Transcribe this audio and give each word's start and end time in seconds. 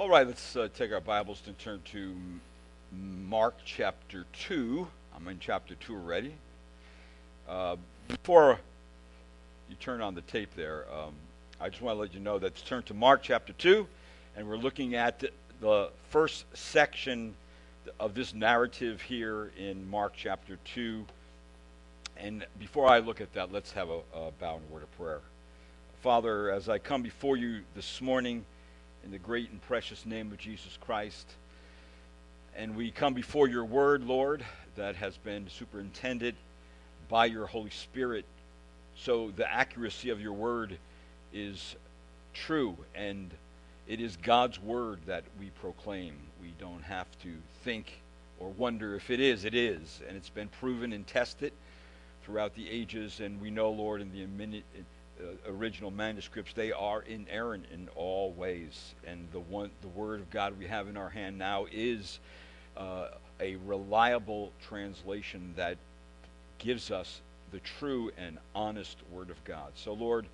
All 0.00 0.08
right, 0.08 0.26
let's 0.26 0.56
uh, 0.56 0.68
take 0.74 0.92
our 0.92 1.00
Bibles 1.02 1.42
and 1.46 1.58
turn 1.58 1.82
to 1.92 2.16
Mark 2.90 3.56
chapter 3.66 4.24
2. 4.32 4.88
I'm 5.14 5.28
in 5.28 5.38
chapter 5.38 5.74
2 5.74 5.94
already. 5.94 6.32
Uh, 7.46 7.76
before 8.08 8.58
you 9.68 9.76
turn 9.76 10.00
on 10.00 10.14
the 10.14 10.22
tape 10.22 10.54
there, 10.56 10.86
um, 10.90 11.12
I 11.60 11.68
just 11.68 11.82
want 11.82 11.96
to 11.96 12.00
let 12.00 12.14
you 12.14 12.20
know 12.20 12.38
that 12.38 12.56
turned 12.64 12.86
to 12.86 12.94
Mark 12.94 13.22
chapter 13.22 13.52
2, 13.52 13.86
and 14.36 14.48
we're 14.48 14.56
looking 14.56 14.94
at 14.94 15.22
the 15.60 15.90
first 16.08 16.46
section 16.54 17.34
of 18.00 18.14
this 18.14 18.32
narrative 18.32 19.02
here 19.02 19.52
in 19.58 19.86
Mark 19.90 20.14
chapter 20.16 20.56
2. 20.72 21.04
And 22.16 22.46
before 22.58 22.88
I 22.88 23.00
look 23.00 23.20
at 23.20 23.34
that, 23.34 23.52
let's 23.52 23.72
have 23.72 23.90
a, 23.90 23.98
a 24.14 24.30
bow 24.40 24.56
and 24.56 24.70
word 24.70 24.82
of 24.82 24.96
prayer. 24.96 25.20
Father, 26.00 26.50
as 26.50 26.70
I 26.70 26.78
come 26.78 27.02
before 27.02 27.36
you 27.36 27.60
this 27.74 28.00
morning, 28.00 28.46
in 29.04 29.10
the 29.10 29.18
great 29.18 29.50
and 29.50 29.60
precious 29.62 30.04
name 30.06 30.32
of 30.32 30.38
Jesus 30.38 30.78
Christ. 30.80 31.26
And 32.56 32.76
we 32.76 32.90
come 32.90 33.14
before 33.14 33.48
your 33.48 33.64
word, 33.64 34.04
Lord, 34.04 34.44
that 34.76 34.96
has 34.96 35.16
been 35.16 35.48
superintended 35.48 36.34
by 37.08 37.26
your 37.26 37.46
Holy 37.46 37.70
Spirit. 37.70 38.24
So 38.96 39.32
the 39.36 39.50
accuracy 39.50 40.10
of 40.10 40.20
your 40.20 40.32
word 40.32 40.78
is 41.32 41.76
true, 42.34 42.76
and 42.94 43.30
it 43.88 44.00
is 44.00 44.16
God's 44.16 44.60
word 44.60 45.00
that 45.06 45.24
we 45.38 45.50
proclaim. 45.60 46.14
We 46.40 46.52
don't 46.58 46.82
have 46.82 47.06
to 47.22 47.32
think 47.64 48.00
or 48.38 48.48
wonder 48.50 48.94
if 48.94 49.10
it 49.10 49.20
is. 49.20 49.44
It 49.44 49.54
is. 49.54 50.00
And 50.08 50.16
it's 50.16 50.28
been 50.28 50.48
proven 50.48 50.92
and 50.92 51.06
tested 51.06 51.52
throughout 52.24 52.54
the 52.54 52.68
ages. 52.68 53.20
And 53.20 53.40
we 53.40 53.50
know, 53.50 53.70
Lord, 53.70 54.00
in 54.00 54.12
the 54.12 54.22
original 55.48 55.90
manuscripts, 55.90 56.52
they 56.52 56.72
are 56.72 57.02
inerrant 57.02 57.66
in 57.72 57.88
all 57.96 58.32
ways. 58.32 58.94
And 59.06 59.28
the 59.32 59.40
one, 59.40 59.70
the 59.82 59.88
Word 59.88 60.20
of 60.20 60.30
God 60.30 60.58
we 60.58 60.66
have 60.66 60.88
in 60.88 60.96
our 60.96 61.08
hand 61.08 61.38
now 61.38 61.66
is 61.70 62.18
uh, 62.76 63.08
a 63.40 63.56
reliable 63.56 64.52
translation 64.66 65.52
that 65.56 65.76
gives 66.58 66.90
us 66.90 67.20
the 67.52 67.60
true 67.60 68.10
and 68.16 68.38
honest 68.54 68.98
Word 69.10 69.30
of 69.30 69.42
God. 69.44 69.72
So, 69.74 69.92
Lord, 69.92 70.26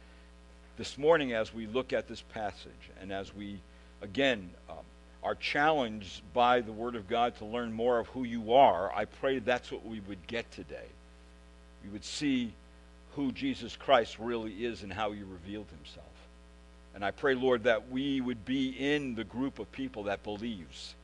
this 0.77 0.99
morning 0.99 1.33
as 1.33 1.55
we 1.55 1.67
look 1.67 1.93
at 1.93 2.09
this 2.09 2.21
passage 2.21 2.91
and 3.01 3.13
as 3.13 3.35
we, 3.35 3.61
again, 4.03 4.51
um, 4.69 4.77
are 5.23 5.35
challenged 5.35 6.23
by 6.35 6.61
the 6.61 6.73
Word 6.73 6.95
of 6.95 7.09
God 7.09 7.37
to 7.39 7.45
learn 7.45 7.73
more 7.73 7.99
of 7.99 8.07
who 8.09 8.25
you 8.25 8.53
are, 8.53 8.93
I 8.95 9.07
pray 9.07 9.39
that's 9.39 9.73
what 9.73 9.85
we 9.85 10.01
would 10.01 10.27
get 10.27 10.51
today. 10.53 10.87
We 11.83 11.91
would 11.91 12.05
see 12.05 12.53
who 13.17 13.33
Jesus 13.33 13.75
Christ 13.77 14.19
really 14.19 14.53
is 14.53 14.83
and 14.83 14.93
how 14.93 15.11
he 15.11 15.23
revealed 15.23 15.67
himself. 15.71 16.07
And 16.95 17.05
I 17.05 17.11
pray, 17.11 17.35
Lord, 17.35 17.65
that 17.65 17.91
we 17.91 18.21
would 18.21 18.45
be 18.45 18.69
in 18.69 19.15
the 19.15 19.25
group 19.25 19.59
of 19.59 19.73
people 19.73 20.05
that 20.05 20.23
believes 20.23 20.95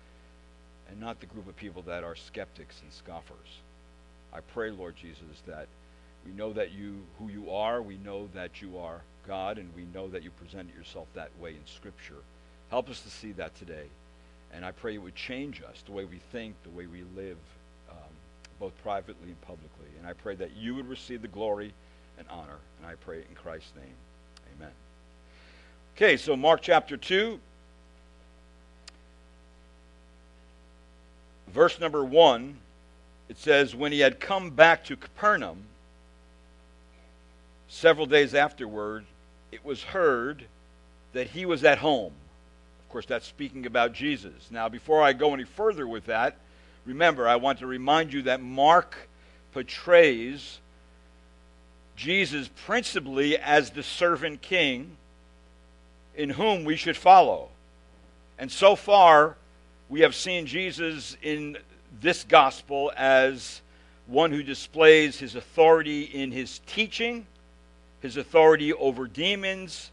and 0.91 1.01
not 1.01 1.21
the 1.21 1.27
group 1.27 1.49
of 1.49 1.57
people 1.57 1.83
that 1.83 2.05
are 2.05 2.15
skeptics 2.15 2.81
and 2.83 2.93
scoffers. 2.93 3.61
I 4.33 4.41
pray, 4.41 4.71
Lord 4.71 4.95
Jesus, 4.95 5.43
that 5.47 5.67
we 6.25 6.33
know 6.33 6.53
that 6.53 6.73
you 6.73 7.01
who 7.19 7.29
you 7.29 7.51
are, 7.51 7.81
we 7.81 7.97
know 7.97 8.29
that 8.35 8.61
you 8.61 8.79
are 8.79 9.01
God, 9.27 9.57
and 9.57 9.69
we 9.75 9.87
know 9.95 10.09
that 10.09 10.23
you 10.23 10.31
presented 10.31 10.75
yourself 10.75 11.09
that 11.15 11.31
way 11.41 11.51
in 11.51 11.67
Scripture. 11.67 12.23
Help 12.71 12.91
us 12.91 13.01
to 13.01 13.11
see 13.11 13.33
that 13.33 13.55
today. 13.57 13.87
And 14.53 14.65
I 14.67 14.73
pray 14.73 14.95
it 14.95 14.99
would 14.99 15.15
change 15.15 15.63
us, 15.63 15.83
the 15.87 15.93
way 15.93 16.05
we 16.05 16.21
think, 16.31 16.55
the 16.63 16.71
way 16.71 16.87
we 16.87 17.05
live, 17.17 17.39
um, 17.91 18.13
both 18.61 18.73
privately 18.83 19.29
and 19.29 19.41
publicly. 19.43 19.89
And 19.99 20.07
I 20.07 20.13
pray 20.13 20.35
that 20.35 20.55
you 20.57 20.75
would 20.75 20.89
receive 20.89 21.23
the 21.23 21.29
glory 21.29 21.73
and 22.19 22.27
honor. 22.31 22.59
And 22.79 22.91
I 22.91 22.95
pray 22.95 23.19
in 23.29 23.35
Christ's 23.35 23.73
name. 23.77 23.95
Amen. 24.57 24.73
Okay, 25.97 26.17
so 26.17 26.37
Mark 26.37 26.61
chapter 26.63 26.97
2, 26.97 27.39
verse 31.49 31.79
number 31.79 32.05
1, 32.05 32.57
it 33.29 33.39
says, 33.39 33.75
When 33.75 33.93
he 33.93 34.01
had 34.01 34.21
come 34.21 34.51
back 34.51 34.85
to 34.85 34.97
Capernaum, 34.97 35.65
several 37.69 38.07
days 38.07 38.35
afterward, 38.35 39.05
it 39.51 39.65
was 39.65 39.83
heard 39.83 40.45
that 41.13 41.29
he 41.29 41.47
was 41.47 41.65
at 41.65 41.79
home. 41.79 42.13
Of 42.85 42.93
course, 42.93 43.07
that's 43.07 43.27
speaking 43.27 43.67
about 43.67 43.93
Jesus. 43.93 44.51
Now, 44.51 44.69
before 44.69 45.03
I 45.03 45.13
go 45.13 45.33
any 45.35 45.45
further 45.45 45.87
with 45.87 46.07
that, 46.07 46.37
remember, 46.85 47.29
I 47.29 47.37
want 47.37 47.59
to 47.61 47.67
remind 47.67 48.13
you 48.13 48.23
that 48.23 48.43
Mark 48.43 48.97
portrays 49.53 50.59
Jesus 51.97 52.49
principally 52.67 53.39
as 53.39 53.71
the 53.71 53.83
servant 53.83 54.43
king 54.43 54.97
in 56.15 56.31
whom 56.31 56.65
we 56.65 56.77
should 56.77 56.97
follow. 56.97 57.49
And 58.39 58.51
so 58.51 58.77
far, 58.77 59.37
we 59.89 60.01
have 60.01 60.15
seen 60.15 60.47
Jesus 60.47 61.17
in 61.23 61.59
this 62.01 62.25
gospel 62.25 62.93
as 62.97 63.61
one 64.07 64.33
who 64.33 64.43
displays 64.43 65.19
his 65.19 65.37
authority 65.37 66.03
in 66.03 66.33
his 66.33 66.61
teaching, 66.67 67.27
his 68.01 68.17
authority 68.17 68.73
over 68.73 69.07
demons. 69.07 69.91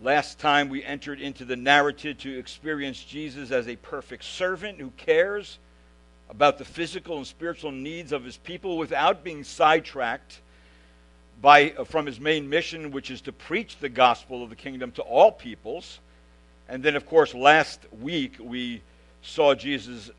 Last 0.00 0.38
time 0.38 0.68
we 0.68 0.84
entered 0.84 1.20
into 1.20 1.44
the 1.44 1.56
narrative 1.56 2.18
to 2.18 2.38
experience 2.38 3.02
Jesus 3.02 3.50
as 3.50 3.66
a 3.66 3.76
perfect 3.76 4.24
servant 4.24 4.78
who 4.78 4.90
cares 4.96 5.58
about 6.28 6.58
the 6.58 6.64
physical 6.64 7.16
and 7.16 7.26
spiritual 7.26 7.70
needs 7.70 8.12
of 8.12 8.24
his 8.24 8.36
people 8.36 8.78
without 8.78 9.24
being 9.24 9.44
sidetracked 9.44 10.40
by, 11.44 11.72
uh, 11.72 11.84
from 11.84 12.06
his 12.06 12.18
main 12.18 12.48
mission, 12.48 12.90
which 12.90 13.10
is 13.10 13.20
to 13.20 13.30
preach 13.30 13.76
the 13.76 13.88
gospel 13.90 14.42
of 14.42 14.48
the 14.48 14.56
kingdom 14.56 14.90
to 14.90 15.02
all 15.02 15.30
peoples. 15.30 16.00
And 16.70 16.82
then, 16.82 16.96
of 16.96 17.04
course, 17.04 17.34
last 17.34 17.80
week 18.00 18.36
we 18.40 18.80
saw 19.20 19.54
Jesus 19.54 20.10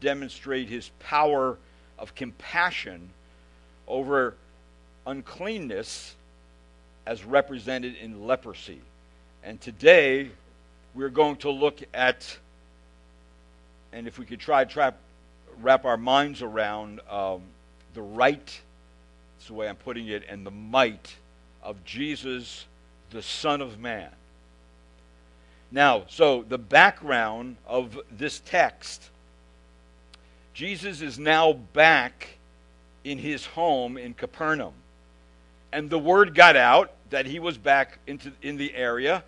demonstrate 0.00 0.68
his 0.68 0.90
power 0.98 1.56
of 2.00 2.16
compassion 2.16 3.10
over 3.86 4.34
uncleanness 5.06 6.16
as 7.06 7.22
represented 7.24 7.94
in 7.94 8.26
leprosy. 8.26 8.80
And 9.44 9.60
today 9.60 10.30
we're 10.94 11.10
going 11.10 11.36
to 11.36 11.50
look 11.50 11.78
at, 11.94 12.36
and 13.92 14.08
if 14.08 14.18
we 14.18 14.26
could 14.26 14.40
try 14.40 14.64
to 14.64 14.94
wrap 15.60 15.84
our 15.84 15.96
minds 15.96 16.42
around 16.42 17.00
um, 17.08 17.42
the 17.94 18.02
right 18.02 18.60
that's 19.42 19.48
the 19.48 19.54
way 19.54 19.68
I'm 19.68 19.74
putting 19.74 20.06
it, 20.06 20.22
and 20.28 20.46
the 20.46 20.52
might 20.52 21.16
of 21.64 21.84
Jesus, 21.84 22.64
the 23.10 23.22
Son 23.22 23.60
of 23.60 23.76
Man. 23.76 24.08
Now, 25.72 26.04
so 26.08 26.44
the 26.48 26.58
background 26.58 27.56
of 27.66 27.98
this 28.08 28.40
text 28.44 29.10
Jesus 30.54 31.00
is 31.00 31.18
now 31.18 31.54
back 31.54 32.38
in 33.02 33.18
his 33.18 33.44
home 33.44 33.98
in 33.98 34.14
Capernaum. 34.14 34.74
And 35.72 35.90
the 35.90 35.98
word 35.98 36.36
got 36.36 36.54
out 36.54 36.92
that 37.10 37.26
he 37.26 37.40
was 37.40 37.58
back 37.58 37.98
into, 38.06 38.30
in 38.42 38.58
the 38.58 38.72
area. 38.76 39.24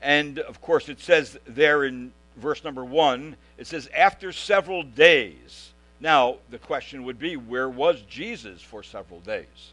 And 0.00 0.40
of 0.40 0.60
course, 0.60 0.88
it 0.88 0.98
says 0.98 1.38
there 1.46 1.84
in 1.84 2.12
verse 2.36 2.64
number 2.64 2.84
one, 2.84 3.36
it 3.58 3.68
says, 3.68 3.88
after 3.94 4.32
several 4.32 4.82
days. 4.82 5.71
Now, 6.02 6.38
the 6.50 6.58
question 6.58 7.04
would 7.04 7.20
be 7.20 7.36
where 7.36 7.68
was 7.68 8.02
Jesus 8.02 8.60
for 8.60 8.82
several 8.82 9.20
days? 9.20 9.72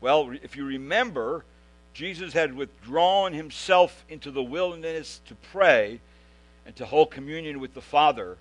Well, 0.00 0.30
if 0.30 0.56
you 0.56 0.64
remember, 0.64 1.44
Jesus 1.92 2.32
had 2.32 2.54
withdrawn 2.54 3.32
himself 3.32 4.04
into 4.08 4.30
the 4.30 4.42
wilderness 4.42 5.20
to 5.26 5.34
pray 5.52 5.98
and 6.64 6.76
to 6.76 6.86
hold 6.86 7.10
communion 7.10 7.58
with 7.58 7.74
the 7.74 7.80
Father. 7.80 8.36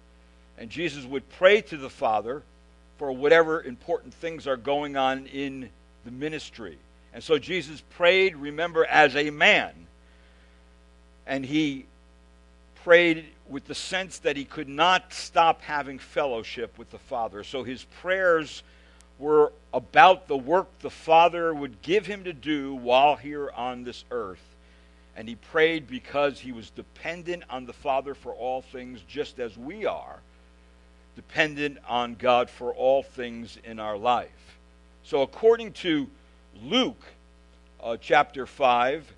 And 0.59 0.69
Jesus 0.69 1.05
would 1.05 1.27
pray 1.29 1.61
to 1.61 1.77
the 1.77 1.89
Father 1.89 2.43
for 2.99 3.11
whatever 3.11 3.63
important 3.63 4.13
things 4.13 4.45
are 4.45 4.55
going 4.55 4.95
on 4.95 5.25
in 5.25 5.71
the 6.05 6.11
ministry. 6.11 6.77
And 7.15 7.23
so 7.23 7.39
Jesus 7.39 7.81
prayed, 7.95 8.35
remember, 8.35 8.85
as 8.85 9.15
a 9.15 9.31
man. 9.31 9.73
And 11.25 11.43
he 11.43 11.87
prayed 12.83 13.25
with 13.47 13.65
the 13.65 13.75
sense 13.75 14.19
that 14.19 14.37
he 14.37 14.45
could 14.45 14.69
not 14.69 15.13
stop 15.13 15.61
having 15.61 15.99
fellowship 15.99 16.77
with 16.77 16.89
the 16.91 16.99
Father. 16.99 17.43
So 17.43 17.63
his 17.63 17.83
prayers 18.01 18.63
were 19.19 19.53
about 19.73 20.27
the 20.27 20.37
work 20.37 20.67
the 20.79 20.89
Father 20.89 21.53
would 21.53 21.81
give 21.81 22.05
him 22.05 22.23
to 22.23 22.33
do 22.33 22.75
while 22.75 23.15
here 23.15 23.51
on 23.55 23.83
this 23.83 24.05
earth. 24.11 24.43
And 25.15 25.27
he 25.27 25.35
prayed 25.35 25.87
because 25.87 26.39
he 26.39 26.51
was 26.51 26.69
dependent 26.71 27.43
on 27.49 27.65
the 27.65 27.73
Father 27.73 28.15
for 28.15 28.33
all 28.33 28.61
things, 28.61 29.01
just 29.07 29.39
as 29.39 29.57
we 29.57 29.85
are 29.85 30.19
dependent 31.15 31.77
on 31.87 32.15
God 32.15 32.49
for 32.49 32.73
all 32.73 33.03
things 33.03 33.57
in 33.63 33.79
our 33.79 33.97
life. 33.97 34.57
So, 35.03 35.21
according 35.21 35.73
to 35.73 36.07
Luke 36.63 37.01
uh, 37.81 37.97
chapter 37.99 38.45
5, 38.45 39.13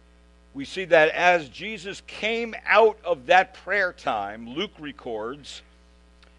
we 0.55 0.63
see 0.63 0.85
that 0.85 1.09
as 1.09 1.49
Jesus 1.49 2.01
came 2.07 2.55
out 2.65 2.97
of 3.03 3.25
that 3.25 3.53
prayer 3.53 3.91
time, 3.91 4.49
Luke 4.49 4.71
records 4.79 5.61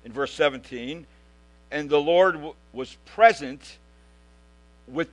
in 0.06 0.12
verse 0.12 0.32
17, 0.32 1.06
and 1.70 1.90
the 1.90 2.00
Lord 2.00 2.34
w- 2.36 2.54
was 2.72 2.96
present 3.04 3.76
with 4.88 5.10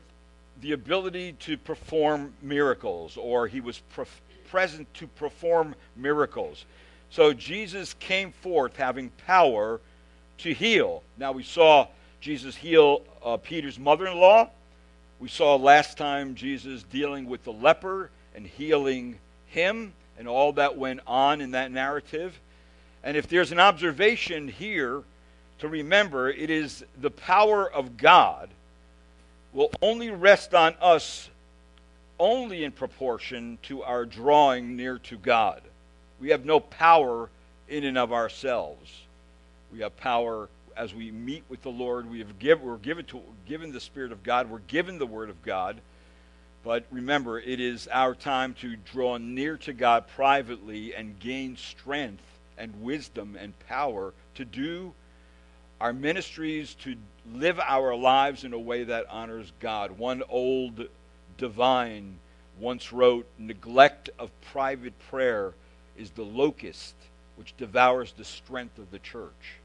the 0.62 0.72
ability 0.72 1.34
to 1.34 1.58
perform 1.58 2.34
miracles, 2.42 3.18
or 3.18 3.46
he 3.46 3.60
was 3.60 3.80
pre- 3.94 4.06
present 4.50 4.92
to 4.94 5.08
perform 5.08 5.76
miracles. 5.98 6.66
So 7.10 7.34
Jesus 7.34 7.96
came 7.96 8.32
forth 8.32 8.78
having 8.78 9.10
power 9.28 9.82
to 10.38 10.54
heal. 10.54 11.04
Now 11.18 11.34
we 11.34 11.44
saw 11.44 11.88
Jesus 12.22 12.56
heal 12.56 13.02
uh, 13.22 13.36
Peter's 13.36 13.78
mother 13.78 14.08
in 14.08 14.18
law. 14.18 14.50
We 15.20 15.28
saw 15.28 15.58
last 15.58 15.98
time 15.98 16.36
Jesus 16.36 16.84
dealing 16.84 17.26
with 17.26 17.44
the 17.44 17.52
leper 17.52 18.10
and 18.36 18.46
healing 18.46 19.18
him 19.48 19.94
and 20.18 20.28
all 20.28 20.54
that 20.54 20.78
went 20.78 21.02
on 21.08 21.42
in 21.42 21.52
that 21.52 21.72
narrative. 21.72 22.40
And 23.04 23.18
if 23.18 23.28
there's 23.28 23.52
an 23.52 23.60
observation 23.60 24.48
here 24.48 25.04
to 25.60 25.68
remember, 25.68 26.30
it 26.30 26.50
is 26.50 26.84
the 27.00 27.12
power 27.12 27.72
of 27.72 27.98
God 27.98 28.50
will 29.54 29.72
only 29.82 30.10
rest 30.10 30.54
on 30.54 30.76
us 30.82 31.30
only 32.20 32.64
in 32.64 32.72
proportion 32.72 33.58
to 33.64 33.84
our 33.84 34.06
drawing 34.06 34.76
near 34.76 34.98
to 34.98 35.18
God. 35.18 35.62
We 36.20 36.30
have 36.30 36.46
no 36.46 36.60
power 36.60 37.30
in 37.68 37.84
and 37.84 37.98
of 37.98 38.14
ourselves. 38.14 39.02
We 39.72 39.80
have 39.80 39.96
power 39.98 40.50
as 40.76 40.94
we 40.94 41.12
meet 41.12 41.44
with 41.50 41.62
the 41.62 41.70
Lord. 41.70 42.10
We 42.10 42.20
have 42.20 42.40
give, 42.40 42.62
we're 42.62 42.78
given, 42.78 43.06
to, 43.06 43.22
given 43.48 43.72
the 43.72 43.80
Spirit 43.80 44.12
of 44.12 44.24
God. 44.24 44.50
We're 44.50 44.60
given 44.60 44.98
the 44.98 45.06
Word 45.06 45.30
of 45.30 45.42
God. 45.44 45.78
But 46.64 46.86
remember, 46.92 47.40
it 47.40 47.60
is 47.60 47.90
our 47.92 48.16
time 48.16 48.54
to 48.56 48.76
draw 48.76 49.18
near 49.18 49.58
to 49.58 49.74
God 49.74 50.08
privately 50.08 50.96
and 50.96 51.20
gain 51.20 51.58
strength 51.58 52.24
and 52.58 52.82
wisdom 52.82 53.38
and 53.40 53.54
power 53.68 54.14
to 54.36 54.46
do 54.46 54.94
our 55.82 55.92
ministries, 55.92 56.76
to 56.76 56.96
live 57.34 57.60
our 57.60 57.94
lives 57.96 58.46
in 58.46 58.54
a 58.54 58.60
way 58.60 58.86
that 58.86 59.06
honors 59.10 59.52
God. 59.60 59.92
One 59.92 60.24
old 60.30 60.88
divine 61.38 62.18
once 62.60 62.94
wrote 62.94 63.28
Neglect 63.38 64.10
of 64.18 64.30
private 64.42 64.98
prayer 65.10 65.54
is 65.98 66.12
the 66.12 66.24
locust 66.24 66.96
which 67.36 67.58
devours 67.58 68.14
the 68.14 68.24
strength 68.24 68.78
of 68.78 68.92
the 68.92 69.00
church. 69.00 69.58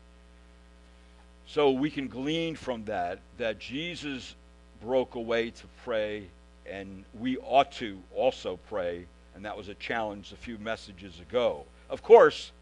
So 1.46 1.70
we 1.70 1.90
can 1.90 2.08
glean 2.08 2.56
from 2.56 2.84
that 2.86 3.20
that 3.38 3.58
Jesus 3.58 4.34
broke 4.82 5.14
away 5.14 5.50
to 5.50 5.66
pray, 5.84 6.28
and 6.70 7.04
we 7.18 7.36
ought 7.38 7.72
to 7.72 7.98
also 8.14 8.58
pray, 8.68 9.06
and 9.34 9.44
that 9.44 9.56
was 9.56 9.68
a 9.68 9.74
challenge 9.74 10.32
a 10.32 10.36
few 10.36 10.58
messages 10.58 11.18
ago. 11.20 11.64
Of 11.90 12.02
course, 12.02 12.52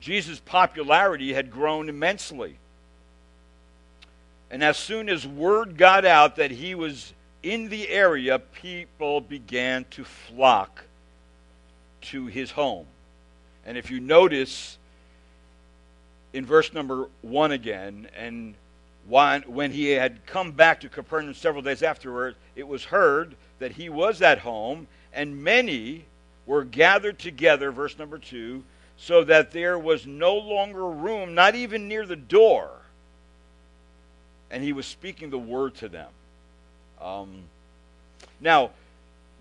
Jesus' 0.00 0.40
popularity 0.40 1.32
had 1.32 1.50
grown 1.50 1.88
immensely. 1.88 2.58
And 4.50 4.62
as 4.62 4.76
soon 4.76 5.08
as 5.08 5.26
word 5.26 5.76
got 5.76 6.04
out 6.04 6.36
that 6.36 6.50
he 6.50 6.74
was 6.74 7.12
in 7.42 7.68
the 7.68 7.88
area, 7.88 8.38
people 8.38 9.20
began 9.20 9.84
to 9.90 10.04
flock 10.04 10.84
to 12.02 12.26
his 12.26 12.52
home. 12.52 12.86
And 13.64 13.76
if 13.76 13.90
you 13.90 13.98
notice 13.98 14.78
in 16.32 16.46
verse 16.46 16.72
number 16.72 17.08
1 17.22 17.52
again, 17.52 18.08
and 18.16 18.54
when 19.08 19.70
he 19.70 19.90
had 19.90 20.24
come 20.26 20.52
back 20.52 20.80
to 20.80 20.88
Capernaum 20.88 21.34
several 21.34 21.62
days 21.62 21.82
afterward, 21.82 22.34
it 22.54 22.66
was 22.66 22.84
heard 22.84 23.36
that 23.58 23.72
he 23.72 23.88
was 23.88 24.20
at 24.22 24.38
home, 24.38 24.88
and 25.12 25.42
many 25.42 26.04
were 26.46 26.64
gathered 26.64 27.18
together, 27.18 27.70
verse 27.70 27.98
number 27.98 28.18
2, 28.18 28.62
so 28.96 29.24
that 29.24 29.50
there 29.52 29.78
was 29.78 30.06
no 30.06 30.36
longer 30.36 30.86
room, 30.86 31.34
not 31.34 31.54
even 31.54 31.88
near 31.88 32.06
the 32.06 32.16
door. 32.16 32.70
And 34.50 34.62
he 34.62 34.72
was 34.72 34.86
speaking 34.86 35.30
the 35.30 35.38
word 35.38 35.74
to 35.76 35.88
them. 35.88 36.08
Um, 37.00 37.42
now, 38.40 38.70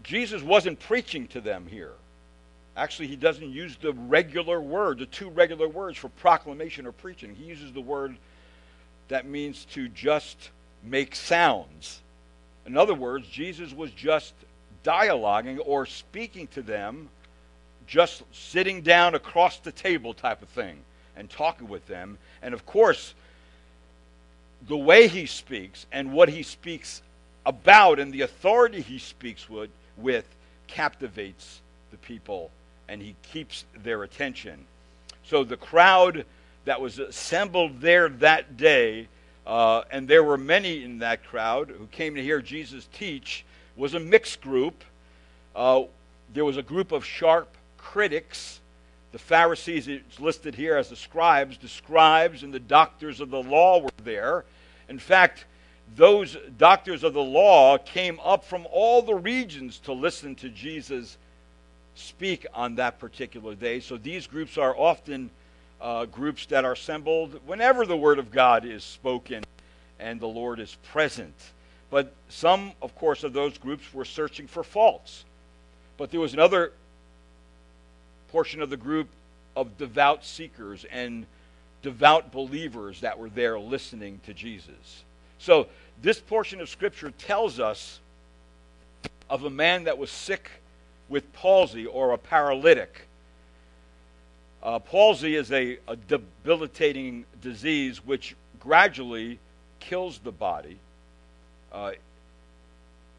Jesus 0.03 0.41
wasn't 0.41 0.79
preaching 0.79 1.27
to 1.29 1.41
them 1.41 1.65
here. 1.68 1.94
Actually, 2.77 3.07
he 3.07 3.15
doesn't 3.15 3.50
use 3.50 3.77
the 3.77 3.94
regular 3.94 4.59
word, 4.59 5.00
the 5.00 5.06
two 5.06 5.29
regular 5.29 5.68
words 5.68 5.97
for 5.97 6.09
proclamation 6.09 6.85
or 6.85 6.91
preaching. 6.91 7.33
He 7.33 7.45
uses 7.45 7.71
the 7.71 7.81
word 7.81 8.18
that 9.07 9.28
means 9.28 9.66
to 9.66 9.88
just 9.90 10.50
make 10.84 11.16
sounds. 11.16 12.02
In 12.66 12.78
other 12.78 12.94
words, 12.94 13.28
Jesus 13.28 13.74
was 13.74 13.92
just 13.92 14.34
dialoguing 14.84 15.60
or 15.66 15.86
speaking 15.86 16.48
to 16.48 16.62
them 16.62 17.10
just 17.88 18.24
sitting 18.31 18.81
down 18.81 19.16
across 19.16 19.60
the 19.60 19.72
table 19.72 20.13
type 20.13 20.42
of 20.42 20.50
thing 20.50 20.78
and 21.16 21.30
talking 21.30 21.68
with 21.68 21.86
them. 21.88 22.18
And 22.42 22.54
of 22.54 22.66
course, 22.66 23.13
the 24.68 24.78
way 24.78 25.07
he 25.07 25.25
speaks 25.25 25.86
and 25.92 26.12
what 26.12 26.30
he 26.30 26.44
speaks 26.44 27.02
about 27.46 28.00
and 28.00 28.12
the 28.12 28.22
authority 28.22 28.81
he 28.81 28.98
speaks 28.98 29.50
with, 29.50 29.69
with 29.98 30.25
captivates 30.68 31.62
the 31.92 31.98
people 31.98 32.50
and 32.88 33.02
he 33.02 33.16
keeps 33.22 33.66
their 33.84 34.04
attention. 34.04 34.66
So 35.24 35.44
the 35.44 35.57
crowd 35.57 36.25
that 36.65 36.81
was 36.81 37.00
assembled 37.00 37.79
there 37.79 38.09
that 38.09 38.57
day, 38.57 39.07
uh, 39.47 39.83
and 39.91 40.07
there 40.07 40.23
were 40.23 40.38
many 40.38 40.83
in 40.83 41.00
that 41.00 41.23
crowd 41.23 41.69
who 41.69 41.88
came 41.88 42.15
to 42.15 42.23
hear 42.23 42.41
Jesus 42.41 42.88
teach, 42.94 43.45
was 43.75 43.94
a 43.94 44.00
mixed 44.00 44.41
group. 44.41 44.83
Uh, 45.56 45.83
there 46.33 46.45
was 46.45 46.57
a 46.57 46.63
group 46.63 46.91
of 46.91 47.06
sharp 47.06 47.56
critics. 47.77 48.59
The 49.12 49.19
Pharisees, 49.19 49.88
it's 49.88 50.19
listed 50.19 50.56
here 50.56 50.75
as 50.75 50.89
the 50.89 50.95
scribes. 50.95 51.57
The 51.57 51.67
scribes 51.67 52.44
and 52.44 52.53
the 52.53 52.59
doctors 52.59 53.21
of 53.21 53.29
the 53.29 53.41
law 53.41 53.79
were 53.79 53.89
there. 54.03 54.44
In 54.89 55.00
fact, 55.00 55.45
those 55.95 56.35
doctors 56.57 57.03
of 57.03 57.13
the 57.13 57.23
law 57.23 57.77
came 57.77 58.19
up 58.23 58.44
from 58.44 58.68
all 58.71 59.01
the 59.01 59.15
regions 59.15 59.77
to 59.79 59.94
listen 59.94 60.35
to 60.35 60.50
Jesus 60.50 61.18
speak 61.94 62.45
on 62.53 62.75
that 62.75 63.00
particular 63.00 63.56
day. 63.56 63.79
So 63.79 63.97
these 63.97 64.27
groups 64.27 64.57
are 64.57 64.75
often 64.75 65.29
uh, 65.81 66.06
groups 66.06 66.45
that 66.48 66.66
are 66.66 66.74
assembled 66.74 67.39
whenever 67.45 67.86
the 67.86 67.98
Word 67.98 68.19
of 68.19 68.31
God 68.31 68.66
is 68.66 68.83
spoken 68.83 69.44
and 70.00 70.19
the 70.19 70.27
Lord 70.27 70.60
is 70.60 70.77
present. 70.92 71.33
But 71.89 72.13
some, 72.30 72.74
of 72.81 72.95
course, 72.95 73.24
of 73.24 73.33
those 73.33 73.57
groups 73.57 73.94
were 73.94 74.06
searching 74.06 74.48
for 74.48 74.63
faults. 74.63 75.25
But 75.98 76.12
there 76.12 76.19
was 76.19 76.33
another 76.33 76.74
portion 78.30 78.62
of 78.62 78.69
the 78.69 78.77
group 78.77 79.07
of 79.56 79.77
devout 79.77 80.25
seekers 80.25 80.86
and 80.92 81.25
devout 81.81 82.31
believers 82.31 83.01
that 83.01 83.18
were 83.18 83.30
there 83.30 83.60
listening 83.60 84.19
to 84.25 84.33
Jesus. 84.33 85.04
So, 85.38 85.68
this 86.01 86.19
portion 86.19 86.60
of 86.60 86.68
Scripture 86.68 87.12
tells 87.12 87.60
us 87.60 88.00
of 89.30 89.44
a 89.44 89.50
man 89.50 89.86
that 89.86 89.98
was 89.98 90.12
sick 90.12 90.50
with 91.07 91.31
palsy 91.33 91.86
or 91.86 92.12
a 92.12 92.18
paralytic. 92.18 93.05
Uh, 94.65 94.79
palsy 94.79 95.35
is 95.35 95.51
a, 95.51 95.77
a 95.88 95.95
debilitating 95.95 97.23
disease 97.40 98.04
which 98.04 98.35
gradually 98.59 99.37
kills 99.80 100.18
the 100.18 100.31
body. 100.31 100.80
Uh, 101.71 101.92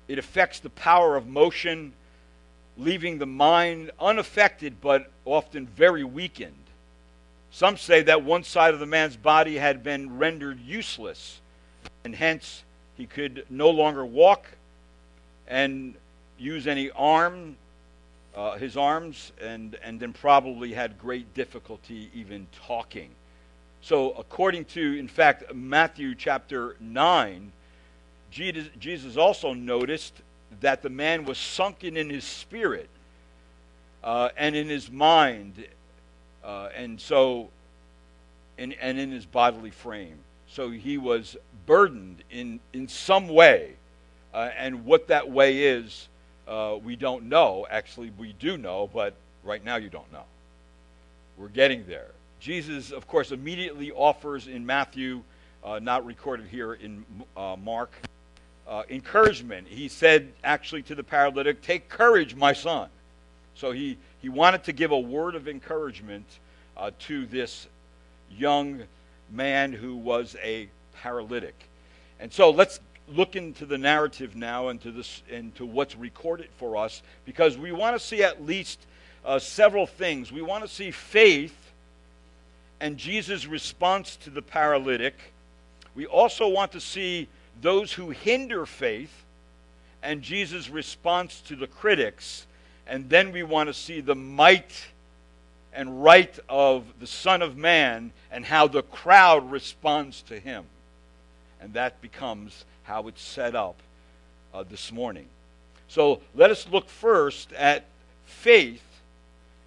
it 0.09 0.19
affects 0.19 0.59
the 0.59 0.71
power 0.71 1.15
of 1.15 1.29
motion 1.29 1.93
leaving 2.77 3.19
the 3.19 3.27
mind 3.27 3.93
unaffected 4.01 4.81
but 4.81 5.09
often 5.25 5.69
very 5.69 6.03
weakened. 6.03 6.53
Some 7.53 7.77
say 7.77 8.03
that 8.03 8.25
one 8.25 8.43
side 8.43 8.75
of 8.75 8.81
the 8.81 8.87
man's 8.87 9.17
body 9.17 9.57
had 9.57 9.85
been 9.85 10.19
rendered 10.19 10.59
useless, 10.59 11.41
and 12.03 12.17
hence 12.17 12.65
he 12.97 13.07
could 13.07 13.47
no 13.49 13.71
longer 13.71 14.05
walk 14.05 14.47
and 15.47 15.95
use 16.39 16.67
any 16.67 16.91
arm, 16.91 17.57
uh, 18.37 18.57
his 18.59 18.77
arms, 18.77 19.33
and, 19.41 19.77
and 19.83 19.99
then 19.99 20.13
probably 20.13 20.73
had 20.73 20.99
great 20.99 21.33
difficulty 21.35 22.11
even 22.15 22.47
talking. 22.67 23.11
So, 23.81 24.11
according 24.13 24.67
to, 24.67 24.99
in 24.99 25.09
fact, 25.09 25.55
Matthew 25.55 26.15
chapter 26.15 26.77
9, 26.81 27.53
Jesus, 28.31 29.17
also 29.17 29.55
noticed 29.55 30.21
that 30.61 30.83
the 30.83 30.91
man 30.91 31.25
was 31.25 31.39
sunken 31.39 31.97
in 31.97 32.11
his 32.11 32.25
spirit 32.25 32.91
uh, 34.05 34.29
and 34.37 34.55
in 34.55 34.69
his 34.69 34.91
mind, 34.91 35.67
uh, 36.45 36.69
and 36.77 37.01
so, 37.01 37.49
and, 38.59 38.75
and 38.81 38.99
in 38.99 39.11
his 39.11 39.25
bodily 39.25 39.71
frame. 39.71 40.19
So 40.49 40.71
he 40.71 40.99
was 40.99 41.37
burdened 41.65 42.23
in, 42.31 42.61
in 42.73 42.89
some 42.89 43.29
way. 43.29 43.75
Uh, 44.35 44.51
and 44.59 44.85
what 44.85 45.09
that 45.09 45.31
way 45.31 45.63
is, 45.63 46.09
uh, 46.47 46.77
we 46.83 46.97
don't 46.97 47.25
know. 47.25 47.67
Actually, 47.71 48.13
we 48.19 48.33
do 48.35 48.57
know, 48.57 48.89
but 48.93 49.15
right 49.45 49.65
now 49.65 49.77
you 49.77 49.89
don't 49.89 50.11
know. 50.13 50.25
We're 51.37 51.49
getting 51.49 51.87
there. 51.87 52.11
Jesus, 52.41 52.93
of 52.93 53.07
course, 53.07 53.33
immediately 53.33 53.91
offers 53.91 54.47
in 54.47 54.65
Matthew, 54.65 55.23
uh, 55.65 55.79
not 55.79 56.05
recorded 56.07 56.47
here 56.47 56.75
in 56.75 57.05
uh, 57.37 57.57
Mark, 57.63 57.93
uh, 58.69 58.83
encouragement. 58.89 59.67
He 59.69 59.89
said, 59.89 60.33
actually, 60.45 60.83
to 60.83 60.95
the 60.95 61.03
paralytic, 61.03 61.63
Take 61.63 61.89
courage, 61.89 62.35
my 62.35 62.53
son. 62.53 62.89
So 63.55 63.73
he, 63.73 63.97
he 64.21 64.29
wanted 64.29 64.65
to 64.65 64.73
give 64.73 64.91
a 64.91 64.99
word 64.99 65.35
of 65.35 65.49
encouragement 65.49 66.27
uh, 66.77 66.91
to 67.01 67.27
this 67.27 67.67
young 68.31 68.83
man 69.31 69.73
who 69.73 69.97
was 69.97 70.37
a 70.43 70.69
paralytic. 70.95 71.55
And 72.21 72.33
so 72.33 72.51
let's 72.51 72.81
look 73.09 73.37
into 73.37 73.67
the 73.67 73.79
narrative 73.79 74.35
now 74.35 74.69
and 74.69 74.81
to, 74.83 74.91
this, 74.91 75.23
and 75.31 75.55
to 75.57 75.65
what's 75.65 75.97
recorded 75.97 76.49
for 76.59 76.77
us 76.77 77.03
because 77.25 77.57
we 77.57 77.73
want 77.73 77.97
to 77.99 78.05
see 78.05 78.23
at 78.23 78.45
least 78.45 78.81
uh, 79.25 79.39
several 79.39 79.87
things. 79.87 80.33
We 80.33 80.43
want 80.43 80.65
to 80.65 80.69
see 80.69 80.91
faith 80.91 81.57
and 82.81 82.97
Jesus' 82.97 83.47
response 83.47 84.17
to 84.17 84.31
the 84.31 84.43
paralytic. 84.43 85.15
We 85.95 86.07
also 86.07 86.49
want 86.49 86.73
to 86.73 86.81
see 86.81 87.29
those 87.61 87.93
who 87.93 88.11
hinder 88.11 88.67
faith 88.67 89.25
and 90.03 90.23
Jesus' 90.23 90.69
response 90.69 91.41
to 91.43 91.57
the 91.57 91.67
critics. 91.67 92.47
And 92.87 93.09
then 93.09 93.33
we 93.33 93.43
want 93.43 93.69
to 93.69 93.75
see 93.75 94.01
the 94.01 94.15
might 94.15 94.87
and 95.73 96.03
right 96.03 96.39
of 96.49 96.85
the 97.01 97.07
Son 97.07 97.43
of 97.43 97.57
Man 97.57 98.13
and 98.31 98.45
how 98.45 98.67
the 98.67 98.83
crowd 98.83 99.51
responds 99.51 100.23
to 100.23 100.39
him. 100.39 100.65
And 101.61 101.75
that 101.75 102.01
becomes 102.01 102.65
how 102.87 103.09
it's 103.09 103.23
set 103.23 103.55
up 103.55 103.77
uh, 104.55 104.63
this 104.63 104.93
morning. 104.93 105.27
So 105.89 106.21
let 106.35 106.51
us 106.51 106.67
look 106.71 106.89
first 106.89 107.53
at 107.53 107.85
faith 108.25 108.83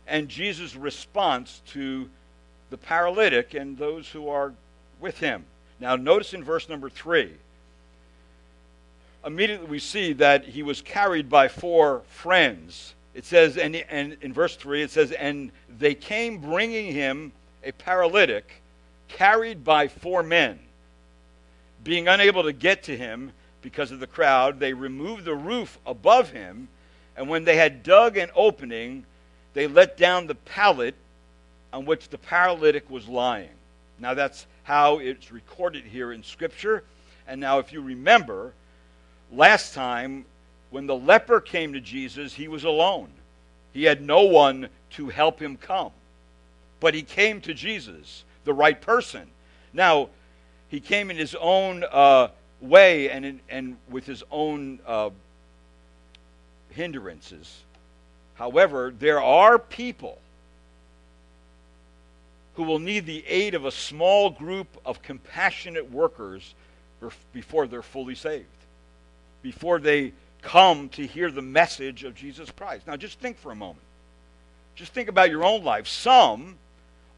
and 0.08 0.28
Jesus' 0.28 0.76
response 0.76 1.62
to 1.68 2.10
the 2.70 2.78
paralytic 2.78 3.54
and 3.54 3.78
those 3.78 4.10
who 4.10 4.30
are 4.30 4.54
with 5.00 5.20
him. 5.20 5.46
Now, 5.80 5.96
notice 5.96 6.34
in 6.34 6.44
verse 6.44 6.68
number 6.68 6.90
3, 6.90 7.32
immediately 9.26 9.68
we 9.68 9.80
see 9.80 10.14
that 10.14 10.46
he 10.46 10.64
was 10.64 10.82
carried 10.82 11.30
by 11.30 11.48
four 11.48 12.02
friends. 12.08 12.96
It 13.14 13.26
says, 13.26 13.58
and, 13.58 13.76
and 13.76 14.18
in 14.22 14.34
verse 14.34 14.56
3, 14.56 14.84
it 14.84 14.92
says, 14.92 15.12
And 15.12 15.52
they 15.78 15.94
came 15.94 16.40
bringing 16.40 16.94
him 16.94 17.32
a 17.64 17.72
paralytic 17.74 18.62
carried 19.08 19.64
by 19.64 19.88
four 19.88 20.24
men. 20.24 20.60
Being 21.84 22.08
unable 22.08 22.44
to 22.44 22.54
get 22.54 22.84
to 22.84 22.98
him 22.98 23.32
because 23.62 23.92
of 23.92 24.00
the 24.00 24.08
crowd, 24.08 24.60
they 24.60 24.74
removed 24.74 25.26
the 25.26 25.36
roof 25.36 25.80
above 25.86 26.32
him, 26.32 26.68
and 27.16 27.28
when 27.28 27.44
they 27.44 27.58
had 27.58 27.84
dug 27.84 28.18
an 28.18 28.30
opening, 28.36 29.06
they 29.54 29.68
let 29.68 29.98
down 29.98 30.28
the 30.28 30.36
pallet 30.36 30.96
on 31.74 31.86
which 31.86 32.10
the 32.10 32.18
paralytic 32.18 32.90
was 32.90 33.08
lying. 33.08 33.50
Now, 34.00 34.14
that's 34.14 34.46
how 34.64 35.00
it's 35.00 35.32
recorded 35.32 35.84
here 35.84 36.14
in 36.14 36.24
Scripture. 36.24 36.84
And 37.28 37.42
now, 37.42 37.60
if 37.60 37.74
you 37.74 37.82
remember, 37.82 38.54
last 39.32 39.74
time 39.74 40.26
when 40.70 40.88
the 40.88 40.96
leper 40.96 41.42
came 41.42 41.74
to 41.74 41.82
Jesus, 41.82 42.34
he 42.34 42.48
was 42.48 42.64
alone. 42.64 43.10
He 43.74 43.84
had 43.84 44.02
no 44.02 44.24
one 44.24 44.70
to 44.92 45.10
help 45.10 45.40
him 45.40 45.58
come. 45.58 45.92
But 46.80 46.94
he 46.94 47.02
came 47.02 47.42
to 47.42 47.54
Jesus, 47.54 48.24
the 48.46 48.54
right 48.54 48.80
person. 48.80 49.28
Now, 49.74 50.10
he 50.70 50.80
came 50.80 51.12
in 51.12 51.18
his 51.18 51.36
own 51.36 51.84
uh, 51.92 52.30
way 52.62 53.10
and, 53.10 53.26
in, 53.26 53.40
and 53.50 53.78
with 53.90 54.06
his 54.06 54.24
own 54.32 54.80
uh, 54.86 55.10
hindrances. 56.70 57.64
However, 58.36 58.94
there 58.98 59.22
are 59.22 59.60
people 59.60 60.20
who 62.56 62.64
will 62.64 62.80
need 62.80 63.06
the 63.06 63.26
aid 63.28 63.56
of 63.56 63.66
a 63.66 63.72
small 63.72 64.30
group 64.30 64.68
of 64.86 65.02
compassionate 65.02 65.92
workers 65.92 66.54
before 67.34 67.68
they're 67.68 67.82
fully 67.82 68.16
saved, 68.16 68.46
before 69.42 69.80
they 69.80 70.14
come 70.42 70.90
to 70.90 71.06
hear 71.06 71.32
the 71.32 71.42
message 71.42 72.04
of 72.04 72.16
Jesus 72.16 72.52
Christ. 72.52 72.88
Now, 72.88 72.96
just 72.96 73.20
think 73.20 73.38
for 73.38 73.52
a 73.52 73.56
moment. 73.56 73.86
Just 74.76 74.94
think 74.94 75.10
about 75.10 75.30
your 75.30 75.44
own 75.44 75.64
life. 75.64 75.88
Some 75.88 76.58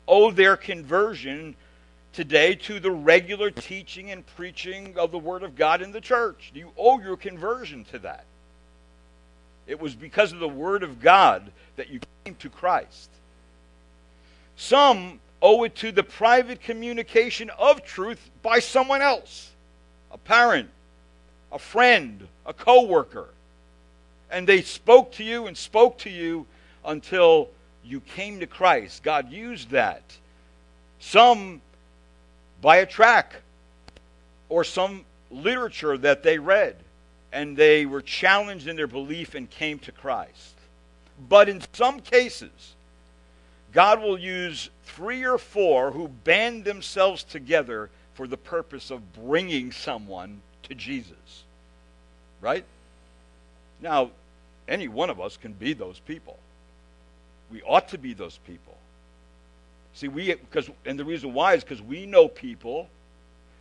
owe 0.07 0.31
their 0.31 0.57
conversion 0.57 1.55
today 2.13 2.55
to 2.55 2.79
the 2.79 2.91
regular 2.91 3.51
teaching 3.51 4.11
and 4.11 4.25
preaching 4.35 4.95
of 4.97 5.11
the 5.11 5.19
Word 5.19 5.43
of 5.43 5.55
God 5.55 5.81
in 5.81 5.91
the 5.91 6.01
church. 6.01 6.51
Do 6.53 6.59
You 6.59 6.71
owe 6.77 6.99
your 6.99 7.17
conversion 7.17 7.85
to 7.85 7.99
that. 7.99 8.25
It 9.67 9.79
was 9.79 9.95
because 9.95 10.33
of 10.33 10.39
the 10.39 10.47
Word 10.47 10.83
of 10.83 10.99
God 10.99 11.51
that 11.77 11.89
you 11.89 11.99
came 12.25 12.35
to 12.35 12.49
Christ. 12.49 13.09
Some 14.55 15.19
owe 15.41 15.63
it 15.63 15.75
to 15.75 15.91
the 15.91 16.03
private 16.03 16.61
communication 16.61 17.49
of 17.57 17.83
truth 17.83 18.29
by 18.41 18.59
someone 18.59 19.01
else 19.01 19.51
a 20.11 20.17
parent, 20.17 20.69
a 21.51 21.59
friend, 21.59 22.27
a 22.45 22.53
coworker. 22.53 23.29
And 24.29 24.47
they 24.47 24.61
spoke 24.61 25.13
to 25.13 25.23
you 25.23 25.47
and 25.47 25.57
spoke 25.57 25.97
to 25.99 26.09
you 26.09 26.45
until 26.85 27.49
you 27.83 28.01
came 28.01 28.39
to 28.41 28.47
Christ. 28.47 29.03
God 29.03 29.31
used 29.31 29.69
that. 29.71 30.03
Some 30.99 31.61
by 32.61 32.77
a 32.77 32.85
track 32.85 33.41
or 34.49 34.63
some 34.63 35.05
literature 35.29 35.97
that 35.97 36.23
they 36.23 36.37
read 36.37 36.75
and 37.33 37.55
they 37.55 37.85
were 37.85 38.01
challenged 38.01 38.67
in 38.67 38.75
their 38.75 38.87
belief 38.87 39.35
and 39.35 39.49
came 39.49 39.79
to 39.79 39.91
Christ. 39.91 40.55
But 41.29 41.49
in 41.49 41.61
some 41.73 41.99
cases, 41.99 42.75
God 43.71 44.01
will 44.01 44.19
use 44.19 44.69
three 44.83 45.23
or 45.23 45.37
four 45.37 45.91
who 45.91 46.07
band 46.07 46.65
themselves 46.65 47.23
together 47.23 47.89
for 48.13 48.27
the 48.27 48.37
purpose 48.37 48.91
of 48.91 49.13
bringing 49.13 49.71
someone 49.71 50.41
to 50.63 50.75
Jesus. 50.75 51.43
Right? 52.41 52.65
Now, 53.81 54.11
any 54.67 54.87
one 54.87 55.09
of 55.09 55.21
us 55.21 55.37
can 55.37 55.53
be 55.53 55.73
those 55.73 55.99
people. 55.99 56.37
We 57.51 57.61
ought 57.61 57.89
to 57.89 57.97
be 57.97 58.13
those 58.13 58.39
people. 58.45 58.75
See, 59.93 60.07
we 60.07 60.33
because 60.33 60.69
and 60.85 60.97
the 60.97 61.05
reason 61.05 61.33
why 61.33 61.55
is 61.55 61.63
because 61.63 61.81
we 61.81 62.05
know 62.05 62.27
people 62.27 62.89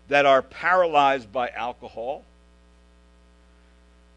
that 0.09 0.27
are 0.27 0.43
paralyzed 0.43 1.33
by 1.33 1.49
alcohol, 1.49 2.25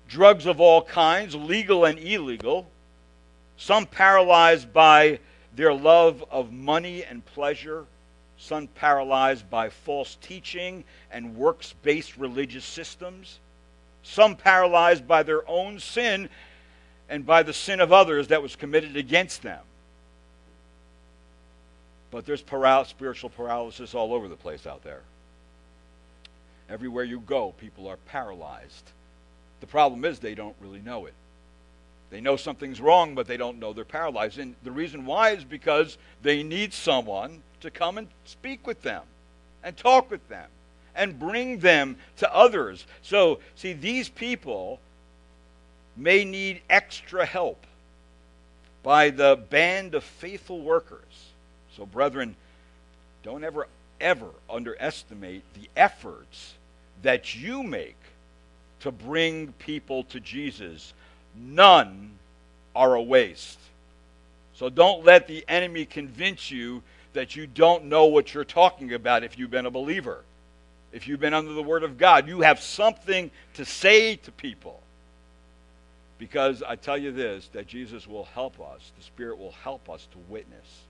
drugs 0.08 0.46
of 0.46 0.60
all 0.60 0.82
kinds, 0.82 1.36
legal 1.36 1.86
and 1.86 2.00
illegal, 2.00 2.68
some 3.58 3.86
paralyzed 3.86 4.74
by 4.74 5.20
their 5.56 5.74
love 5.74 6.24
of 6.32 6.52
money 6.52 7.04
and 7.04 7.24
pleasure, 7.26 7.86
some 8.38 8.68
paralyzed 8.68 9.50
by 9.50 9.70
false 9.70 10.18
teaching 10.22 10.84
and 11.12 11.36
works 11.36 11.74
based 11.84 12.18
religious 12.18 12.66
systems, 12.66 13.40
some 14.02 14.36
paralyzed 14.36 15.08
by 15.08 15.24
their 15.24 15.48
own 15.48 15.80
sin 15.80 16.30
and 17.10 17.26
by 17.26 17.44
the 17.44 17.54
sin 17.54 17.80
of 17.80 17.94
others 17.94 18.28
that 18.28 18.42
was 18.42 18.56
committed 18.56 18.98
against 18.98 19.44
them. 19.44 19.62
But 22.14 22.28
there's 22.28 22.44
paral- 22.44 22.86
spiritual 22.86 23.32
paralysis 23.32 23.96
all 23.96 24.14
over 24.14 24.28
the 24.28 24.36
place 24.36 24.68
out 24.68 24.84
there. 24.84 25.02
Everywhere 26.70 27.04
you 27.04 27.20
go, 27.20 27.56
people 27.60 27.88
are 27.88 27.98
paralyzed. 28.06 28.92
The 29.62 29.66
problem 29.66 30.06
is 30.06 30.20
they 30.20 30.36
don't 30.36 30.56
really 30.62 30.80
know 30.80 31.08
it. 31.08 31.16
They 32.12 32.22
know 32.22 32.36
something's 32.36 32.80
wrong, 32.80 33.16
but 33.16 33.26
they 33.26 33.36
don't 33.36 33.58
know 33.58 33.74
they're 33.74 33.84
paralyzed. 33.84 34.38
And 34.38 34.54
the 34.64 34.72
reason 34.72 35.08
why 35.08 35.32
is 35.32 35.44
because 35.44 35.98
they 36.22 36.44
need 36.44 36.72
someone 36.72 37.42
to 37.62 37.72
come 37.72 37.98
and 37.98 38.08
speak 38.26 38.68
with 38.68 38.84
them 38.84 39.02
and 39.64 39.76
talk 39.76 40.12
with 40.12 40.30
them 40.30 40.50
and 40.94 41.18
bring 41.18 41.58
them 41.58 41.98
to 42.18 42.32
others. 42.32 42.86
So, 43.02 43.40
see, 43.56 43.74
these 43.74 44.08
people 44.08 44.80
may 45.98 46.26
need 46.26 46.62
extra 46.70 47.26
help 47.26 47.66
by 48.84 49.10
the 49.10 49.36
band 49.50 49.96
of 49.96 50.04
faithful 50.04 50.62
workers. 50.62 51.33
So, 51.76 51.86
brethren, 51.86 52.36
don't 53.24 53.44
ever, 53.44 53.68
ever 54.00 54.28
underestimate 54.50 55.44
the 55.54 55.70
efforts 55.76 56.54
that 57.02 57.36
you 57.36 57.64
make 57.64 57.98
to 58.82 58.92
bring 58.92 59.54
people 59.54 60.04
to 60.06 60.20
Jesus 60.20 60.94
none 61.36 62.12
are 62.76 62.96
a 62.96 63.02
waste. 63.02 63.60
So 64.56 64.70
don't 64.70 65.04
let 65.04 65.28
the 65.28 65.44
enemy 65.48 65.86
convince 65.86 66.52
you 66.52 66.84
that 67.14 67.36
you 67.36 67.48
don't 67.48 67.86
know 67.86 68.06
what 68.06 68.34
you're 68.34 68.44
talking 68.44 68.94
about 68.94 69.24
if 69.24 69.38
you've 69.38 69.52
been 69.52 69.66
a 69.66 69.72
believer. 69.72 70.24
If 70.92 71.08
you've 71.08 71.20
been 71.20 71.34
under 71.34 71.54
the 71.54 71.64
Word 71.64 71.84
of 71.84 71.98
God, 71.98 72.28
you 72.28 72.42
have 72.42 72.60
something 72.60 73.32
to 73.56 73.66
say 73.66 74.16
to 74.18 74.32
people. 74.32 74.80
Because 76.20 76.62
I 76.62 76.76
tell 76.76 76.98
you 76.98 77.12
this, 77.12 77.50
that 77.54 77.68
Jesus 77.68 78.08
will 78.08 78.26
help 78.26 78.60
us, 78.62 78.92
the 78.98 79.04
Spirit 79.04 79.38
will 79.40 79.56
help 79.64 79.90
us 79.90 80.08
to 80.12 80.18
witness. 80.32 80.84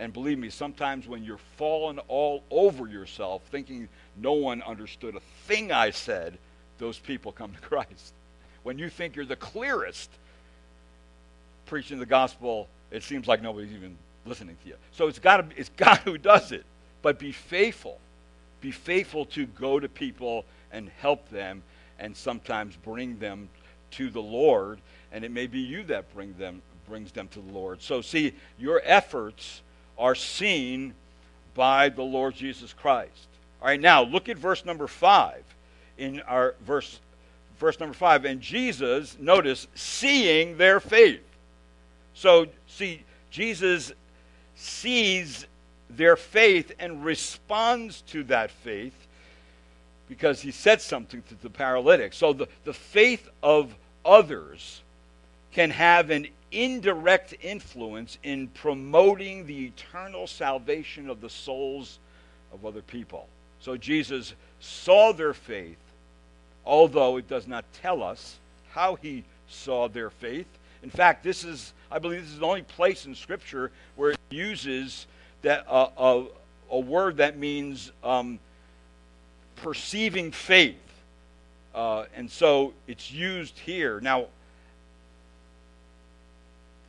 And 0.00 0.12
believe 0.12 0.38
me, 0.38 0.50
sometimes 0.50 1.06
when 1.06 1.22
you're 1.22 1.38
falling 1.56 2.00
all 2.08 2.42
over 2.50 2.88
yourself, 2.88 3.42
thinking 3.50 3.88
no 4.16 4.32
one 4.32 4.62
understood 4.62 5.14
a 5.14 5.20
thing 5.46 5.70
I 5.70 5.90
said, 5.90 6.38
those 6.78 6.98
people 6.98 7.30
come 7.30 7.52
to 7.52 7.60
Christ 7.68 8.14
when 8.62 8.78
you 8.78 8.88
think 8.88 9.16
you're 9.16 9.24
the 9.24 9.36
clearest 9.36 10.10
preaching 11.66 11.98
the 11.98 12.06
gospel, 12.06 12.68
it 12.90 13.02
seems 13.02 13.26
like 13.26 13.42
nobody's 13.42 13.72
even 13.72 13.96
listening 14.26 14.56
to 14.62 14.68
you. 14.68 14.74
So 14.92 15.08
it's 15.08 15.18
got 15.18 15.50
to 15.50 15.58
it's 15.58 15.68
God 15.76 15.98
who 15.98 16.18
does 16.18 16.52
it. 16.52 16.64
But 17.02 17.18
be 17.18 17.32
faithful. 17.32 17.98
Be 18.60 18.70
faithful 18.70 19.24
to 19.26 19.46
go 19.46 19.80
to 19.80 19.88
people 19.88 20.44
and 20.72 20.90
help 21.00 21.28
them 21.30 21.62
and 21.98 22.14
sometimes 22.16 22.76
bring 22.76 23.18
them 23.18 23.48
to 23.92 24.10
the 24.10 24.20
Lord, 24.20 24.78
and 25.12 25.24
it 25.24 25.30
may 25.30 25.46
be 25.46 25.58
you 25.58 25.82
that 25.84 26.12
bring 26.14 26.34
them 26.38 26.62
brings 26.88 27.12
them 27.12 27.28
to 27.28 27.40
the 27.40 27.52
Lord. 27.52 27.80
So 27.80 28.00
see, 28.00 28.32
your 28.58 28.82
efforts 28.84 29.62
are 30.00 30.16
seen 30.16 30.94
by 31.54 31.88
the 31.88 32.02
Lord 32.02 32.34
Jesus 32.34 32.72
Christ. 32.72 33.28
All 33.60 33.68
right, 33.68 33.80
now 33.80 34.02
look 34.02 34.28
at 34.28 34.38
verse 34.38 34.64
number 34.64 34.86
5 34.86 35.44
in 35.98 36.20
our 36.22 36.54
verse 36.66 36.98
verse 37.60 37.78
number 37.78 37.94
5. 37.94 38.24
And 38.24 38.40
Jesus, 38.40 39.16
notice, 39.20 39.68
seeing 39.74 40.56
their 40.56 40.80
faith. 40.80 41.22
So, 42.14 42.46
see, 42.66 43.04
Jesus 43.30 43.92
sees 44.56 45.46
their 45.88 46.16
faith 46.16 46.72
and 46.78 47.04
responds 47.04 48.00
to 48.02 48.24
that 48.24 48.50
faith 48.50 48.94
because 50.08 50.40
he 50.40 50.50
said 50.50 50.80
something 50.80 51.22
to 51.28 51.34
the 51.42 51.50
paralytic. 51.50 52.14
So, 52.14 52.32
the, 52.32 52.48
the 52.64 52.72
faith 52.72 53.28
of 53.42 53.74
others 54.04 54.82
can 55.52 55.70
have 55.70 56.10
an 56.10 56.26
indirect 56.52 57.34
influence 57.42 58.18
in 58.22 58.48
promoting 58.48 59.46
the 59.46 59.66
eternal 59.66 60.26
salvation 60.26 61.08
of 61.08 61.20
the 61.20 61.30
souls 61.30 61.98
of 62.52 62.66
other 62.66 62.82
people. 62.82 63.28
So, 63.60 63.76
Jesus 63.76 64.34
saw 64.60 65.12
their 65.12 65.34
faith, 65.34 65.78
although 66.64 67.16
it 67.16 67.28
does 67.28 67.46
not 67.46 67.64
tell 67.82 68.02
us 68.02 68.38
how 68.70 68.96
he 68.96 69.24
saw 69.48 69.88
their 69.88 70.10
faith. 70.10 70.46
In 70.82 70.90
fact, 70.90 71.22
this 71.22 71.44
is, 71.44 71.72
I 71.90 71.98
believe, 71.98 72.22
this 72.22 72.30
is 72.30 72.38
the 72.38 72.46
only 72.46 72.62
place 72.62 73.04
in 73.06 73.14
Scripture 73.14 73.70
where 73.96 74.12
it 74.12 74.18
uses 74.30 75.06
that 75.42 75.64
uh, 75.68 75.88
a, 75.98 76.24
a 76.70 76.78
word 76.78 77.18
that 77.18 77.36
means 77.36 77.92
um, 78.02 78.38
perceiving 79.56 80.32
faith. 80.32 80.76
Uh, 81.74 82.04
and 82.16 82.30
so 82.30 82.72
it's 82.86 83.12
used 83.12 83.58
here. 83.58 84.00
Now, 84.00 84.26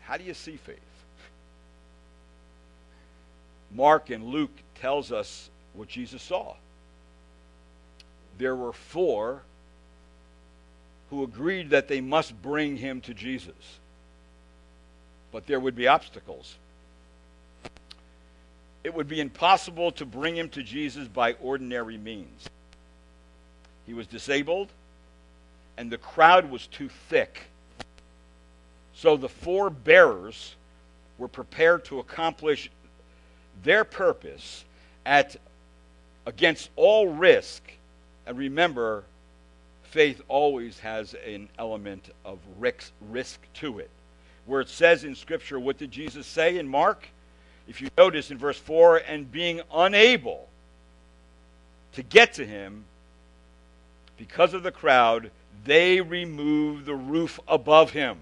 how 0.02 0.18
do 0.18 0.24
you 0.24 0.34
see 0.34 0.58
faith? 0.58 0.80
Mark 3.74 4.10
and 4.10 4.26
Luke 4.26 4.52
tells 4.76 5.12
us 5.12 5.50
what 5.74 5.88
Jesus 5.88 6.22
saw. 6.22 6.56
There 8.38 8.56
were 8.56 8.74
four 8.74 9.44
who 11.10 11.24
agreed 11.24 11.70
that 11.70 11.88
they 11.88 12.02
must 12.02 12.42
bring 12.42 12.78
him 12.78 13.02
to 13.02 13.14
Jesus. 13.14 13.80
But 15.32 15.46
there 15.46 15.60
would 15.60 15.76
be 15.76 15.88
obstacles. 15.88 16.56
It 18.84 18.94
would 18.94 19.08
be 19.08 19.20
impossible 19.20 19.92
to 19.94 20.06
bring 20.06 20.36
him 20.36 20.50
to 20.50 20.64
Jesus 20.64 21.08
by 21.08 21.34
ordinary 21.34 21.98
means. 21.98 22.50
He 23.86 23.94
was 23.94 24.08
disabled, 24.08 24.70
and 25.78 25.92
the 25.92 25.98
crowd 25.98 26.50
was 26.50 26.68
too 26.68 26.90
thick. 27.10 27.44
So 29.02 29.18
the 29.18 29.30
four 29.30 29.72
bearers 29.72 30.56
were 31.18 31.28
prepared 31.28 31.86
to 31.86 31.98
accomplish 31.98 32.70
their 33.64 33.84
purpose 33.84 34.64
at 35.08 35.38
against 36.28 36.70
all 36.76 37.08
risk. 37.08 37.64
And 38.28 38.38
remember, 38.38 39.04
faith 39.82 40.22
always 40.28 40.78
has 40.82 41.16
an 41.26 41.50
element 41.58 42.12
of 42.24 42.38
risk, 42.60 42.92
risk 43.10 43.40
to 43.56 43.80
it. 43.80 43.90
Where 44.46 44.62
it 44.62 44.70
says 44.70 45.04
in 45.04 45.16
Scripture, 45.16 45.60
what 45.60 45.80
did 45.80 45.90
Jesus 45.90 46.28
say 46.28 46.60
in 46.60 46.68
Mark? 46.68 47.08
If 47.68 47.82
you 47.82 47.90
notice 47.98 48.30
in 48.30 48.38
verse 48.38 48.60
4, 48.60 48.98
and 48.98 49.32
being 49.32 49.62
unable 49.74 50.48
to 51.94 52.04
get 52.04 52.34
to 52.34 52.46
him 52.46 52.84
because 54.18 54.54
of 54.54 54.62
the 54.62 54.72
crowd, 54.72 55.32
they 55.66 56.02
removed 56.02 56.86
the 56.86 56.94
roof 56.94 57.40
above 57.48 57.90
him. 57.90 58.20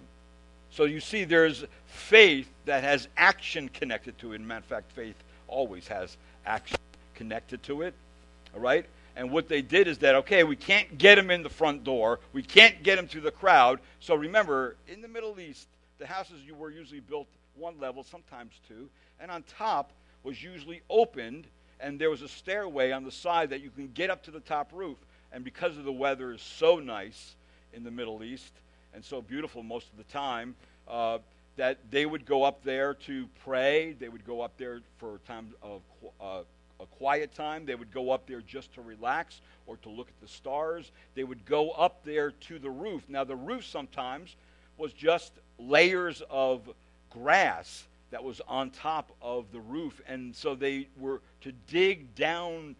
So 0.72 0.86
you 0.86 1.00
see, 1.00 1.24
there's 1.24 1.66
faith 1.86 2.50
that 2.66 2.84
has 2.84 3.08
action 3.18 3.70
connected 3.70 4.18
to 4.20 4.34
it. 4.34 4.42
Matter 4.42 4.60
of 4.60 4.66
fact, 4.66 4.92
faith 4.92 5.16
always 5.48 5.88
has 5.88 6.18
action 6.46 6.78
connected 7.16 7.64
to 7.64 7.82
it. 7.82 7.94
All 8.54 8.62
right? 8.62 8.86
And 9.16 9.32
what 9.32 9.50
they 9.50 9.62
did 9.62 9.88
is 9.88 9.98
that, 10.00 10.16
okay, 10.16 10.44
we 10.44 10.56
can't 10.56 10.98
get 10.98 11.18
him 11.18 11.32
in 11.32 11.44
the 11.44 11.50
front 11.50 11.84
door. 11.84 12.20
We 12.32 12.44
can't 12.44 12.84
get 12.84 12.98
him 12.98 13.08
through 13.08 13.22
the 13.22 13.32
crowd. 13.32 13.80
So 14.00 14.16
remember, 14.16 14.76
in 14.88 15.02
the 15.02 15.08
Middle 15.08 15.40
East, 15.40 15.68
the 15.98 16.06
houses 16.06 16.42
you 16.46 16.56
were 16.56 16.70
usually 16.70 17.02
built 17.02 17.28
one 17.56 17.80
level, 17.80 18.04
sometimes 18.04 18.54
two. 18.68 18.90
And 19.20 19.30
on 19.30 19.44
top 19.44 19.92
was 20.24 20.42
usually 20.42 20.82
opened, 20.90 21.48
and 21.80 22.00
there 22.00 22.10
was 22.10 22.22
a 22.22 22.30
stairway 22.30 22.92
on 22.92 23.04
the 23.04 23.12
side 23.12 23.50
that 23.50 23.62
you 23.62 23.72
can 23.72 23.90
get 23.94 24.10
up 24.10 24.24
to 24.24 24.32
the 24.32 24.40
top 24.40 24.72
roof. 24.74 24.98
And 25.32 25.44
because 25.44 25.78
of 25.78 25.84
the 25.84 25.92
weather 25.92 26.32
is 26.32 26.42
so 26.42 26.78
nice 26.78 27.36
in 27.74 27.84
the 27.84 27.92
Middle 27.92 28.24
East 28.24 28.54
and 28.94 29.04
so 29.04 29.22
beautiful 29.22 29.64
most 29.64 29.88
of 29.92 29.98
the 29.98 30.12
time, 30.12 30.56
uh, 30.88 31.20
that 31.56 31.78
they 31.92 32.06
would 32.06 32.26
go 32.26 32.44
up 32.44 32.64
there 32.64 32.94
to 32.94 33.28
pray. 33.44 33.94
They 34.00 34.10
would 34.10 34.26
go 34.26 34.42
up 34.42 34.54
there 34.58 34.80
for 34.98 35.20
time 35.28 35.54
of 35.62 35.82
uh, 36.22 36.42
a 36.80 36.86
quiet 36.86 37.34
time. 37.36 37.66
They 37.66 37.76
would 37.76 37.92
go 37.92 38.12
up 38.12 38.26
there 38.28 38.42
just 38.42 38.74
to 38.76 38.82
relax 38.82 39.42
or 39.68 39.78
to 39.78 39.90
look 39.90 40.08
at 40.08 40.22
the 40.22 40.28
stars. 40.28 40.92
They 41.16 41.24
would 41.24 41.46
go 41.46 41.72
up 41.72 42.04
there 42.06 42.32
to 42.32 42.60
the 42.60 42.70
roof. 42.70 43.04
Now, 43.10 43.24
the 43.24 43.36
roof 43.36 43.66
sometimes 43.66 44.36
was 44.78 44.94
just 44.94 45.34
layers 45.58 46.24
of 46.30 46.62
grass 47.10 47.86
that 48.12 48.24
was 48.24 48.42
on 48.48 48.72
top 48.72 49.12
of 49.22 49.52
the 49.52 49.60
roof. 49.60 50.02
And 50.08 50.36
so 50.36 50.56
they 50.56 50.88
were 50.98 51.22
to 51.42 51.52
dig 51.68 52.16
down 52.16 52.76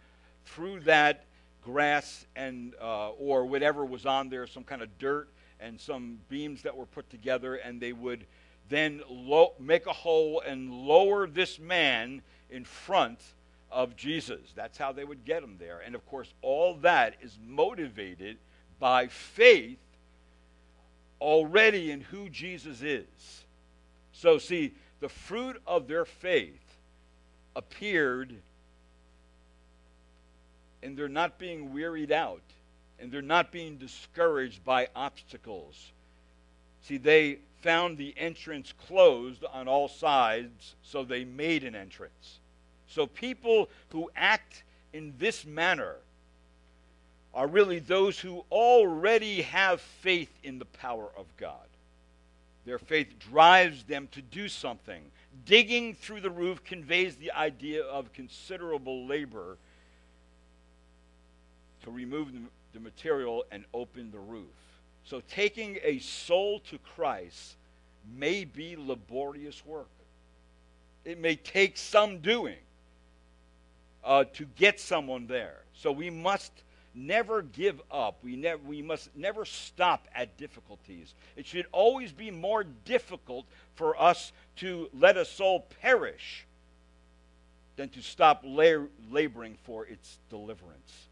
through 0.46 0.80
that 0.80 1.24
grass 1.62 2.26
and 2.34 2.74
uh, 2.80 3.10
or 3.10 3.44
whatever 3.44 3.84
was 3.84 4.06
on 4.06 4.30
there, 4.30 4.46
some 4.46 4.64
kind 4.64 4.82
of 4.82 4.98
dirt 4.98 5.28
and 5.60 5.80
some 5.80 6.18
beams 6.28 6.62
that 6.62 6.76
were 6.76 6.86
put 6.86 7.10
together, 7.10 7.56
and 7.56 7.80
they 7.80 7.92
would 7.92 8.26
then 8.68 9.02
lo- 9.08 9.54
make 9.58 9.86
a 9.86 9.92
hole 9.92 10.42
and 10.46 10.72
lower 10.72 11.26
this 11.26 11.58
man 11.58 12.22
in 12.48 12.64
front 12.64 13.20
of 13.70 13.96
Jesus. 13.96 14.52
That's 14.54 14.78
how 14.78 14.92
they 14.92 15.04
would 15.04 15.24
get 15.24 15.42
him 15.42 15.56
there. 15.58 15.80
And 15.84 15.94
of 15.94 16.06
course, 16.06 16.32
all 16.42 16.74
that 16.78 17.14
is 17.20 17.38
motivated 17.46 18.38
by 18.78 19.08
faith 19.08 19.78
already 21.20 21.90
in 21.90 22.00
who 22.00 22.28
Jesus 22.28 22.82
is. 22.82 23.44
So, 24.12 24.38
see, 24.38 24.74
the 25.00 25.08
fruit 25.08 25.60
of 25.66 25.86
their 25.86 26.04
faith 26.04 26.60
appeared, 27.56 28.34
and 30.82 30.96
they're 30.96 31.08
not 31.08 31.38
being 31.38 31.72
wearied 31.72 32.12
out, 32.12 32.42
and 33.00 33.10
they're 33.10 33.22
not 33.22 33.50
being 33.50 33.76
discouraged 33.76 34.64
by 34.64 34.88
obstacles. 34.94 35.92
See, 36.82 36.96
they 36.96 37.38
found 37.62 37.98
the 37.98 38.14
entrance 38.16 38.72
closed 38.86 39.44
on 39.44 39.68
all 39.68 39.88
sides, 39.88 40.74
so 40.82 41.04
they 41.04 41.24
made 41.24 41.64
an 41.64 41.74
entrance. 41.74 42.38
So 42.88 43.06
people 43.06 43.68
who 43.90 44.10
act 44.16 44.64
in 44.92 45.14
this 45.18 45.44
manner 45.44 45.96
are 47.32 47.46
really 47.46 47.78
those 47.78 48.18
who 48.18 48.44
already 48.50 49.42
have 49.42 49.80
faith 49.80 50.32
in 50.42 50.58
the 50.58 50.64
power 50.64 51.08
of 51.16 51.26
God. 51.36 51.54
Their 52.66 52.78
faith 52.78 53.08
drives 53.18 53.84
them 53.84 54.08
to 54.12 54.22
do 54.22 54.48
something. 54.48 55.02
Digging 55.46 55.94
through 55.94 56.20
the 56.20 56.30
roof 56.30 56.64
conveys 56.64 57.16
the 57.16 57.32
idea 57.32 57.84
of 57.84 58.12
considerable 58.12 59.06
labor 59.06 59.56
to 61.84 61.90
remove 61.90 62.32
the 62.72 62.80
material 62.80 63.44
and 63.50 63.64
open 63.74 64.10
the 64.10 64.18
roof. 64.18 64.48
So 65.04 65.20
taking 65.28 65.78
a 65.82 65.98
soul 65.98 66.60
to 66.70 66.78
Christ 66.78 67.56
may 68.16 68.44
be 68.44 68.76
laborious 68.78 69.64
work. 69.64 69.88
It 71.04 71.18
may 71.18 71.36
take 71.36 71.76
some 71.76 72.18
doing 72.18 72.58
uh, 74.04 74.24
to 74.34 74.44
get 74.56 74.80
someone 74.80 75.26
there. 75.26 75.56
So 75.74 75.92
we 75.92 76.10
must 76.10 76.52
never 76.94 77.42
give 77.42 77.80
up. 77.90 78.18
We, 78.22 78.36
never, 78.36 78.62
we 78.62 78.82
must 78.82 79.14
never 79.16 79.44
stop 79.44 80.08
at 80.14 80.36
difficulties. 80.36 81.14
It 81.36 81.46
should 81.46 81.66
always 81.72 82.12
be 82.12 82.30
more 82.30 82.64
difficult 82.64 83.46
for 83.74 84.00
us 84.00 84.32
to 84.56 84.88
let 84.98 85.16
a 85.16 85.24
soul 85.24 85.66
perish 85.80 86.46
than 87.76 87.88
to 87.90 88.02
stop 88.02 88.42
la- 88.44 88.86
laboring 89.10 89.56
for 89.64 89.86
its 89.86 90.18
deliverance. 90.28 91.08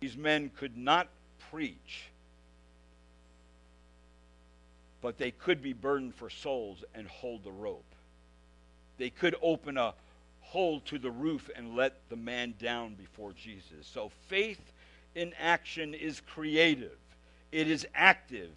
These 0.00 0.16
men 0.16 0.50
could 0.56 0.76
not 0.76 1.08
preach, 1.50 2.10
but 5.00 5.18
they 5.18 5.30
could 5.30 5.62
be 5.62 5.72
burdened 5.72 6.14
for 6.14 6.28
souls 6.28 6.84
and 6.94 7.06
hold 7.06 7.44
the 7.44 7.52
rope. 7.52 7.84
They 8.98 9.10
could 9.10 9.36
open 9.42 9.76
a 9.76 9.94
hold 10.40 10.84
to 10.86 10.98
the 10.98 11.10
roof 11.10 11.50
and 11.54 11.76
let 11.76 11.94
the 12.08 12.16
man 12.16 12.54
down 12.58 12.94
before 12.94 13.32
Jesus. 13.32 13.86
So 13.86 14.10
faith 14.28 14.60
in 15.14 15.32
action 15.40 15.94
is 15.94 16.20
creative, 16.20 16.98
it 17.52 17.68
is 17.68 17.86
active, 17.94 18.50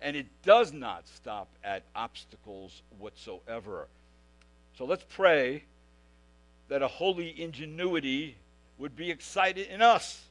and 0.00 0.16
it 0.16 0.26
does 0.42 0.72
not 0.72 1.08
stop 1.08 1.48
at 1.62 1.82
obstacles 1.94 2.82
whatsoever. 2.98 3.88
So 4.76 4.84
let's 4.84 5.04
pray 5.08 5.64
that 6.68 6.82
a 6.82 6.88
holy 6.88 7.40
ingenuity 7.40 8.36
would 8.78 8.96
be 8.96 9.10
excited 9.10 9.68
in 9.68 9.82
us, 9.82 10.22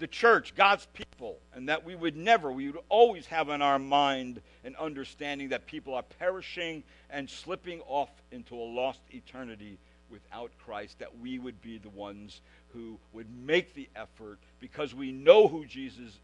the 0.00 0.06
church, 0.06 0.54
God's 0.56 0.86
people, 0.94 1.38
and 1.54 1.68
that 1.68 1.84
we 1.84 1.94
would 1.94 2.16
never, 2.16 2.50
we 2.50 2.66
would 2.68 2.82
always 2.88 3.26
have 3.26 3.50
in 3.50 3.62
our 3.62 3.78
mind 3.78 4.40
an 4.64 4.74
understanding 4.76 5.50
that 5.50 5.66
people 5.66 5.94
are 5.94 6.02
perishing 6.18 6.82
and 7.10 7.28
slipping 7.28 7.82
off 7.86 8.08
into 8.32 8.56
a 8.56 8.64
lost 8.64 9.00
eternity 9.10 9.78
without 10.10 10.50
Christ, 10.64 10.98
that 10.98 11.18
we 11.18 11.38
would 11.38 11.60
be 11.60 11.78
the 11.78 11.90
ones 11.90 12.40
who 12.72 12.98
would 13.12 13.28
make 13.44 13.74
the 13.74 13.88
effort 13.94 14.38
because 14.58 14.94
we 14.94 15.12
know 15.12 15.46
who 15.46 15.66
Jesus 15.66 16.18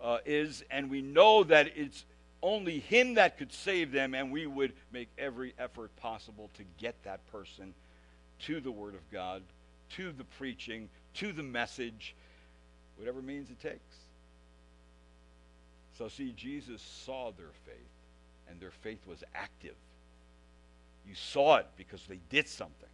uh, 0.00 0.18
is 0.26 0.62
and 0.70 0.90
we 0.90 1.00
know 1.00 1.42
that 1.42 1.72
it's 1.74 2.04
only 2.42 2.80
Him 2.80 3.14
that 3.14 3.38
could 3.38 3.52
save 3.52 3.92
them, 3.92 4.14
and 4.14 4.30
we 4.30 4.46
would 4.46 4.74
make 4.92 5.08
every 5.18 5.54
effort 5.58 5.94
possible 5.96 6.50
to 6.54 6.62
get 6.78 7.02
that 7.04 7.26
person 7.32 7.74
to 8.40 8.60
the 8.60 8.70
Word 8.70 8.94
of 8.94 9.10
God, 9.10 9.42
to 9.96 10.12
the 10.12 10.24
preaching, 10.24 10.90
to 11.14 11.32
the 11.32 11.42
message, 11.42 12.14
whatever 12.96 13.22
means 13.22 13.50
it 13.50 13.60
takes. 13.60 13.96
So, 15.98 16.08
see, 16.08 16.32
Jesus 16.36 16.82
saw 16.82 17.32
their 17.32 17.52
faith, 17.64 17.74
and 18.48 18.60
their 18.60 18.70
faith 18.70 19.06
was 19.06 19.24
active. 19.34 19.74
You 21.08 21.14
saw 21.14 21.56
it 21.56 21.66
because 21.76 22.02
they 22.06 22.20
did 22.28 22.48
something. 22.48 22.88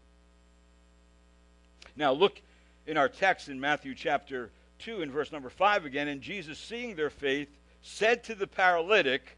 Now, 1.96 2.12
look 2.12 2.40
in 2.86 2.96
our 2.96 3.08
text 3.08 3.48
in 3.48 3.58
Matthew 3.60 3.94
chapter 3.94 4.50
2 4.80 5.02
in 5.02 5.10
verse 5.10 5.32
number 5.32 5.50
5 5.50 5.84
again. 5.84 6.08
And 6.08 6.20
Jesus, 6.20 6.58
seeing 6.58 6.94
their 6.94 7.10
faith, 7.10 7.48
said 7.82 8.24
to 8.24 8.34
the 8.34 8.46
paralytic, 8.46 9.36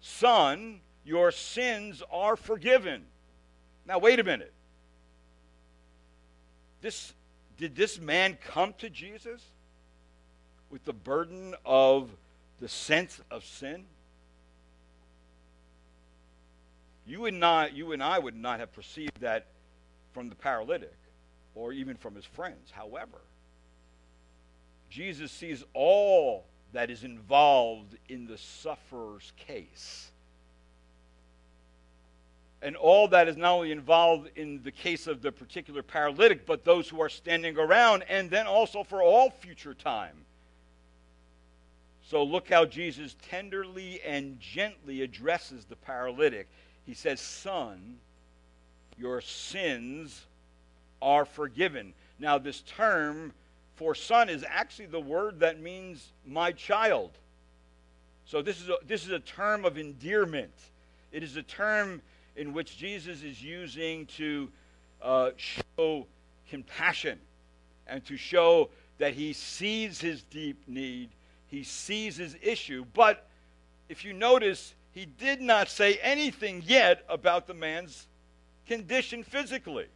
Son, 0.00 0.80
your 1.04 1.32
sins 1.32 2.02
are 2.12 2.36
forgiven. 2.36 3.04
Now, 3.86 3.98
wait 3.98 4.18
a 4.18 4.24
minute. 4.24 4.52
This, 6.80 7.12
did 7.56 7.74
this 7.74 7.98
man 7.98 8.36
come 8.44 8.74
to 8.78 8.90
Jesus 8.90 9.42
with 10.70 10.84
the 10.84 10.92
burden 10.92 11.54
of 11.64 12.10
the 12.60 12.68
sense 12.68 13.20
of 13.30 13.44
sin? 13.44 13.84
You 17.06 17.24
and, 17.24 17.40
not, 17.40 17.74
you 17.74 17.92
and 17.92 18.02
I 18.02 18.18
would 18.18 18.36
not 18.36 18.60
have 18.60 18.72
perceived 18.72 19.20
that 19.20 19.46
from 20.12 20.28
the 20.28 20.34
paralytic 20.34 20.96
or 21.54 21.72
even 21.72 21.96
from 21.96 22.14
his 22.14 22.24
friends. 22.24 22.70
However, 22.70 23.18
Jesus 24.90 25.32
sees 25.32 25.64
all 25.74 26.44
that 26.72 26.90
is 26.90 27.04
involved 27.04 27.96
in 28.08 28.26
the 28.26 28.36
sufferer's 28.36 29.32
case. 29.36 30.10
And 32.60 32.76
all 32.76 33.08
that 33.08 33.28
is 33.28 33.36
not 33.36 33.52
only 33.52 33.72
involved 33.72 34.30
in 34.36 34.62
the 34.62 34.72
case 34.72 35.06
of 35.06 35.22
the 35.22 35.30
particular 35.30 35.82
paralytic, 35.82 36.44
but 36.44 36.64
those 36.64 36.88
who 36.88 37.00
are 37.00 37.08
standing 37.08 37.56
around, 37.56 38.04
and 38.08 38.30
then 38.30 38.46
also 38.46 38.82
for 38.82 39.02
all 39.02 39.30
future 39.30 39.74
time. 39.74 40.24
So 42.08 42.22
look 42.22 42.48
how 42.48 42.64
Jesus 42.64 43.16
tenderly 43.28 44.00
and 44.00 44.40
gently 44.40 45.02
addresses 45.02 45.66
the 45.66 45.76
paralytic. 45.76 46.48
He 46.86 46.94
says, 46.94 47.20
Son, 47.20 47.98
your 48.96 49.20
sins 49.20 50.24
are 51.02 51.26
forgiven. 51.26 51.92
Now, 52.18 52.38
this 52.38 52.62
term 52.62 53.34
for 53.76 53.94
son 53.94 54.30
is 54.30 54.42
actually 54.48 54.86
the 54.86 54.98
word 54.98 55.40
that 55.40 55.60
means 55.60 56.12
my 56.26 56.50
child. 56.50 57.10
So 58.24 58.40
this 58.40 58.62
is 58.62 58.70
a, 58.70 58.76
this 58.86 59.04
is 59.04 59.10
a 59.10 59.20
term 59.20 59.66
of 59.66 59.76
endearment. 59.76 60.54
It 61.12 61.22
is 61.22 61.36
a 61.36 61.42
term 61.42 62.00
in 62.36 62.54
which 62.54 62.78
Jesus 62.78 63.22
is 63.22 63.42
using 63.42 64.06
to 64.16 64.48
uh, 65.02 65.30
show 65.36 66.06
compassion 66.48 67.18
and 67.86 68.02
to 68.06 68.16
show 68.16 68.70
that 68.96 69.12
he 69.12 69.34
sees 69.34 70.00
his 70.00 70.22
deep 70.22 70.62
need, 70.66 71.10
he 71.48 71.64
sees 71.64 72.16
his 72.16 72.36
issue. 72.42 72.84
But 72.94 73.26
if 73.88 74.04
you 74.04 74.12
notice, 74.12 74.74
he 74.92 75.06
did 75.06 75.40
not 75.40 75.68
say 75.68 75.98
anything 76.02 76.62
yet 76.66 77.04
about 77.08 77.46
the 77.46 77.54
man's 77.54 78.06
condition 78.66 79.22
physically. 79.22 79.86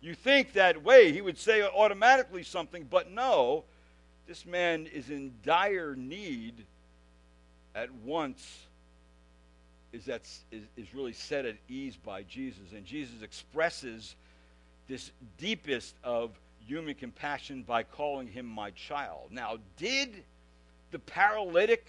You 0.00 0.14
think 0.14 0.52
that 0.52 0.82
way, 0.82 1.12
he 1.12 1.20
would 1.20 1.38
say 1.38 1.62
automatically 1.62 2.42
something, 2.42 2.86
but 2.90 3.10
no, 3.10 3.64
this 4.26 4.44
man 4.46 4.86
is 4.86 5.10
in 5.10 5.32
dire 5.42 5.94
need 5.96 6.54
at 7.74 7.92
once 8.04 8.66
is, 9.92 10.04
that, 10.06 10.22
is, 10.50 10.62
is 10.76 10.94
really 10.94 11.12
set 11.12 11.44
at 11.44 11.56
ease 11.68 11.96
by 11.96 12.22
Jesus. 12.24 12.72
And 12.72 12.84
Jesus 12.84 13.22
expresses 13.22 14.14
this 14.88 15.10
deepest 15.38 15.94
of 16.02 16.30
human 16.66 16.94
compassion 16.94 17.62
by 17.62 17.82
calling 17.82 18.28
him 18.28 18.46
my 18.46 18.70
child. 18.70 19.28
Now, 19.30 19.58
did 19.76 20.24
the 20.94 20.98
paralytic 20.98 21.86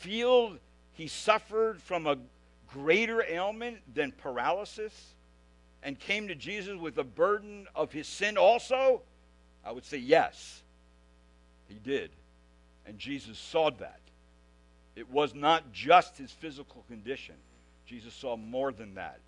feel 0.00 0.56
he 0.94 1.06
suffered 1.06 1.80
from 1.80 2.08
a 2.08 2.18
greater 2.66 3.22
ailment 3.22 3.78
than 3.94 4.10
paralysis? 4.10 5.14
and 5.84 5.98
came 6.00 6.28
to 6.28 6.34
Jesus 6.34 6.76
with 6.76 6.96
the 6.96 7.04
burden 7.04 7.68
of 7.76 7.92
his 7.92 8.08
sin 8.08 8.36
also? 8.36 9.02
I 9.64 9.70
would 9.70 9.84
say 9.84 9.98
yes, 9.98 10.62
he 11.68 11.74
did. 11.74 12.10
And 12.86 12.98
Jesus 12.98 13.38
saw 13.38 13.70
that. 13.70 14.00
It 14.96 15.10
was 15.10 15.34
not 15.34 15.72
just 15.72 16.16
his 16.16 16.32
physical 16.32 16.84
condition, 16.88 17.36
Jesus 17.86 18.14
saw 18.14 18.36
more 18.36 18.72
than 18.72 18.94
that. 18.94 19.20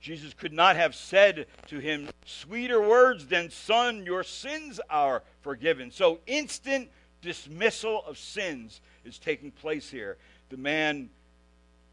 Jesus 0.00 0.32
could 0.32 0.52
not 0.52 0.76
have 0.76 0.94
said 0.94 1.46
to 1.66 1.78
him 1.78 2.08
sweeter 2.24 2.80
words 2.80 3.26
than, 3.26 3.50
Son, 3.50 4.06
your 4.06 4.24
sins 4.24 4.80
are 4.88 5.22
forgiven. 5.42 5.90
So, 5.90 6.20
instant 6.26 6.88
dismissal 7.22 8.04
of 8.06 8.18
sins 8.18 8.80
is 9.04 9.18
taking 9.18 9.50
place 9.50 9.90
here. 9.90 10.16
The 10.48 10.56
man 10.56 11.10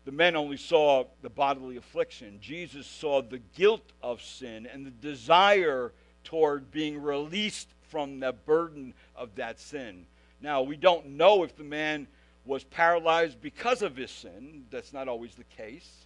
the 0.07 0.13
men 0.13 0.37
only 0.37 0.55
saw 0.55 1.03
the 1.21 1.29
bodily 1.29 1.75
affliction. 1.75 2.39
Jesus 2.39 2.87
saw 2.87 3.21
the 3.21 3.41
guilt 3.57 3.91
of 4.01 4.21
sin 4.21 4.65
and 4.65 4.85
the 4.85 4.91
desire 4.91 5.91
toward 6.23 6.71
being 6.71 7.01
released 7.01 7.67
from 7.89 8.21
the 8.21 8.31
burden 8.31 8.93
of 9.17 9.35
that 9.35 9.59
sin. 9.59 10.05
Now, 10.39 10.61
we 10.61 10.77
don't 10.77 11.07
know 11.17 11.43
if 11.43 11.57
the 11.57 11.65
man 11.65 12.07
was 12.45 12.63
paralyzed 12.63 13.41
because 13.41 13.81
of 13.81 13.97
his 13.97 14.09
sin. 14.09 14.63
That's 14.71 14.93
not 14.93 15.09
always 15.09 15.35
the 15.35 15.43
case. 15.43 16.05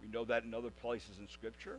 We 0.00 0.08
know 0.08 0.24
that 0.24 0.44
in 0.44 0.54
other 0.54 0.70
places 0.70 1.18
in 1.20 1.28
Scripture. 1.28 1.78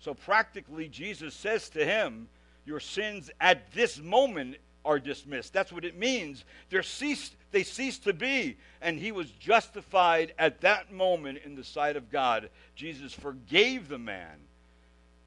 So, 0.00 0.12
practically, 0.12 0.88
Jesus 0.88 1.32
says 1.32 1.70
to 1.70 1.82
him, 1.82 2.28
Your 2.66 2.80
sins 2.80 3.30
at 3.40 3.72
this 3.72 3.98
moment 3.98 4.56
are 4.88 4.98
dismissed. 4.98 5.52
That's 5.52 5.70
what 5.70 5.84
it 5.84 5.98
means. 5.98 6.46
They're 6.70 6.82
ceased, 6.82 7.34
they 7.50 7.62
cease 7.62 7.98
to 7.98 8.14
be. 8.14 8.56
And 8.80 8.98
he 8.98 9.12
was 9.12 9.30
justified 9.32 10.32
at 10.38 10.62
that 10.62 10.90
moment 10.90 11.40
in 11.44 11.54
the 11.54 11.62
sight 11.62 11.94
of 11.94 12.10
God. 12.10 12.48
Jesus 12.74 13.12
forgave 13.12 13.88
the 13.88 13.98
man 13.98 14.38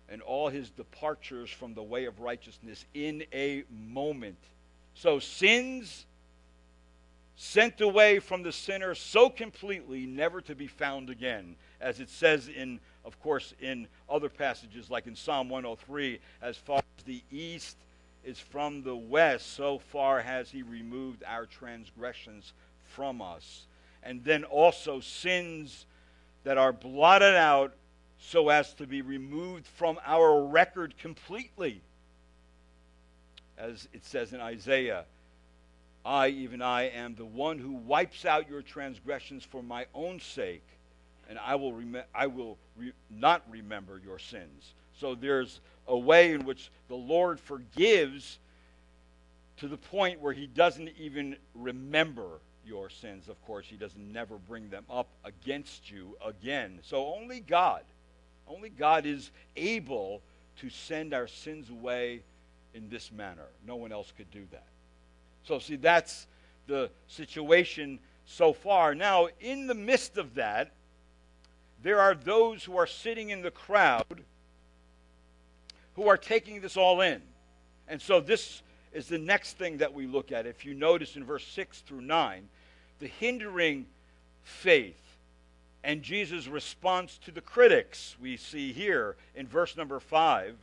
and 0.10 0.24
all 0.24 0.50
his 0.50 0.72
departures 0.72 1.52
from 1.52 1.76
the 1.76 1.84
way 1.84 2.06
of 2.06 2.20
righteousness 2.20 2.86
in 2.96 3.24
a 3.32 3.64
moment. 3.70 4.40
So 4.96 5.20
sins 5.20 6.08
sent 7.36 7.82
away 7.82 8.18
from 8.18 8.42
the 8.42 8.52
sinner 8.52 8.96
so 8.96 9.30
completely, 9.30 10.08
never 10.08 10.42
to 10.42 10.56
be 10.56 10.68
found 10.68 11.12
again. 11.12 11.56
As 11.80 12.00
it 12.00 12.10
says 12.10 12.48
in, 12.48 12.80
of 13.06 13.20
course, 13.22 13.54
in 13.62 13.88
other 14.10 14.28
passages 14.28 14.90
like 14.90 15.06
in 15.06 15.16
Psalm 15.16 15.50
103, 15.50 16.20
as 16.42 16.58
far 16.58 16.80
as 16.98 17.04
the 17.06 17.22
east 17.32 17.78
is 18.24 18.40
from 18.40 18.84
the 18.84 18.96
west, 18.96 19.54
so 19.54 19.80
far 19.80 20.22
has 20.22 20.52
he 20.52 20.62
removed 20.62 21.24
our 21.26 21.46
transgressions 21.46 22.54
from 22.84 23.22
us. 23.22 23.66
And 24.04 24.24
then 24.24 24.44
also 24.44 25.00
sins 25.00 25.86
that 26.44 26.58
are 26.58 26.74
blotted 26.74 27.36
out 27.36 27.74
so 28.20 28.50
as 28.50 28.74
to 28.76 28.86
be 28.86 29.02
removed 29.02 29.66
from 29.66 30.00
our 30.06 30.44
record 30.44 30.98
completely. 30.98 31.82
As 33.58 33.88
it 33.94 34.06
says 34.06 34.34
in 34.34 34.40
Isaiah, 34.40 35.06
I, 36.06 36.30
even 36.30 36.62
I, 36.62 36.84
am 36.90 37.16
the 37.16 37.26
one 37.26 37.60
who 37.60 37.74
wipes 37.74 38.26
out 38.26 38.50
your 38.50 38.62
transgressions 38.62 39.44
for 39.44 39.62
my 39.62 39.86
own 39.94 40.20
sake, 40.20 40.66
and 41.30 41.38
I 41.40 41.56
will, 41.56 41.74
rem- 41.74 42.04
I 42.14 42.28
will 42.28 42.58
re- 42.76 42.94
not 43.10 43.44
remember 43.50 44.02
your 44.04 44.18
sins. 44.18 44.74
So 45.02 45.16
there's 45.16 45.62
a 45.88 45.98
way 45.98 46.32
in 46.32 46.46
which 46.46 46.70
the 46.88 46.96
Lord 46.96 47.40
forgives 47.40 48.38
to 49.58 49.68
the 49.68 49.76
point 49.76 50.22
where 50.22 50.32
he 50.32 50.46
doesn't 50.46 50.92
even 51.00 51.38
remember 51.56 52.40
your 52.68 52.92
sins. 52.92 53.28
Of 53.28 53.44
course, 53.48 53.66
he 53.66 53.78
doesn't 53.78 54.14
never 54.14 54.36
bring 54.38 54.70
them 54.70 54.86
up 54.92 55.08
against 55.26 55.90
you 55.90 56.16
again. 56.24 56.78
So 56.84 57.16
only 57.16 57.40
God, 57.40 57.82
only 58.48 58.70
God 58.70 59.08
is 59.08 59.32
able 59.56 60.22
to 60.58 60.70
send 60.70 61.16
our 61.16 61.28
sins 61.28 61.72
away 61.72 62.22
in 62.76 62.88
this 62.88 63.12
manner. 63.12 63.48
No 63.66 63.78
one 63.78 63.92
else 63.92 64.14
could 64.16 64.30
do 64.30 64.46
that. 64.52 64.68
So, 65.46 65.58
see, 65.58 65.78
that's 65.78 66.28
the 66.68 66.92
situation 67.08 67.98
so 68.28 68.54
far. 68.54 68.94
Now, 68.94 69.30
in 69.40 69.66
the 69.66 69.74
midst 69.74 70.20
of 70.20 70.36
that, 70.36 70.74
there 71.82 72.00
are 72.00 72.14
those 72.14 72.64
who 72.64 72.78
are 72.78 72.86
sitting 72.86 73.32
in 73.32 73.42
the 73.42 73.50
crowd 73.50 74.24
who 75.96 76.08
are 76.08 76.18
taking 76.18 76.62
this 76.62 76.78
all 76.78 77.02
in. 77.02 77.22
And 77.88 78.02
so 78.02 78.20
this 78.20 78.62
is 78.94 79.08
the 79.08 79.18
next 79.18 79.58
thing 79.58 79.78
that 79.78 79.94
we 79.94 80.08
look 80.08 80.32
at. 80.32 80.46
If 80.46 80.66
you 80.66 80.74
notice 80.74 81.16
in 81.16 81.24
verse 81.24 81.46
6 81.48 81.82
through 81.82 82.02
9, 82.02 82.48
the 83.00 83.08
hindering 83.08 83.86
faith 84.44 84.96
and 85.84 86.04
Jesus' 86.04 86.48
response 86.48 87.18
to 87.26 87.32
the 87.32 87.42
critics 87.42 88.16
we 88.22 88.38
see 88.38 88.72
here 88.72 89.16
in 89.36 89.48
verse 89.48 89.76
number 89.76 90.00
5 90.00 90.56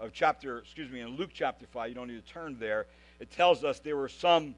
of 0.00 0.12
chapter, 0.12 0.58
excuse 0.58 0.90
me, 0.90 1.00
in 1.00 1.16
Luke 1.16 1.30
chapter 1.32 1.66
5, 1.66 1.88
you 1.88 1.94
don't 1.94 2.08
need 2.08 2.24
to 2.26 2.32
turn 2.32 2.58
there. 2.58 2.86
It 3.20 3.30
tells 3.30 3.62
us 3.64 3.78
there 3.78 3.96
were 3.96 4.08
some 4.08 4.54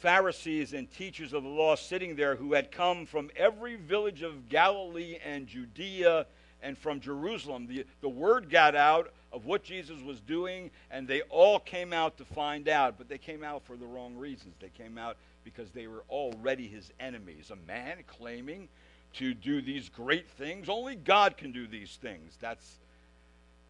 Pharisees 0.00 0.72
and 0.72 0.90
teachers 0.90 1.32
of 1.32 1.42
the 1.42 1.48
law 1.48 1.76
sitting 1.76 2.16
there 2.16 2.34
who 2.34 2.54
had 2.54 2.72
come 2.72 3.06
from 3.06 3.30
every 3.36 3.76
village 3.76 4.22
of 4.22 4.48
Galilee 4.48 5.18
and 5.24 5.46
Judea 5.46 6.26
and 6.62 6.76
from 6.76 7.00
Jerusalem. 7.00 7.66
The, 7.66 7.84
the 8.00 8.08
word 8.08 8.50
got 8.50 8.74
out 8.74 9.12
of 9.32 9.46
what 9.46 9.62
Jesus 9.62 10.00
was 10.02 10.20
doing, 10.20 10.70
and 10.90 11.06
they 11.06 11.22
all 11.22 11.58
came 11.58 11.92
out 11.92 12.18
to 12.18 12.24
find 12.24 12.68
out, 12.68 12.96
but 12.98 13.08
they 13.08 13.18
came 13.18 13.44
out 13.44 13.62
for 13.64 13.76
the 13.76 13.86
wrong 13.86 14.16
reasons. 14.16 14.54
They 14.60 14.70
came 14.70 14.98
out 14.98 15.16
because 15.44 15.70
they 15.70 15.86
were 15.86 16.04
already 16.08 16.66
his 16.66 16.90
enemies. 16.98 17.50
A 17.50 17.56
man 17.66 17.98
claiming 18.06 18.68
to 19.14 19.34
do 19.34 19.60
these 19.60 19.88
great 19.88 20.28
things, 20.28 20.68
only 20.68 20.94
God 20.96 21.36
can 21.36 21.52
do 21.52 21.66
these 21.66 21.98
things. 22.00 22.36
That's 22.40 22.78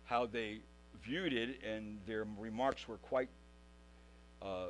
how 0.04 0.26
they 0.26 0.60
viewed 1.02 1.32
it, 1.32 1.60
and 1.64 1.98
their 2.06 2.26
remarks 2.38 2.88
were 2.88 2.98
quite 2.98 3.28
uh, 4.42 4.66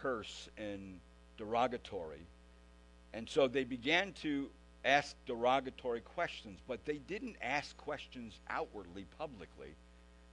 curse 0.00 0.48
and 0.56 0.98
derogatory. 1.38 2.26
And 3.14 3.28
so 3.28 3.46
they 3.46 3.64
began 3.64 4.12
to 4.22 4.48
ask 4.84 5.14
derogatory 5.26 6.00
questions, 6.00 6.58
but 6.66 6.84
they 6.84 6.98
didn't 6.98 7.36
ask 7.40 7.76
questions 7.76 8.38
outwardly, 8.50 9.06
publicly. 9.18 9.74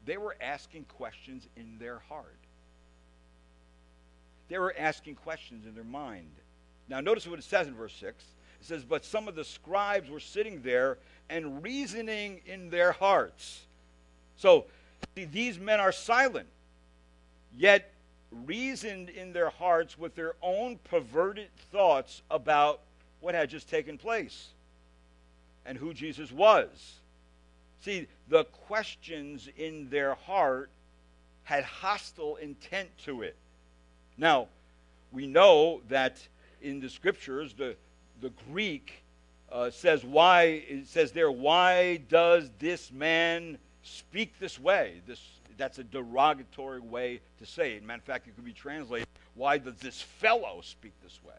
They 0.05 0.17
were 0.17 0.35
asking 0.41 0.85
questions 0.85 1.47
in 1.55 1.77
their 1.79 1.99
heart. 2.09 2.35
They 4.47 4.57
were 4.57 4.73
asking 4.77 5.15
questions 5.15 5.65
in 5.65 5.75
their 5.75 5.83
mind. 5.83 6.31
Now, 6.87 7.01
notice 7.01 7.27
what 7.27 7.37
it 7.37 7.45
says 7.45 7.67
in 7.67 7.75
verse 7.75 7.93
6. 7.99 8.23
It 8.61 8.65
says, 8.65 8.83
But 8.83 9.05
some 9.05 9.27
of 9.27 9.35
the 9.35 9.43
scribes 9.43 10.09
were 10.09 10.19
sitting 10.19 10.61
there 10.63 10.97
and 11.29 11.61
reasoning 11.61 12.41
in 12.45 12.71
their 12.71 12.91
hearts. 12.91 13.61
So, 14.37 14.65
see, 15.15 15.25
these 15.25 15.59
men 15.59 15.79
are 15.79 15.91
silent, 15.91 16.47
yet 17.55 17.91
reasoned 18.31 19.09
in 19.09 19.33
their 19.33 19.49
hearts 19.49 19.97
with 19.97 20.15
their 20.15 20.33
own 20.41 20.79
perverted 20.83 21.49
thoughts 21.71 22.21
about 22.31 22.81
what 23.21 23.35
had 23.35 23.49
just 23.49 23.69
taken 23.69 23.97
place 23.97 24.47
and 25.65 25.77
who 25.77 25.93
Jesus 25.93 26.31
was. 26.31 26.67
See, 27.81 28.07
the 28.27 28.43
questions 28.43 29.47
in 29.57 29.89
their 29.89 30.15
heart 30.15 30.69
had 31.43 31.63
hostile 31.63 32.35
intent 32.37 32.89
to 33.05 33.21
it. 33.21 33.35
Now, 34.17 34.47
we 35.11 35.27
know 35.27 35.81
that 35.89 36.17
in 36.61 36.79
the 36.79 36.89
scriptures, 36.89 37.53
the, 37.53 37.75
the 38.21 38.31
Greek 38.51 39.03
uh, 39.51 39.71
says, 39.71 40.03
why, 40.03 40.43
it 40.43 40.87
says 40.87 41.11
there, 41.11 41.31
why 41.31 41.97
does 42.09 42.49
this 42.59 42.91
man 42.91 43.57
speak 43.83 44.37
this 44.39 44.59
way? 44.59 45.01
This, 45.07 45.21
that's 45.57 45.79
a 45.79 45.83
derogatory 45.83 46.81
way 46.81 47.21
to 47.39 47.45
say 47.45 47.73
it. 47.73 47.83
Matter 47.83 47.99
of 47.99 48.03
fact, 48.03 48.27
it 48.27 48.35
could 48.35 48.45
be 48.45 48.53
translated, 48.53 49.07
why 49.35 49.57
does 49.57 49.75
this 49.75 50.01
fellow 50.01 50.59
speak 50.61 50.93
this 51.01 51.19
way? 51.25 51.33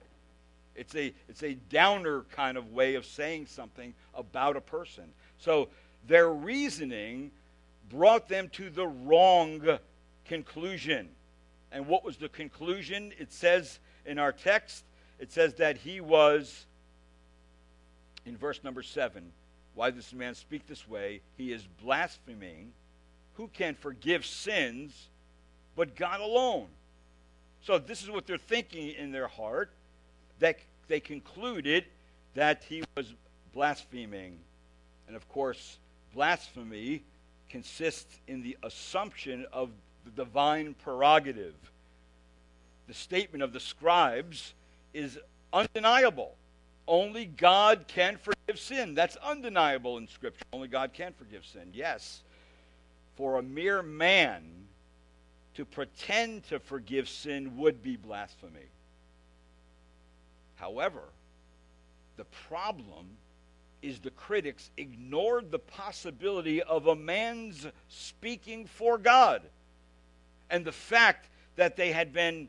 It's 0.75 0.95
a, 0.95 1.13
it's 1.29 1.43
a 1.43 1.55
downer 1.69 2.23
kind 2.33 2.57
of 2.57 2.73
way 2.73 2.95
of 2.95 3.05
saying 3.05 3.47
something 3.47 3.95
about 4.15 4.57
a 4.57 4.61
person. 4.61 5.05
So 5.39 5.69
their 6.07 6.31
reasoning 6.31 7.31
brought 7.89 8.29
them 8.29 8.49
to 8.51 8.71
the 8.71 8.87
wrong 8.87 9.79
conclusion. 10.25 11.09
And 11.73 11.87
what 11.87 12.05
was 12.05 12.17
the 12.17 12.29
conclusion? 12.29 13.13
It 13.19 13.33
says 13.33 13.79
in 14.07 14.19
our 14.19 14.33
text, 14.33 14.85
it 15.19 15.33
says 15.33 15.55
that 15.55 15.77
he 15.77 16.01
was, 16.01 16.67
in 18.25 18.37
verse 18.37 18.63
number 18.65 18.83
7, 18.83 19.33
why 19.75 19.91
does 19.91 19.97
this 19.97 20.13
man 20.13 20.35
speak 20.35 20.67
this 20.67 20.89
way? 20.89 21.21
He 21.37 21.53
is 21.53 21.67
blaspheming. 21.83 22.73
Who 23.35 23.49
can 23.49 23.75
forgive 23.75 24.27
sins 24.27 25.09
but 25.77 25.95
God 25.95 26.21
alone? 26.21 26.67
So 27.63 27.79
this 27.79 28.03
is 28.03 28.11
what 28.11 28.27
they're 28.27 28.39
thinking 28.39 28.91
in 28.91 29.13
their 29.13 29.29
heart 29.29 29.71
they 30.41 31.01
concluded 31.01 31.85
that 32.35 32.65
he 32.69 32.83
was 32.97 33.15
blaspheming. 33.55 34.39
And 35.07 35.17
of 35.17 35.29
course, 35.29 35.79
blasphemy 36.15 37.03
consists 37.49 38.19
in 38.27 38.43
the 38.43 38.57
assumption 38.63 39.47
of 39.53 39.71
the 40.05 40.11
divine 40.11 40.75
prerogative. 40.83 41.55
The 42.89 42.95
statement 42.95 43.43
of 43.43 43.53
the 43.53 43.61
scribes 43.61 44.55
is 44.93 45.19
undeniable. 45.53 46.35
Only 46.89 47.25
God 47.25 47.85
can 47.87 48.17
forgive 48.17 48.59
sin. 48.59 48.95
That's 48.95 49.17
undeniable 49.17 49.99
in 49.99 50.09
Scripture. 50.09 50.45
Only 50.53 50.69
God 50.69 50.93
can 50.93 51.13
forgive 51.13 51.45
sin. 51.47 51.71
Yes, 51.73 52.23
for 53.17 53.39
a 53.39 53.43
mere 53.43 53.83
man 53.83 54.43
to 55.55 55.65
pretend 55.65 56.45
to 56.49 56.59
forgive 56.59 57.09
sin 57.09 57.57
would 57.59 57.83
be 57.83 57.97
blasphemy. 57.97 58.67
However, 60.61 61.05
the 62.17 62.25
problem 62.49 63.07
is 63.81 63.99
the 63.99 64.11
critics 64.11 64.71
ignored 64.77 65.51
the 65.51 65.59
possibility 65.59 66.63
of 66.63 66.87
a 66.87 66.95
man's 66.95 67.67
speaking 67.89 68.67
for 68.67 68.99
God. 68.99 69.41
And 70.51 70.63
the 70.63 70.73
fact 70.73 71.29
that 71.57 71.77
they 71.77 71.93
had 71.93 72.13
been 72.13 72.49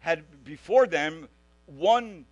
had 0.00 0.22
before 0.44 0.86
them 0.86 1.28
one 1.64 2.26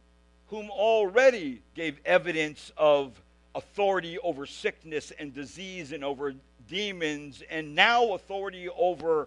whom 0.48 0.70
already 0.70 1.62
gave 1.74 1.98
evidence 2.04 2.70
of 2.76 3.18
authority 3.54 4.18
over 4.18 4.44
sickness 4.44 5.10
and 5.18 5.34
disease 5.34 5.92
and 5.92 6.04
over 6.04 6.34
demons 6.68 7.42
and 7.50 7.74
now 7.74 8.12
authority 8.12 8.68
over 8.68 9.26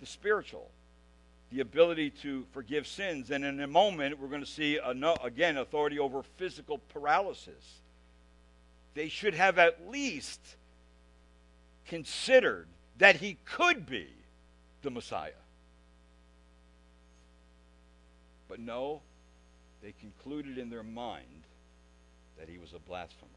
the 0.00 0.06
spiritual 0.06 0.70
the 1.56 1.62
ability 1.62 2.10
to 2.10 2.44
forgive 2.52 2.86
sins. 2.86 3.30
And 3.30 3.42
in 3.42 3.60
a 3.60 3.66
moment, 3.66 4.20
we're 4.20 4.28
going 4.28 4.44
to 4.44 4.46
see, 4.46 4.78
again, 5.24 5.56
authority 5.56 5.98
over 5.98 6.22
physical 6.36 6.78
paralysis. 6.92 7.80
They 8.92 9.08
should 9.08 9.32
have 9.32 9.58
at 9.58 9.90
least 9.90 10.40
considered 11.88 12.66
that 12.98 13.16
he 13.16 13.38
could 13.46 13.86
be 13.86 14.06
the 14.82 14.90
Messiah. 14.90 15.30
But 18.48 18.60
no, 18.60 19.00
they 19.82 19.94
concluded 19.98 20.58
in 20.58 20.68
their 20.68 20.82
mind 20.82 21.44
that 22.38 22.50
he 22.50 22.58
was 22.58 22.74
a 22.74 22.78
blasphemer. 22.80 23.30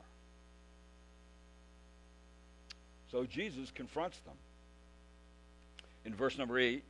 So 3.11 3.23
Jesus 3.23 3.71
confronts 3.71 4.19
them. 4.19 4.35
In 6.03 6.13
verse 6.13 6.37
number 6.37 6.59
8, 6.59 6.83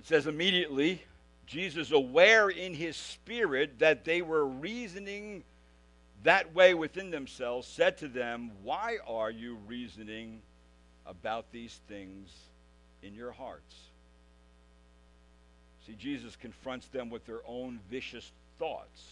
it 0.00 0.06
says 0.06 0.26
immediately, 0.26 1.02
Jesus, 1.44 1.92
aware 1.92 2.48
in 2.48 2.72
his 2.72 2.96
spirit 2.96 3.80
that 3.80 4.02
they 4.06 4.22
were 4.22 4.46
reasoning 4.46 5.44
that 6.22 6.54
way 6.54 6.72
within 6.72 7.10
themselves, 7.10 7.68
said 7.68 7.98
to 7.98 8.08
them, 8.08 8.50
Why 8.62 8.96
are 9.06 9.30
you 9.30 9.58
reasoning 9.66 10.40
about 11.04 11.52
these 11.52 11.80
things 11.86 12.30
in 13.02 13.14
your 13.14 13.30
hearts? 13.30 13.74
See, 15.86 15.96
Jesus 15.98 16.34
confronts 16.34 16.86
them 16.86 17.10
with 17.10 17.26
their 17.26 17.42
own 17.46 17.78
vicious 17.90 18.32
thoughts, 18.58 19.02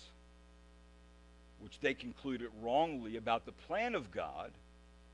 which 1.61 1.79
they 1.81 1.93
concluded 1.93 2.49
wrongly 2.63 3.19
about 3.19 3.45
the 3.45 3.53
plan 3.53 3.95
of 3.95 4.11
God 4.11 4.53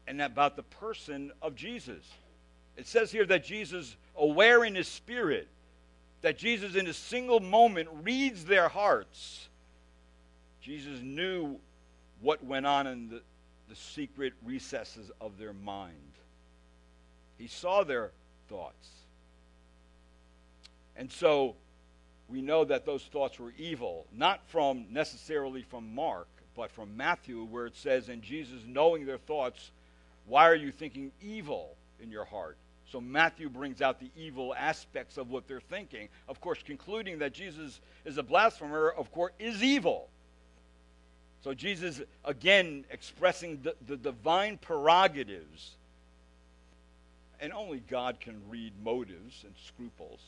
and 0.06 0.22
about 0.22 0.54
the 0.54 0.62
person 0.62 1.32
of 1.42 1.56
Jesus. 1.56 2.04
It 2.76 2.86
says 2.86 3.10
here 3.10 3.26
that 3.26 3.44
Jesus, 3.44 3.96
aware 4.16 4.62
in 4.62 4.76
his 4.76 4.86
spirit, 4.86 5.48
that 6.24 6.38
Jesus, 6.38 6.74
in 6.74 6.86
a 6.86 6.92
single 6.94 7.38
moment, 7.38 7.86
reads 8.02 8.46
their 8.46 8.70
hearts. 8.70 9.50
Jesus 10.62 11.02
knew 11.02 11.58
what 12.22 12.42
went 12.42 12.64
on 12.64 12.86
in 12.86 13.10
the, 13.10 13.20
the 13.68 13.76
secret 13.76 14.32
recesses 14.42 15.10
of 15.20 15.36
their 15.36 15.52
mind. 15.52 15.92
He 17.36 17.46
saw 17.46 17.84
their 17.84 18.10
thoughts. 18.48 18.88
And 20.96 21.12
so 21.12 21.56
we 22.30 22.40
know 22.40 22.64
that 22.64 22.86
those 22.86 23.02
thoughts 23.02 23.38
were 23.38 23.52
evil, 23.58 24.06
not 24.10 24.40
from 24.46 24.86
necessarily 24.90 25.60
from 25.60 25.94
Mark, 25.94 26.28
but 26.56 26.70
from 26.70 26.96
Matthew, 26.96 27.44
where 27.44 27.66
it 27.66 27.76
says, 27.76 28.08
And 28.08 28.22
Jesus, 28.22 28.62
knowing 28.66 29.04
their 29.04 29.18
thoughts, 29.18 29.72
why 30.24 30.48
are 30.48 30.54
you 30.54 30.72
thinking 30.72 31.12
evil 31.20 31.76
in 32.02 32.10
your 32.10 32.24
heart? 32.24 32.56
So 32.94 33.00
Matthew 33.00 33.48
brings 33.48 33.82
out 33.82 33.98
the 33.98 34.12
evil 34.16 34.54
aspects 34.54 35.16
of 35.16 35.28
what 35.28 35.48
they're 35.48 35.58
thinking. 35.58 36.08
Of 36.28 36.40
course, 36.40 36.60
concluding 36.64 37.18
that 37.18 37.32
Jesus 37.32 37.80
is 38.04 38.18
a 38.18 38.22
blasphemer, 38.22 38.88
of 38.88 39.10
course, 39.10 39.32
is 39.40 39.64
evil. 39.64 40.06
So 41.42 41.54
Jesus, 41.54 42.02
again, 42.24 42.84
expressing 42.92 43.60
the, 43.64 43.74
the 43.88 43.96
divine 43.96 44.58
prerogatives. 44.58 45.72
And 47.40 47.52
only 47.52 47.82
God 47.90 48.20
can 48.20 48.40
read 48.48 48.72
motives 48.84 49.42
and 49.42 49.54
scruples. 49.66 50.20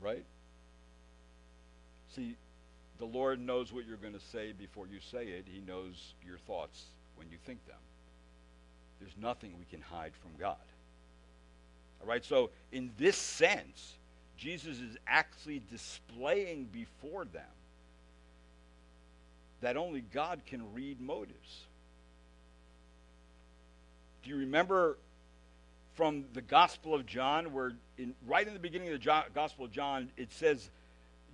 Right? 0.00 0.24
See, 2.14 2.36
the 2.96 3.04
Lord 3.04 3.38
knows 3.38 3.70
what 3.70 3.86
you're 3.86 3.98
going 3.98 4.14
to 4.14 4.26
say 4.32 4.52
before 4.58 4.86
you 4.86 5.00
say 5.10 5.26
it. 5.26 5.44
He 5.52 5.60
knows 5.60 6.14
your 6.26 6.38
thoughts 6.38 6.84
when 7.16 7.28
you 7.30 7.36
think 7.44 7.58
them. 7.66 7.76
There's 8.98 9.12
nothing 9.20 9.52
we 9.58 9.66
can 9.66 9.82
hide 9.82 10.12
from 10.22 10.30
God. 10.40 10.56
All 12.00 12.08
right, 12.08 12.24
so 12.24 12.50
in 12.72 12.90
this 12.98 13.16
sense, 13.16 13.94
Jesus 14.36 14.78
is 14.80 14.96
actually 15.06 15.62
displaying 15.70 16.68
before 16.72 17.24
them 17.24 17.42
that 19.60 19.76
only 19.76 20.02
God 20.12 20.40
can 20.46 20.72
read 20.74 21.00
motives. 21.00 21.64
Do 24.22 24.30
you 24.30 24.36
remember 24.36 24.98
from 25.94 26.24
the 26.34 26.42
Gospel 26.42 26.94
of 26.94 27.06
John, 27.06 27.52
where 27.52 27.72
in, 27.96 28.14
right 28.26 28.46
in 28.46 28.52
the 28.52 28.60
beginning 28.60 28.88
of 28.88 28.92
the 28.92 28.98
jo- 28.98 29.22
Gospel 29.34 29.64
of 29.64 29.72
John, 29.72 30.10
it 30.16 30.30
says 30.32 30.68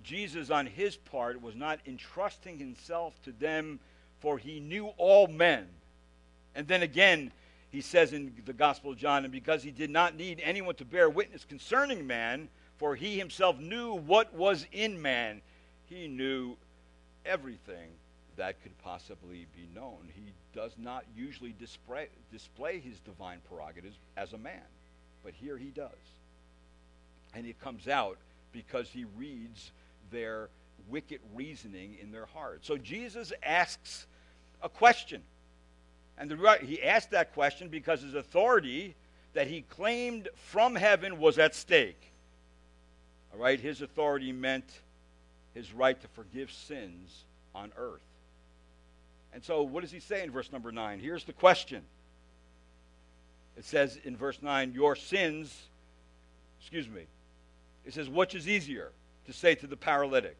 Jesus, 0.03 0.49
on 0.49 0.65
his 0.65 0.95
part, 0.95 1.41
was 1.41 1.55
not 1.55 1.79
entrusting 1.85 2.57
himself 2.57 3.13
to 3.23 3.31
them, 3.33 3.79
for 4.19 4.37
he 4.37 4.59
knew 4.59 4.87
all 4.97 5.27
men. 5.27 5.67
And 6.55 6.67
then 6.67 6.81
again, 6.81 7.31
he 7.73 7.81
says 7.81 8.13
in 8.13 8.31
the 8.45 8.53
Gospel 8.53 8.91
of 8.91 8.99
John, 8.99 9.25
and 9.25 9.31
because 9.31 9.63
he 9.63 9.71
did 9.71 9.89
not 9.89 10.15
need 10.15 10.39
anyone 10.43 10.75
to 10.75 10.85
bear 10.85 11.09
witness 11.09 11.43
concerning 11.43 12.05
man, 12.05 12.47
for 12.77 12.95
he 12.95 13.17
himself 13.17 13.59
knew 13.59 13.95
what 13.95 14.31
was 14.35 14.67
in 14.71 15.01
man, 15.01 15.41
he 15.87 16.07
knew 16.07 16.55
everything 17.25 17.89
that 18.35 18.61
could 18.61 18.77
possibly 18.83 19.47
be 19.55 19.67
known. 19.73 19.97
He 20.13 20.33
does 20.53 20.73
not 20.77 21.03
usually 21.17 21.55
display, 21.59 22.09
display 22.31 22.79
his 22.79 22.99
divine 22.99 23.39
prerogatives 23.49 23.95
as 24.17 24.33
a 24.33 24.37
man, 24.37 24.61
but 25.23 25.33
here 25.33 25.57
he 25.57 25.69
does. 25.69 25.89
And 27.33 27.47
it 27.47 27.59
comes 27.59 27.87
out 27.87 28.17
because 28.51 28.87
he 28.87 29.05
reads 29.17 29.71
their 30.11 30.49
wicked 30.89 31.21
reasoning 31.33 31.97
in 31.99 32.11
their 32.11 32.27
heart. 32.27 32.59
So 32.61 32.77
Jesus 32.77 33.33
asks 33.41 34.05
a 34.61 34.69
question. 34.69 35.23
And 36.17 36.29
the, 36.29 36.57
he 36.61 36.81
asked 36.81 37.11
that 37.11 37.33
question 37.33 37.69
because 37.69 38.01
his 38.01 38.13
authority 38.13 38.95
that 39.33 39.47
he 39.47 39.61
claimed 39.61 40.29
from 40.35 40.75
heaven 40.75 41.19
was 41.19 41.39
at 41.39 41.55
stake. 41.55 42.11
All 43.33 43.39
right, 43.39 43.59
his 43.59 43.81
authority 43.81 44.31
meant 44.31 44.65
his 45.53 45.73
right 45.73 45.99
to 45.99 46.07
forgive 46.09 46.51
sins 46.51 47.23
on 47.55 47.71
earth. 47.77 48.01
And 49.33 49.43
so, 49.43 49.63
what 49.63 49.81
does 49.81 49.91
he 49.91 49.99
say 49.99 50.23
in 50.23 50.31
verse 50.31 50.51
number 50.51 50.71
9? 50.71 50.99
Here's 50.99 51.23
the 51.23 51.33
question. 51.33 51.81
It 53.57 53.65
says 53.65 53.97
in 54.03 54.15
verse 54.15 54.39
9, 54.41 54.73
Your 54.73 54.95
sins, 54.95 55.63
excuse 56.59 56.87
me, 56.87 57.03
it 57.85 57.93
says, 57.93 58.09
Which 58.09 58.35
is 58.35 58.47
easier 58.47 58.91
to 59.25 59.33
say 59.33 59.55
to 59.55 59.67
the 59.67 59.77
paralytic? 59.77 60.37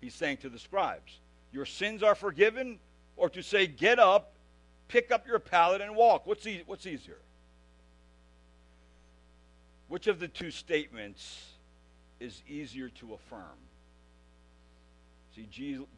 He's 0.00 0.14
saying 0.14 0.38
to 0.38 0.48
the 0.48 0.58
scribes, 0.58 1.18
Your 1.52 1.66
sins 1.66 2.02
are 2.02 2.14
forgiven, 2.14 2.78
or 3.16 3.28
to 3.30 3.42
say, 3.42 3.66
Get 3.66 3.98
up, 3.98 4.32
pick 4.88 5.10
up 5.10 5.26
your 5.26 5.38
pallet, 5.38 5.80
and 5.80 5.94
walk? 5.94 6.26
What's, 6.26 6.46
e- 6.46 6.62
what's 6.66 6.86
easier? 6.86 7.18
Which 9.88 10.06
of 10.06 10.20
the 10.20 10.28
two 10.28 10.50
statements 10.50 11.46
is 12.20 12.42
easier 12.48 12.88
to 12.88 13.14
affirm? 13.14 13.58
See, 15.34 15.46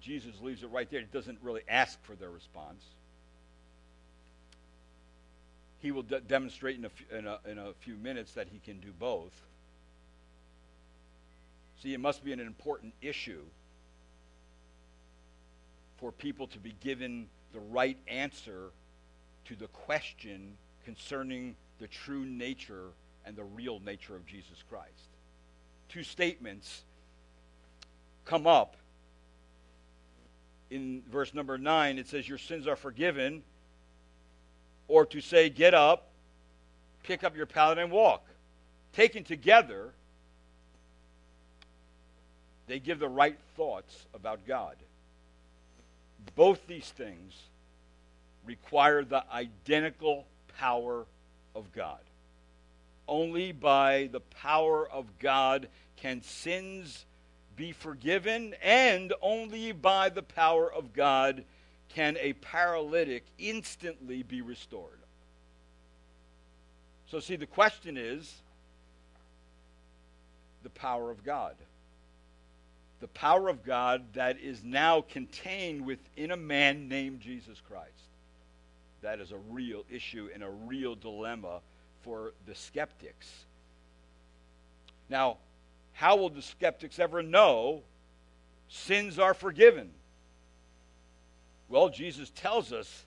Jesus 0.01 0.41
leaves 0.43 0.63
it 0.63 0.71
right 0.71 0.91
there. 0.91 1.01
He 1.01 1.07
doesn't 1.07 1.39
really 1.43 1.63
ask 1.69 2.03
for 2.05 2.15
their 2.15 2.31
response. 2.31 2.85
He 5.81 5.93
will 5.93 6.03
de- 6.03 6.21
demonstrate 6.21 6.77
in 6.77 6.85
a, 6.85 6.89
f- 6.89 7.19
in, 7.19 7.27
a, 7.27 7.39
in 7.51 7.59
a 7.59 7.73
few 7.81 7.95
minutes 7.95 8.33
that 8.33 8.49
he 8.53 8.59
can 8.59 8.81
do 8.81 8.93
both. 8.99 9.33
See, 11.83 11.95
it 11.95 12.01
must 12.01 12.23
be 12.23 12.33
an 12.33 12.41
important 12.41 12.93
issue 13.01 13.41
for 15.99 16.13
people 16.13 16.47
to 16.49 16.59
be 16.59 16.75
given 16.83 17.27
the 17.53 17.61
right 17.61 17.97
answer 18.09 18.71
to 19.47 19.57
the 19.57 19.69
question 19.69 20.55
concerning 20.85 21.57
the 21.79 21.89
true 21.89 22.25
nature 22.25 22.89
and 23.25 23.37
the 23.37 23.45
real 23.45 23.81
nature 23.81 24.17
of 24.17 24.27
Jesus 24.27 24.63
Christ. 24.69 25.09
Two 25.89 26.03
statements 26.03 26.83
come 28.25 28.47
up 28.47 28.77
in 30.71 31.03
verse 31.11 31.35
number 31.35 31.59
9, 31.59 31.99
it 31.99 32.07
says, 32.07 32.29
Your 32.29 32.39
sins 32.39 32.67
are 32.67 32.77
forgiven, 32.77 33.43
or 34.87 35.05
to 35.07 35.21
say, 35.21 35.51
Get 35.51 35.75
up, 35.75 36.07
pick 37.03 37.25
up 37.25 37.37
your 37.37 37.47
pallet, 37.47 37.79
and 37.79 37.91
walk. 37.91 38.25
Taken 38.93 39.25
together, 39.25 39.91
they 42.69 42.79
give 42.79 43.01
the 43.01 43.09
right 43.09 43.37
thoughts 43.57 44.07
about 44.15 44.47
God. 44.47 44.77
Both 46.37 46.67
these 46.69 46.89
things 46.89 47.35
require 48.45 49.05
the 49.05 49.25
identical 49.33 50.27
power 50.59 51.07
of 51.55 51.73
God. 51.73 52.01
Only 53.09 53.53
by 53.53 54.09
the 54.13 54.21
power 54.21 54.89
of 54.89 55.07
God 55.19 55.69
can 55.97 56.23
sins 56.23 57.05
be 57.57 57.73
forgiven, 57.73 58.55
and 58.63 59.13
only 59.21 59.73
by 59.73 60.09
the 60.09 60.23
power 60.23 60.73
of 60.73 60.93
God 60.93 61.45
can 61.91 62.17
a 62.21 62.33
paralytic 62.35 63.25
instantly 63.39 64.23
be 64.23 64.41
restored. 64.41 65.01
So, 67.11 67.19
see, 67.19 67.37
the 67.37 67.47
question 67.47 67.97
is 67.97 68.33
the 70.63 70.71
power 70.71 71.11
of 71.11 71.25
God. 71.25 71.57
The 73.01 73.09
power 73.09 73.49
of 73.49 73.65
God 73.65 74.05
that 74.13 74.39
is 74.39 74.63
now 74.63 75.01
contained 75.01 75.85
within 75.85 76.31
a 76.31 76.37
man 76.37 76.89
named 76.89 77.21
Jesus 77.21 77.61
Christ. 77.67 78.10
That 79.03 79.21
is 79.21 79.33
a 79.33 79.39
real 79.51 79.85
issue 79.91 80.29
and 80.33 80.43
a 80.43 80.51
real 80.51 80.95
dilemma 80.95 81.61
for 82.03 82.33
the 82.47 82.55
skeptics. 82.55 83.45
Now, 85.09 85.39
how 85.93 86.17
will 86.17 86.31
the 86.31 86.43
skeptics 86.43 86.99
ever 86.99 87.23
know 87.23 87.83
sins 88.69 89.19
are 89.19 89.35
forgiven? 89.35 89.91
Well, 91.69 91.89
Jesus 91.89 92.31
tells 92.31 92.73
us 92.73 93.05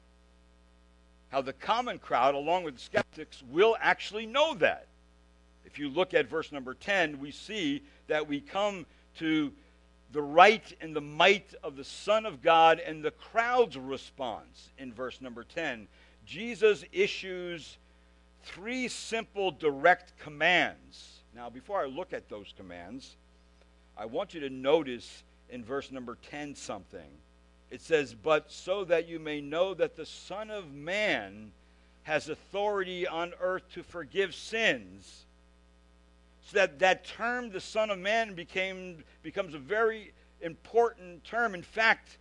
how 1.29 1.41
the 1.41 1.53
common 1.53 1.99
crowd, 1.99 2.35
along 2.35 2.63
with 2.63 2.75
the 2.75 2.81
skeptics, 2.81 3.43
will 3.49 3.75
actually 3.81 4.25
know 4.25 4.53
that. 4.55 4.87
If 5.65 5.79
you 5.79 5.89
look 5.89 6.13
at 6.13 6.29
verse 6.29 6.51
number 6.51 6.73
10, 6.73 7.19
we 7.19 7.31
see 7.31 7.81
that 8.07 8.27
we 8.27 8.39
come 8.39 8.85
to 9.17 9.51
the 10.13 10.21
right 10.21 10.73
and 10.79 10.95
the 10.95 11.01
might 11.01 11.53
of 11.61 11.75
the 11.75 11.83
Son 11.83 12.25
of 12.25 12.41
God 12.41 12.79
and 12.79 13.03
the 13.03 13.11
crowd's 13.11 13.77
response 13.77 14.69
in 14.77 14.93
verse 14.93 15.19
number 15.19 15.43
10. 15.43 15.87
Jesus 16.25 16.85
issues 16.93 17.77
three 18.43 18.87
simple 18.87 19.51
direct 19.51 20.17
commands 20.19 21.13
now, 21.35 21.49
before 21.49 21.81
I 21.81 21.85
look 21.85 22.13
at 22.13 22.29
those 22.29 22.53
commands, 22.55 23.15
I 23.97 24.05
want 24.05 24.33
you 24.33 24.39
to 24.41 24.49
notice 24.49 25.23
in 25.49 25.63
verse 25.63 25.91
number 25.91 26.17
10 26.29 26.55
something. 26.55 27.09
It 27.71 27.81
says, 27.81 28.13
But 28.13 28.51
so 28.51 28.85
that 28.85 29.07
you 29.07 29.19
may 29.19 29.41
know 29.41 29.73
that 29.73 29.95
the 29.95 30.05
Son 30.05 30.51
of 30.51 30.71
Man 30.73 31.51
has 32.03 32.29
authority 32.29 33.07
on 33.07 33.33
earth 33.41 33.63
to 33.73 33.81
forgive 33.81 34.35
sins. 34.35 35.25
So 36.45 36.57
that 36.57 36.79
that 36.79 37.05
term, 37.05 37.49
the 37.51 37.61
Son 37.61 37.89
of 37.89 37.99
Man, 37.99 38.33
became, 38.33 39.03
becomes 39.21 39.53
a 39.53 39.59
very 39.59 40.13
important 40.41 41.23
term. 41.23 41.55
In 41.55 41.63
fact, 41.63 42.17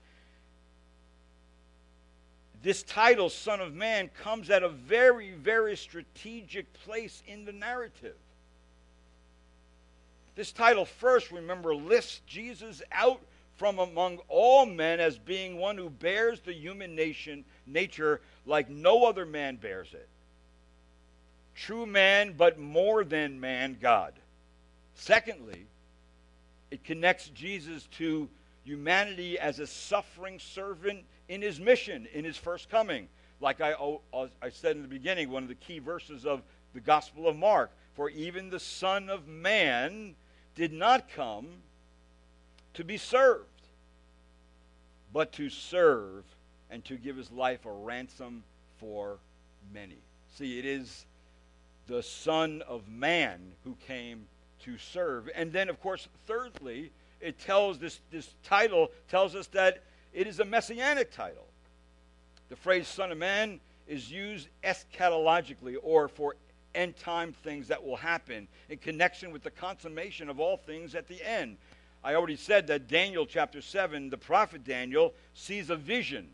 this 2.63 2.85
title, 2.85 3.29
Son 3.29 3.61
of 3.61 3.75
Man, 3.75 4.09
comes 4.23 4.49
at 4.49 4.63
a 4.63 4.69
very, 4.69 5.33
very 5.33 5.77
strategic 5.77 6.73
place 6.73 7.23
in 7.27 7.45
the 7.45 7.53
narrative. 7.53 8.15
This 10.35 10.53
title 10.53 10.85
first, 10.85 11.33
remember, 11.33 11.75
lists 11.75 12.23
Jesus 12.27 12.81
out 12.93 13.21
from 13.57 13.79
among 13.79 14.19
all 14.29 14.65
men 14.65 14.99
as 14.99 15.19
being 15.19 15.59
one 15.59 15.77
who 15.77 15.91
bears 15.91 16.41
the 16.41 16.55
human 16.55 16.95
nation, 16.95 17.45
nature 17.67 18.21
like 18.47 18.71
no 18.71 19.05
other 19.05 19.27
man 19.27 19.57
bears 19.57 19.93
it. 19.93 20.09
True 21.55 21.87
man, 21.87 22.35
but 22.37 22.59
more 22.59 23.05
than 23.05 23.41
man, 23.41 23.77
God. 23.81 24.15
Secondly, 24.95 25.67
it 26.71 26.85
connects 26.85 27.29
Jesus 27.29 27.87
to 27.99 28.29
humanity 28.65 29.39
as 29.39 29.59
a 29.59 29.67
suffering 29.67 30.39
servant 30.39 31.05
in 31.29 31.43
his 31.43 31.61
mission, 31.61 32.07
in 32.13 32.25
his 32.25 32.37
first 32.37 32.71
coming. 32.71 33.09
Like 33.41 33.61
I, 33.61 33.75
I 34.41 34.49
said 34.51 34.77
in 34.77 34.83
the 34.83 34.89
beginning, 34.89 35.31
one 35.31 35.43
of 35.43 35.49
the 35.49 35.55
key 35.55 35.79
verses 35.79 36.25
of 36.25 36.43
the 36.75 36.81
Gospel 36.81 37.29
of 37.29 37.37
Mark. 37.37 37.71
For 37.95 38.09
even 38.09 38.49
the 38.49 38.61
Son 38.61 39.11
of 39.11 39.29
Man 39.29 40.15
did 40.55 40.73
not 40.73 41.11
come 41.11 41.49
to 42.75 42.85
be 42.85 42.97
served, 42.97 43.47
but 45.13 45.33
to 45.33 45.51
serve 45.51 46.25
and 46.71 46.83
to 46.87 46.97
give 46.97 47.17
his 47.17 47.31
life 47.31 47.67
a 47.67 47.71
ransom 47.71 48.45
for 48.79 49.19
many. 49.75 49.99
See, 50.37 50.59
it 50.59 50.65
is 50.65 51.05
the 51.87 52.03
Son 52.03 52.63
of 52.69 52.89
Man 52.89 53.53
who 53.65 53.77
came 53.87 54.27
to 54.61 54.79
serve. 54.79 55.29
And 55.35 55.53
then, 55.53 55.69
of 55.69 55.81
course, 55.81 56.09
thirdly, 56.27 56.93
it 57.21 57.39
tells 57.39 57.79
this, 57.79 58.01
this 58.11 58.35
title 58.43 58.91
tells 59.09 59.35
us 59.35 59.47
that 59.49 59.83
it 60.13 60.27
is 60.27 60.41
a 60.41 60.45
messianic 60.45 61.13
title. 61.13 61.47
The 62.49 62.57
phrase 62.57 62.87
Son 62.87 63.13
of 63.13 63.19
Man 63.19 63.61
is 63.87 64.11
used 64.11 64.49
eschatologically 64.63 65.77
or 65.83 66.09
for 66.09 66.37
end 66.75 66.97
time 66.97 67.33
things 67.33 67.69
that 67.69 67.85
will 67.85 67.97
happen 67.97 68.49
in 68.69 68.79
connection 68.79 69.33
with 69.33 69.43
the 69.43 69.51
consummation 69.51 70.29
of 70.29 70.41
all 70.41 70.57
things 70.57 70.95
at 70.95 71.07
the 71.07 71.27
end. 71.29 71.57
I 72.05 72.15
already 72.15 72.37
said 72.37 72.67
that 72.67 72.89
Daniel 72.89 73.27
chapter 73.27 73.61
7, 73.61 74.11
the 74.11 74.19
prophet 74.19 74.65
Daniel, 74.65 75.15
sees 75.35 75.71
a 75.71 75.77
vision. 75.77 76.29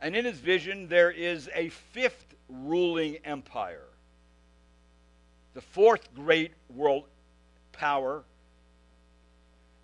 And 0.00 0.14
in 0.14 0.24
his 0.24 0.38
vision, 0.38 0.88
there 0.88 1.10
is 1.10 1.48
a 1.54 1.70
fifth 1.70 2.34
ruling 2.48 3.18
empire. 3.24 3.84
The 5.54 5.60
fourth 5.60 6.14
great 6.14 6.52
world 6.68 7.04
power. 7.72 8.24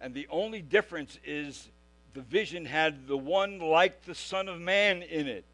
And 0.01 0.15
the 0.15 0.29
only 0.31 0.63
difference 0.63 1.19
is 1.25 1.69
the 2.15 2.23
vision 2.23 2.65
had 2.65 3.07
the 3.07 3.17
one 3.17 3.59
like 3.59 4.05
the 4.05 4.15
Son 4.15 4.49
of 4.49 4.61
Man 4.61 5.03
in 5.03 5.27
it. 5.27 5.45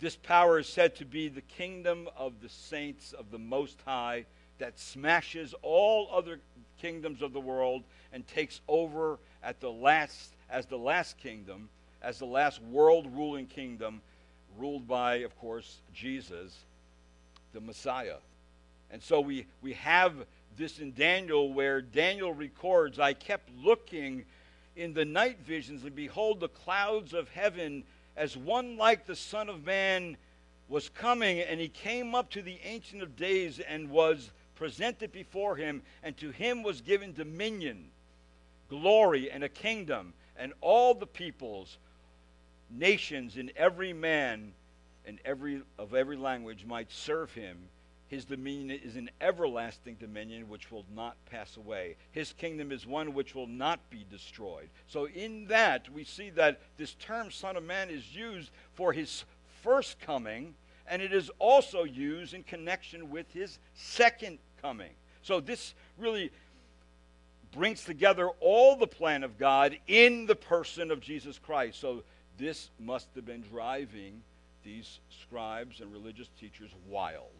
This 0.00 0.16
power 0.16 0.58
is 0.58 0.66
said 0.66 0.96
to 0.96 1.04
be 1.04 1.28
the 1.28 1.42
kingdom 1.42 2.08
of 2.16 2.40
the 2.40 2.48
saints 2.48 3.12
of 3.12 3.30
the 3.30 3.38
Most 3.38 3.78
High 3.84 4.24
that 4.58 4.78
smashes 4.78 5.54
all 5.62 6.08
other 6.12 6.40
kingdoms 6.80 7.20
of 7.20 7.32
the 7.32 7.40
world 7.40 7.82
and 8.12 8.26
takes 8.26 8.60
over 8.66 9.18
at 9.42 9.60
the 9.60 9.70
last 9.70 10.34
as 10.48 10.66
the 10.66 10.78
last 10.78 11.18
kingdom, 11.18 11.68
as 12.02 12.18
the 12.18 12.26
last 12.26 12.62
world 12.62 13.06
ruling 13.14 13.46
kingdom, 13.46 14.00
ruled 14.58 14.88
by, 14.88 15.16
of 15.16 15.38
course, 15.38 15.78
Jesus, 15.94 16.64
the 17.52 17.60
Messiah. 17.60 18.16
And 18.92 19.02
so 19.02 19.20
we, 19.20 19.46
we 19.62 19.74
have 19.74 20.14
this 20.56 20.78
in 20.78 20.92
Daniel 20.92 21.52
where 21.52 21.80
Daniel 21.80 22.32
records, 22.32 22.98
I 22.98 23.12
kept 23.12 23.50
looking 23.62 24.24
in 24.76 24.94
the 24.94 25.04
night 25.04 25.38
visions, 25.40 25.84
and 25.84 25.94
behold, 25.94 26.40
the 26.40 26.48
clouds 26.48 27.12
of 27.12 27.28
heaven 27.30 27.84
as 28.16 28.36
one 28.36 28.76
like 28.76 29.06
the 29.06 29.16
Son 29.16 29.48
of 29.48 29.64
Man 29.64 30.16
was 30.68 30.88
coming, 30.88 31.40
and 31.40 31.60
he 31.60 31.68
came 31.68 32.14
up 32.14 32.30
to 32.30 32.42
the 32.42 32.58
Ancient 32.64 33.02
of 33.02 33.16
Days 33.16 33.60
and 33.60 33.90
was 33.90 34.30
presented 34.54 35.12
before 35.12 35.56
him, 35.56 35.82
and 36.02 36.16
to 36.18 36.30
him 36.30 36.62
was 36.62 36.80
given 36.80 37.12
dominion, 37.12 37.88
glory, 38.68 39.30
and 39.30 39.42
a 39.42 39.48
kingdom, 39.48 40.12
and 40.36 40.52
all 40.60 40.94
the 40.94 41.06
peoples, 41.06 41.78
nations, 42.70 43.36
and 43.36 43.50
every 43.56 43.92
man 43.92 44.52
and 45.06 45.18
every 45.24 45.62
of 45.78 45.94
every 45.94 46.16
language 46.16 46.64
might 46.66 46.92
serve 46.92 47.32
him. 47.32 47.56
His 48.10 48.24
dominion 48.24 48.80
is 48.82 48.96
an 48.96 49.08
everlasting 49.20 49.94
dominion 49.94 50.48
which 50.48 50.72
will 50.72 50.84
not 50.96 51.16
pass 51.30 51.56
away. 51.56 51.94
His 52.10 52.32
kingdom 52.32 52.72
is 52.72 52.84
one 52.84 53.14
which 53.14 53.36
will 53.36 53.46
not 53.46 53.78
be 53.88 54.04
destroyed. 54.10 54.68
So, 54.88 55.06
in 55.06 55.46
that, 55.46 55.88
we 55.94 56.02
see 56.02 56.30
that 56.30 56.60
this 56.76 56.94
term 56.94 57.30
Son 57.30 57.56
of 57.56 57.62
Man 57.62 57.88
is 57.88 58.12
used 58.12 58.50
for 58.74 58.92
his 58.92 59.24
first 59.62 60.00
coming, 60.00 60.54
and 60.88 61.00
it 61.00 61.12
is 61.12 61.30
also 61.38 61.84
used 61.84 62.34
in 62.34 62.42
connection 62.42 63.10
with 63.10 63.30
his 63.32 63.60
second 63.74 64.38
coming. 64.60 64.90
So, 65.22 65.38
this 65.38 65.74
really 65.96 66.32
brings 67.52 67.84
together 67.84 68.28
all 68.40 68.74
the 68.74 68.88
plan 68.88 69.22
of 69.22 69.38
God 69.38 69.78
in 69.86 70.26
the 70.26 70.34
person 70.34 70.90
of 70.90 71.00
Jesus 71.00 71.38
Christ. 71.38 71.78
So, 71.78 72.02
this 72.38 72.70
must 72.80 73.06
have 73.14 73.24
been 73.24 73.42
driving 73.52 74.20
these 74.64 74.98
scribes 75.22 75.80
and 75.80 75.92
religious 75.92 76.28
teachers 76.40 76.70
wild. 76.88 77.39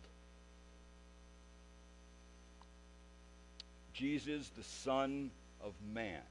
Jesus, 4.01 4.51
the 4.57 4.65
Son 4.65 5.31
of 5.63 5.75
Man, 5.93 6.23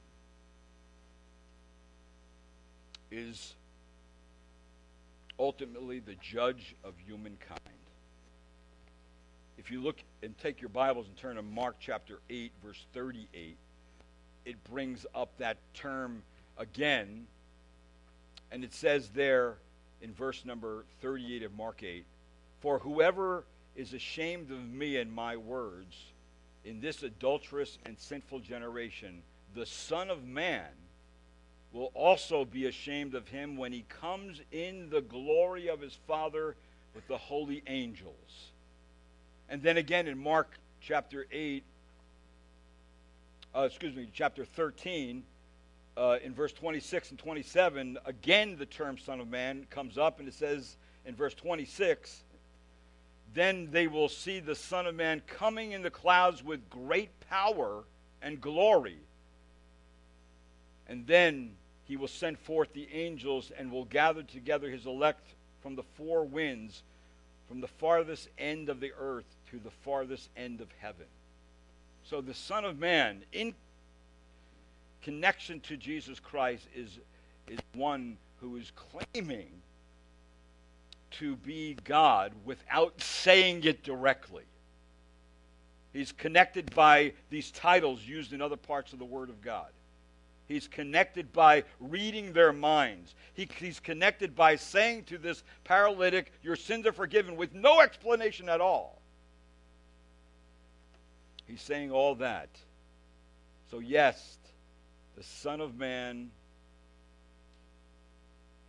is 3.11 3.53
ultimately 5.37 5.99
the 5.99 6.15
judge 6.15 6.75
of 6.83 6.95
humankind. 7.05 7.59
If 9.59 9.69
you 9.69 9.83
look 9.83 9.97
and 10.23 10.35
take 10.39 10.61
your 10.61 10.69
Bibles 10.69 11.05
and 11.05 11.15
turn 11.15 11.35
to 11.35 11.43
Mark 11.43 11.75
chapter 11.79 12.17
8, 12.31 12.51
verse 12.65 12.83
38, 12.95 13.55
it 14.45 14.63
brings 14.71 15.05
up 15.13 15.29
that 15.37 15.57
term 15.75 16.23
again. 16.57 17.27
And 18.51 18.63
it 18.63 18.73
says 18.73 19.09
there 19.09 19.57
in 20.01 20.11
verse 20.15 20.43
number 20.43 20.85
38 21.03 21.43
of 21.43 21.55
Mark 21.55 21.83
8 21.83 22.03
For 22.61 22.79
whoever 22.79 23.43
is 23.75 23.93
ashamed 23.93 24.49
of 24.49 24.57
me 24.57 24.97
and 24.97 25.13
my 25.13 25.37
words, 25.37 25.95
in 26.65 26.81
this 26.81 27.03
adulterous 27.03 27.77
and 27.85 27.97
sinful 27.97 28.39
generation, 28.39 29.21
the 29.55 29.65
Son 29.65 30.09
of 30.09 30.25
Man 30.25 30.67
will 31.71 31.91
also 31.93 32.45
be 32.45 32.65
ashamed 32.65 33.13
of 33.13 33.27
him 33.27 33.55
when 33.55 33.71
he 33.71 33.85
comes 33.89 34.41
in 34.51 34.89
the 34.89 35.01
glory 35.01 35.67
of 35.67 35.81
his 35.81 35.97
Father 36.07 36.55
with 36.95 37.07
the 37.07 37.17
holy 37.17 37.61
angels. 37.67 38.51
And 39.49 39.61
then 39.61 39.77
again 39.77 40.07
in 40.07 40.17
Mark 40.17 40.57
chapter 40.81 41.25
8, 41.31 41.63
uh, 43.55 43.61
excuse 43.61 43.95
me, 43.95 44.09
chapter 44.13 44.45
13, 44.45 45.23
uh, 45.97 46.17
in 46.23 46.33
verse 46.33 46.53
26 46.53 47.11
and 47.11 47.19
27, 47.19 47.97
again 48.05 48.55
the 48.57 48.65
term 48.65 48.97
Son 48.97 49.19
of 49.19 49.27
Man 49.27 49.65
comes 49.69 49.97
up, 49.97 50.19
and 50.19 50.27
it 50.27 50.33
says 50.33 50.77
in 51.05 51.15
verse 51.15 51.33
26 51.33 52.23
then 53.33 53.69
they 53.71 53.87
will 53.87 54.09
see 54.09 54.39
the 54.39 54.55
Son 54.55 54.87
of 54.87 54.95
Man 54.95 55.21
coming 55.27 55.71
in 55.71 55.81
the 55.81 55.89
clouds 55.89 56.43
with 56.43 56.69
great 56.69 57.09
power 57.29 57.83
and 58.21 58.41
glory. 58.41 58.97
And 60.87 61.05
then 61.05 61.51
he 61.85 61.97
will 61.97 62.07
send 62.07 62.39
forth 62.39 62.73
the 62.73 62.87
angels 62.91 63.51
and 63.57 63.71
will 63.71 63.85
gather 63.85 64.23
together 64.23 64.69
his 64.69 64.85
elect 64.85 65.27
from 65.61 65.75
the 65.75 65.83
four 65.95 66.23
winds, 66.23 66.83
from 67.47 67.61
the 67.61 67.67
farthest 67.67 68.29
end 68.37 68.69
of 68.69 68.79
the 68.79 68.91
earth 68.99 69.25
to 69.51 69.59
the 69.59 69.71
farthest 69.83 70.29
end 70.35 70.61
of 70.61 70.67
heaven. 70.79 71.05
So 72.03 72.21
the 72.21 72.33
Son 72.33 72.65
of 72.65 72.79
Man, 72.79 73.23
in 73.31 73.53
connection 75.01 75.59
to 75.61 75.77
Jesus 75.77 76.19
Christ, 76.19 76.67
is, 76.75 76.99
is 77.47 77.59
one 77.73 78.17
who 78.41 78.55
is 78.57 78.71
claiming 78.75 79.49
to 81.11 81.35
be 81.37 81.77
God 81.83 82.33
without 82.45 83.01
saying 83.01 83.63
it 83.63 83.83
directly. 83.83 84.43
He's 85.93 86.11
connected 86.11 86.73
by 86.75 87.13
these 87.29 87.51
titles 87.51 88.05
used 88.05 88.33
in 88.33 88.41
other 88.41 88.57
parts 88.57 88.93
of 88.93 88.99
the 88.99 89.05
Word 89.05 89.29
of 89.29 89.41
God. 89.41 89.69
He's 90.47 90.67
connected 90.67 91.31
by 91.31 91.63
reading 91.79 92.33
their 92.33 92.51
minds. 92.51 93.13
He, 93.33 93.47
he's 93.59 93.79
connected 93.79 94.35
by 94.35 94.55
saying 94.55 95.03
to 95.05 95.17
this 95.17 95.43
paralytic, 95.63 96.31
Your 96.41 96.55
sins 96.55 96.87
are 96.87 96.91
forgiven, 96.91 97.35
with 97.35 97.53
no 97.53 97.81
explanation 97.81 98.49
at 98.49 98.59
all. 98.59 98.99
He's 101.45 101.61
saying 101.61 101.91
all 101.91 102.15
that. 102.15 102.49
So, 103.69 103.77
yes, 103.77 104.37
the 105.15 105.23
Son 105.23 105.61
of 105.61 105.75
Man 105.75 106.31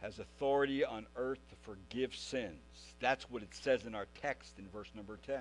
has 0.03 0.19
authority 0.19 0.85
on 0.85 1.07
earth 1.17 1.41
to 1.51 1.57
forgive 1.63 2.15
sins. 2.15 2.55
That's 3.01 3.31
what 3.31 3.43
it 3.43 3.55
says 3.55 3.85
in 3.87 3.95
our 3.95 4.07
text 4.23 4.59
in 4.59 4.67
verse 4.69 4.89
number 4.95 5.19
10. 5.27 5.41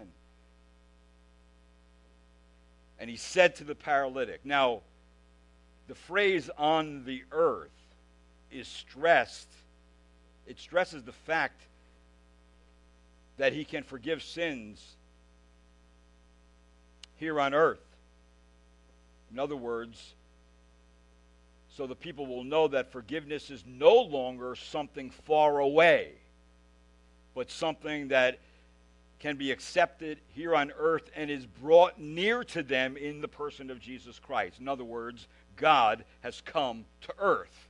And 2.99 3.09
he 3.09 3.15
said 3.15 3.55
to 3.55 3.63
the 3.63 3.75
paralytic. 3.75 4.45
Now, 4.45 4.81
the 5.87 5.95
phrase 5.95 6.49
on 6.57 7.05
the 7.05 7.23
earth 7.31 7.69
is 8.51 8.67
stressed. 8.67 9.47
It 10.45 10.59
stresses 10.59 11.03
the 11.03 11.13
fact 11.13 11.61
that 13.37 13.53
he 13.53 13.63
can 13.63 13.83
forgive 13.83 14.21
sins 14.21 14.95
here 17.15 17.39
on 17.39 17.53
earth. 17.53 17.79
In 19.31 19.39
other 19.39 19.55
words, 19.55 20.13
so 21.79 21.87
the 21.87 21.95
people 21.95 22.25
will 22.25 22.43
know 22.43 22.67
that 22.67 22.91
forgiveness 22.91 23.49
is 23.49 23.63
no 23.65 24.01
longer 24.01 24.53
something 24.53 25.09
far 25.09 25.59
away, 25.59 26.11
but 27.33 27.49
something 27.49 28.09
that 28.09 28.37
can 29.19 29.37
be 29.37 29.49
accepted 29.49 30.19
here 30.35 30.53
on 30.53 30.73
earth 30.77 31.09
and 31.15 31.31
is 31.31 31.45
brought 31.45 31.97
near 31.97 32.43
to 32.43 32.63
them 32.63 32.97
in 32.97 33.21
the 33.21 33.29
person 33.29 33.71
of 33.71 33.79
Jesus 33.79 34.19
Christ. 34.19 34.59
In 34.59 34.67
other 34.67 34.83
words, 34.83 35.29
God 35.55 36.03
has 36.19 36.41
come 36.41 36.83
to 36.99 37.13
earth. 37.17 37.69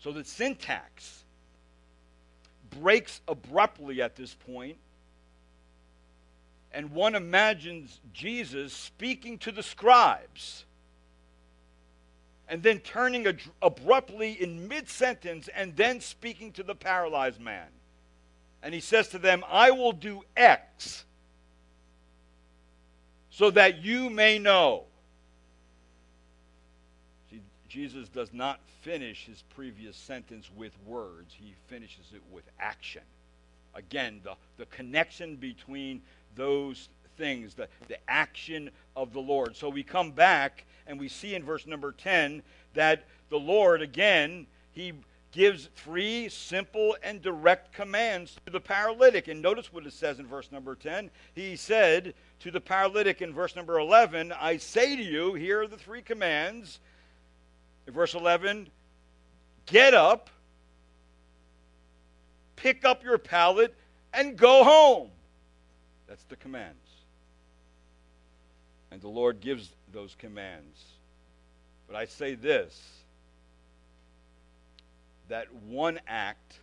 So 0.00 0.12
the 0.12 0.24
syntax 0.24 1.24
breaks 2.82 3.22
abruptly 3.26 4.02
at 4.02 4.14
this 4.14 4.34
point, 4.34 4.76
and 6.70 6.92
one 6.92 7.14
imagines 7.14 7.98
Jesus 8.12 8.74
speaking 8.74 9.38
to 9.38 9.52
the 9.52 9.62
scribes 9.62 10.66
and 12.48 12.62
then 12.62 12.78
turning 12.80 13.26
ad- 13.26 13.40
abruptly 13.62 14.32
in 14.32 14.68
mid 14.68 14.88
sentence 14.88 15.48
and 15.54 15.76
then 15.76 16.00
speaking 16.00 16.52
to 16.52 16.62
the 16.62 16.74
paralyzed 16.74 17.40
man. 17.40 17.68
And 18.62 18.74
he 18.74 18.80
says 18.80 19.08
to 19.08 19.18
them, 19.18 19.44
I 19.48 19.70
will 19.70 19.92
do 19.92 20.22
X 20.36 21.04
so 23.30 23.50
that 23.50 23.82
you 23.82 24.10
may 24.10 24.38
know. 24.38 24.84
See, 27.30 27.40
Jesus 27.68 28.08
does 28.08 28.32
not 28.32 28.60
finish 28.82 29.26
his 29.26 29.42
previous 29.54 29.96
sentence 29.96 30.50
with 30.56 30.72
words, 30.86 31.34
he 31.36 31.54
finishes 31.66 32.12
it 32.14 32.22
with 32.30 32.44
action. 32.60 33.02
Again, 33.74 34.20
the, 34.22 34.34
the 34.56 34.66
connection 34.66 35.36
between 35.36 36.00
those 36.36 36.88
things, 37.16 37.54
the, 37.54 37.68
the 37.88 37.98
action 38.08 38.70
of 38.94 39.12
the 39.12 39.20
Lord. 39.20 39.56
So 39.56 39.68
we 39.68 39.82
come 39.82 40.12
back 40.12 40.64
and 40.86 40.98
we 40.98 41.08
see 41.08 41.34
in 41.34 41.42
verse 41.42 41.66
number 41.66 41.92
10 41.92 42.42
that 42.74 43.04
the 43.30 43.38
Lord, 43.38 43.82
again, 43.82 44.46
he 44.72 44.92
gives 45.32 45.68
three 45.74 46.28
simple 46.28 46.96
and 47.02 47.20
direct 47.20 47.72
commands 47.72 48.36
to 48.46 48.52
the 48.52 48.60
paralytic. 48.60 49.26
And 49.26 49.42
notice 49.42 49.72
what 49.72 49.84
it 49.84 49.92
says 49.92 50.20
in 50.20 50.26
verse 50.26 50.52
number 50.52 50.76
10. 50.76 51.10
He 51.34 51.56
said 51.56 52.14
to 52.40 52.50
the 52.50 52.60
paralytic 52.60 53.20
in 53.20 53.32
verse 53.32 53.56
number 53.56 53.78
11, 53.78 54.32
I 54.32 54.58
say 54.58 54.94
to 54.96 55.02
you, 55.02 55.34
here 55.34 55.62
are 55.62 55.66
the 55.66 55.76
three 55.76 56.02
commands. 56.02 56.78
In 57.86 57.92
verse 57.92 58.14
11, 58.14 58.68
get 59.66 59.92
up, 59.92 60.30
pick 62.54 62.84
up 62.84 63.02
your 63.02 63.18
pallet, 63.18 63.74
and 64.12 64.36
go 64.36 64.62
home. 64.62 65.10
That's 66.06 66.24
the 66.24 66.36
commands. 66.36 66.78
And 68.92 69.00
the 69.00 69.08
Lord 69.08 69.40
gives 69.40 69.70
those 69.94 70.14
commands. 70.18 70.82
But 71.86 71.96
I 71.96 72.04
say 72.04 72.34
this 72.34 72.78
that 75.28 75.52
one 75.54 75.98
act 76.06 76.60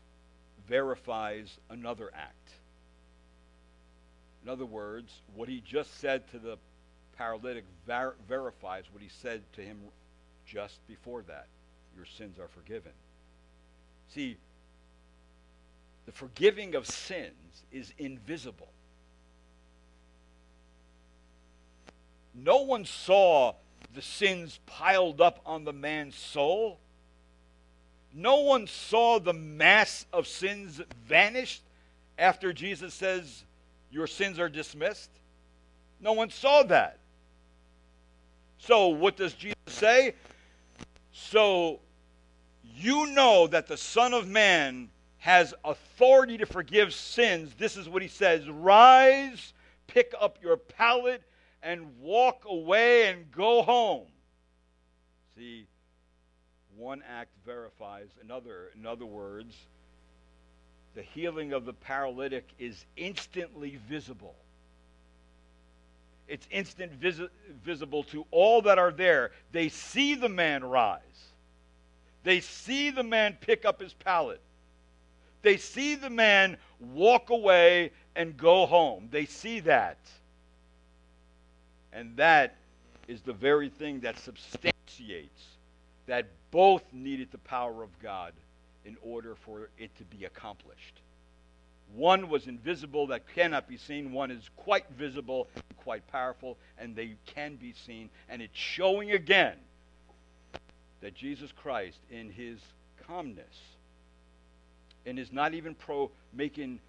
verifies 0.68 1.58
another 1.72 2.12
act. 2.14 2.52
In 4.44 4.50
other 4.50 4.66
words, 4.66 5.12
what 5.36 5.50
he 5.50 5.62
just 5.62 6.00
said 6.00 6.30
to 6.32 6.38
the 6.38 6.58
paralytic 7.18 7.64
ver- 7.88 8.16
verifies 8.28 8.84
what 8.92 9.02
he 9.02 9.10
said 9.10 9.42
to 9.54 9.62
him 9.62 9.80
just 10.46 10.86
before 10.88 11.24
that 11.24 11.48
your 11.96 12.06
sins 12.06 12.38
are 12.40 12.48
forgiven. 12.48 12.92
See, 14.10 14.38
the 16.06 16.12
forgiving 16.12 16.76
of 16.76 16.88
sins 16.88 17.64
is 17.72 17.94
invisible. 17.98 18.70
No 22.34 22.62
one 22.62 22.86
saw 22.86 23.56
the 23.94 24.02
sins 24.02 24.60
piled 24.66 25.22
up 25.22 25.42
on 25.46 25.66
the 25.66 25.74
man's 25.74 26.16
soul 26.16 26.80
no 28.14 28.42
one 28.42 28.68
saw 28.68 29.20
the 29.20 29.34
mass 29.34 30.06
of 30.12 30.28
sins 30.28 30.82
vanish 31.06 31.62
after 32.18 32.52
Jesus 32.52 32.94
says, 32.94 33.44
Your 33.90 34.08
sins 34.08 34.38
are 34.40 34.50
dismissed. 34.50 35.10
No 36.00 36.14
one 36.14 36.30
saw 36.30 36.64
that. 36.64 37.00
So, 38.58 38.90
what 38.90 39.16
does 39.16 39.34
Jesus 39.34 39.56
say? 39.68 40.16
So, 41.14 41.80
you 42.76 43.08
know 43.08 43.48
that 43.48 43.68
the 43.68 43.78
Son 43.78 44.14
of 44.14 44.28
Man 44.28 44.90
has 45.20 45.54
authority 45.64 46.38
to 46.38 46.46
forgive 46.46 46.94
sins. 46.94 47.54
This 47.58 47.78
is 47.78 47.88
what 47.88 48.02
he 48.02 48.08
says 48.08 48.48
Rise, 48.50 49.54
pick 49.88 50.14
up 50.20 50.38
your 50.42 50.58
pallet, 50.58 51.24
and 51.64 52.00
walk 52.00 52.44
away 52.46 53.08
and 53.08 53.32
go 53.32 53.62
home. 53.62 54.08
See, 55.38 55.68
one 56.76 57.04
act 57.08 57.32
verifies 57.46 58.10
another. 58.24 58.72
In 58.76 58.86
other 58.86 59.06
words, 59.06 59.56
the 60.96 61.02
healing 61.02 61.54
of 61.54 61.66
the 61.66 61.74
paralytic 61.74 62.48
is 62.60 62.86
instantly 62.98 63.80
visible. 63.88 64.36
It's 66.28 66.48
instant 66.50 66.94
visi- 66.94 67.30
visible 67.64 68.04
to 68.06 68.26
all 68.32 68.62
that 68.64 68.80
are 68.80 68.92
there. 68.92 69.32
They 69.52 69.70
see 69.70 70.16
the 70.16 70.30
man 70.30 70.64
rise. 70.64 71.02
They 72.24 72.40
see 72.40 72.90
the 72.90 73.04
man 73.04 73.38
pick 73.42 73.66
up 73.66 73.82
his 73.82 73.94
pallet. 73.94 74.42
They 75.42 75.58
see 75.58 75.96
the 75.96 76.10
man 76.10 76.58
walk 76.80 77.30
away 77.32 77.92
and 78.16 78.38
go 78.38 78.66
home. 78.66 79.10
They 79.12 79.26
see 79.26 79.60
that. 79.62 79.98
And 81.94 82.16
that 82.18 82.56
is 83.08 83.22
the 83.22 83.34
very 83.34 83.70
thing 83.70 84.02
that 84.02 84.18
substantiates 84.20 85.44
that 86.08 86.28
both 86.52 86.84
needed 86.92 87.30
the 87.32 87.38
power 87.40 87.84
of 87.84 87.90
God 88.02 88.34
in 88.86 88.98
order 89.02 89.36
for 89.36 89.70
it 89.78 89.96
to 89.98 90.04
be 90.06 90.26
accomplished. 90.26 91.02
One 91.96 92.30
was 92.30 92.48
invisible 92.48 93.08
that 93.08 93.28
cannot 93.36 93.68
be 93.68 93.78
seen. 93.78 94.14
One 94.14 94.32
is 94.32 94.50
quite 94.56 94.90
visible 94.92 95.48
and 95.56 95.78
quite 95.78 96.08
powerful, 96.08 96.58
and 96.78 96.96
they 96.96 97.16
can 97.26 97.56
be 97.56 97.74
seen. 97.86 98.10
And 98.30 98.42
it's 98.42 98.58
showing 98.58 99.12
again 99.12 99.56
that 101.02 101.14
Jesus 101.14 101.52
Christ, 101.52 102.00
in 102.10 102.32
his 102.32 102.60
calmness, 103.06 103.60
and 105.06 105.20
is 105.20 105.32
not 105.32 105.54
even 105.54 105.76
pro 105.76 106.12
making 106.34 106.80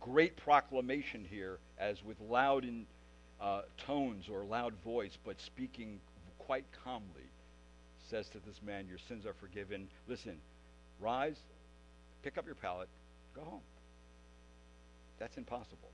great 0.00 0.36
proclamation 0.36 1.24
here, 1.28 1.58
as 1.78 2.02
with 2.04 2.20
loud 2.20 2.64
in, 2.64 2.86
uh, 3.42 3.62
tones 3.76 4.28
or 4.28 4.44
loud 4.44 4.72
voice, 4.84 5.18
but 5.24 5.40
speaking 5.40 5.98
quite 6.38 6.64
calmly, 6.84 7.28
says 8.08 8.28
to 8.28 8.38
this 8.46 8.60
man, 8.64 8.86
Your 8.88 8.98
sins 9.08 9.26
are 9.26 9.34
forgiven. 9.34 9.88
Listen, 10.06 10.36
rise, 11.00 11.36
pick 12.22 12.38
up 12.38 12.46
your 12.46 12.54
pallet, 12.54 12.88
go 13.34 13.42
home. 13.42 13.60
That's 15.18 15.36
impossible. 15.36 15.90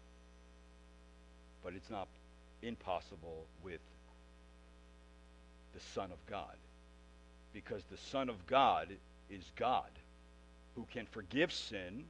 But 1.64 1.74
it's 1.74 1.90
not 1.90 2.08
impossible 2.62 3.44
with 3.62 3.80
the 5.74 5.80
Son 5.94 6.10
of 6.12 6.18
God. 6.30 6.56
Because 7.52 7.82
the 7.90 7.96
Son 7.96 8.28
of 8.28 8.46
God 8.46 8.88
is 9.30 9.42
God 9.56 9.90
who 10.76 10.86
can 10.92 11.06
forgive 11.06 11.52
sin, 11.52 12.04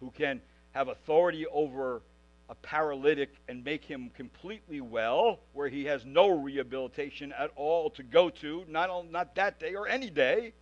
who 0.00 0.10
can 0.10 0.40
have 0.72 0.88
authority 0.88 1.46
over 1.46 2.02
a 2.48 2.54
paralytic 2.54 3.30
and 3.48 3.64
make 3.64 3.84
him 3.84 4.10
completely 4.16 4.80
well, 4.80 5.40
where 5.52 5.68
he 5.68 5.84
has 5.86 6.04
no 6.04 6.28
rehabilitation 6.28 7.32
at 7.32 7.50
all 7.56 7.90
to 7.90 8.02
go 8.02 8.30
to, 8.30 8.64
not, 8.68 9.10
not 9.10 9.34
that 9.34 9.58
day 9.58 9.74
or 9.74 9.88
any 9.88 10.10
day. 10.10 10.52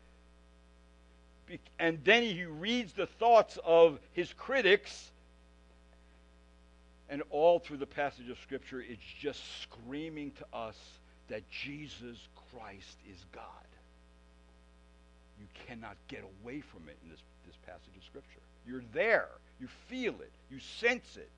And 1.79 1.99
then 2.05 2.23
he 2.23 2.45
reads 2.45 2.95
the 2.95 3.07
thoughts 3.07 3.59
of 3.65 3.99
his 4.13 4.33
critics. 4.33 5.11
And 7.11 7.23
all 7.29 7.59
through 7.59 7.77
the 7.77 7.87
passage 7.87 8.31
of 8.31 8.39
Scripture, 8.39 8.81
it's 8.81 9.05
just 9.21 9.41
screaming 9.63 10.33
to 10.39 10.57
us 10.57 10.77
that 11.29 11.43
Jesus 11.51 12.17
Christ 12.51 12.97
is 13.11 13.25
God. 13.33 13.43
You 15.39 15.47
cannot 15.67 15.97
get 16.09 16.25
away 16.43 16.63
from 16.63 16.89
it 16.89 16.97
in 17.05 17.11
this, 17.11 17.21
this 17.47 17.57
passage 17.67 17.95
of 17.95 18.05
Scripture. 18.05 18.41
You're 18.67 18.85
there. 18.95 19.29
You 19.61 19.69
feel 19.89 20.15
it. 20.15 20.33
You 20.51 20.61
sense 20.61 21.17
it. 21.17 21.29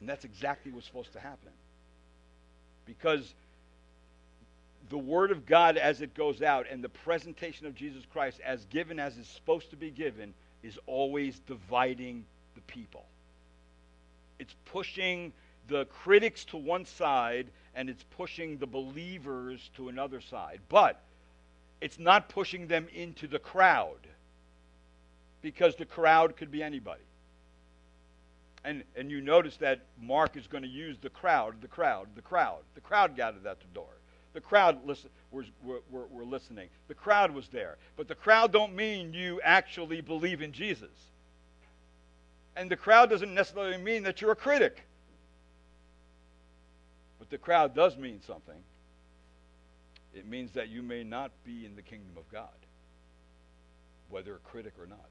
And 0.00 0.08
that's 0.08 0.24
exactly 0.24 0.72
what's 0.72 0.86
supposed 0.86 1.12
to 1.12 1.20
happen. 1.20 1.52
Because 2.86 3.34
the 4.88 4.98
Word 4.98 5.30
of 5.30 5.46
God 5.46 5.76
as 5.76 6.00
it 6.00 6.14
goes 6.14 6.42
out 6.42 6.66
and 6.70 6.82
the 6.82 6.88
presentation 6.88 7.66
of 7.66 7.74
Jesus 7.74 8.04
Christ 8.12 8.40
as 8.44 8.64
given 8.66 8.98
as 8.98 9.16
it's 9.18 9.28
supposed 9.28 9.70
to 9.70 9.76
be 9.76 9.90
given 9.90 10.34
is 10.62 10.78
always 10.86 11.38
dividing 11.46 12.24
the 12.54 12.60
people. 12.62 13.04
It's 14.38 14.54
pushing 14.64 15.32
the 15.68 15.84
critics 15.86 16.44
to 16.46 16.56
one 16.56 16.84
side 16.84 17.46
and 17.74 17.88
it's 17.88 18.04
pushing 18.16 18.58
the 18.58 18.66
believers 18.66 19.70
to 19.76 19.88
another 19.88 20.20
side. 20.20 20.60
But 20.68 21.00
it's 21.80 21.98
not 21.98 22.28
pushing 22.28 22.66
them 22.66 22.88
into 22.92 23.26
the 23.26 23.38
crowd 23.38 24.06
because 25.40 25.76
the 25.76 25.86
crowd 25.86 26.36
could 26.36 26.50
be 26.50 26.62
anybody. 26.62 27.02
And, 28.64 28.84
and 28.94 29.10
you 29.10 29.20
notice 29.20 29.56
that 29.58 29.80
Mark 30.00 30.36
is 30.36 30.46
going 30.46 30.62
to 30.62 30.68
use 30.68 30.98
the 31.00 31.08
crowd, 31.08 31.62
the 31.62 31.68
crowd, 31.68 32.08
the 32.14 32.22
crowd. 32.22 32.58
The 32.74 32.80
crowd 32.80 33.16
gathered 33.16 33.46
at 33.46 33.60
the 33.60 33.66
door. 33.74 33.88
The 34.32 34.40
crowd 34.40 34.86
listen, 34.86 35.10
were, 35.30 35.44
were, 35.62 36.06
were 36.10 36.24
listening. 36.24 36.68
The 36.88 36.94
crowd 36.94 37.32
was 37.32 37.48
there. 37.48 37.78
But 37.96 38.06
the 38.06 38.14
crowd 38.14 38.52
don't 38.52 38.76
mean 38.76 39.12
you 39.12 39.40
actually 39.42 40.00
believe 40.02 40.42
in 40.42 40.52
Jesus. 40.52 40.90
And 42.54 42.70
the 42.70 42.76
crowd 42.76 43.10
doesn't 43.10 43.34
necessarily 43.34 43.78
mean 43.78 44.02
that 44.02 44.20
you're 44.20 44.32
a 44.32 44.36
critic. 44.36 44.84
But 47.18 47.30
the 47.30 47.38
crowd 47.38 47.74
does 47.74 47.96
mean 47.96 48.20
something. 48.26 48.62
It 50.14 50.26
means 50.26 50.52
that 50.52 50.68
you 50.68 50.82
may 50.82 51.04
not 51.04 51.30
be 51.44 51.64
in 51.64 51.76
the 51.76 51.82
kingdom 51.82 52.12
of 52.16 52.30
God, 52.30 52.48
whether 54.10 54.34
a 54.34 54.38
critic 54.38 54.74
or 54.78 54.86
not. 54.86 55.08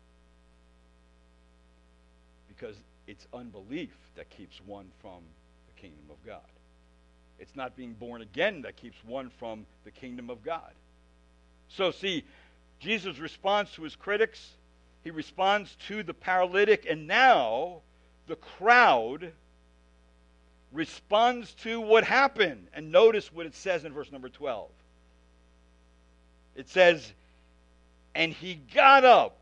Because 2.48 2.76
it's 3.10 3.26
unbelief 3.34 3.90
that 4.16 4.30
keeps 4.30 4.62
one 4.68 4.86
from 5.02 5.24
the 5.68 5.82
kingdom 5.82 6.06
of 6.12 6.24
God. 6.24 6.46
It's 7.40 7.56
not 7.56 7.76
being 7.76 7.94
born 7.94 8.22
again 8.22 8.62
that 8.62 8.76
keeps 8.76 8.98
one 9.04 9.32
from 9.40 9.66
the 9.84 9.90
kingdom 9.90 10.30
of 10.30 10.44
God. 10.44 10.72
So, 11.70 11.90
see, 11.90 12.24
Jesus 12.80 13.18
responds 13.18 13.72
to 13.74 13.82
his 13.82 13.96
critics, 13.96 14.52
he 15.04 15.10
responds 15.10 15.76
to 15.88 16.04
the 16.04 16.14
paralytic, 16.14 16.86
and 16.88 17.08
now 17.08 17.82
the 18.28 18.36
crowd 18.36 19.32
responds 20.72 21.54
to 21.64 21.82
what 21.82 22.04
happened. 22.04 22.68
And 22.76 22.92
notice 22.92 23.34
what 23.34 23.48
it 23.48 23.56
says 23.56 23.86
in 23.86 23.94
verse 23.94 24.12
number 24.12 24.30
12. 24.30 24.70
It 26.56 26.70
says, 26.70 27.12
And 28.14 28.34
he 28.34 28.60
got 28.76 29.04
up 29.04 29.39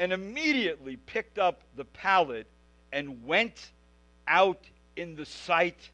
and 0.00 0.14
immediately 0.14 0.96
picked 0.96 1.38
up 1.38 1.60
the 1.76 1.84
pallet 1.84 2.46
and 2.90 3.22
went 3.26 3.70
out 4.26 4.64
in 4.96 5.14
the 5.14 5.26
sight 5.26 5.90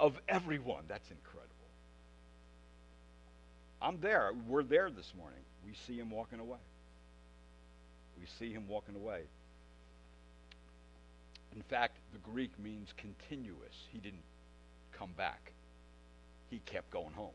of 0.00 0.18
everyone. 0.26 0.82
That's 0.88 1.10
incredible. 1.10 1.50
I'm 3.82 4.00
there. 4.00 4.32
We're 4.48 4.62
there 4.62 4.88
this 4.88 5.12
morning. 5.16 5.40
We 5.66 5.74
see 5.86 5.98
him 5.98 6.10
walking 6.10 6.40
away. 6.40 6.56
We 8.18 8.24
see 8.38 8.50
him 8.50 8.66
walking 8.66 8.96
away. 8.96 9.24
In 11.54 11.60
fact, 11.64 11.98
the 12.14 12.18
Greek 12.20 12.58
means 12.58 12.94
continuous. 12.96 13.74
He 13.92 13.98
didn't 13.98 14.24
come 14.98 15.10
back, 15.18 15.52
he 16.48 16.60
kept 16.64 16.90
going 16.90 17.12
home. 17.12 17.28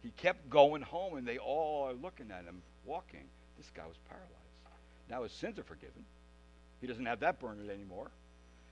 He 0.00 0.10
kept 0.16 0.48
going 0.48 0.82
home, 0.82 1.16
and 1.16 1.26
they 1.26 1.38
all 1.38 1.88
are 1.88 1.94
looking 1.94 2.30
at 2.30 2.44
him 2.44 2.62
walking. 2.84 3.24
This 3.62 3.70
guy 3.76 3.86
was 3.86 3.98
paralyzed. 4.08 4.28
Now 5.08 5.22
his 5.22 5.30
sins 5.30 5.56
are 5.56 5.62
forgiven. 5.62 6.04
He 6.80 6.88
doesn't 6.88 7.06
have 7.06 7.20
that 7.20 7.38
burden 7.38 7.70
anymore. 7.70 8.10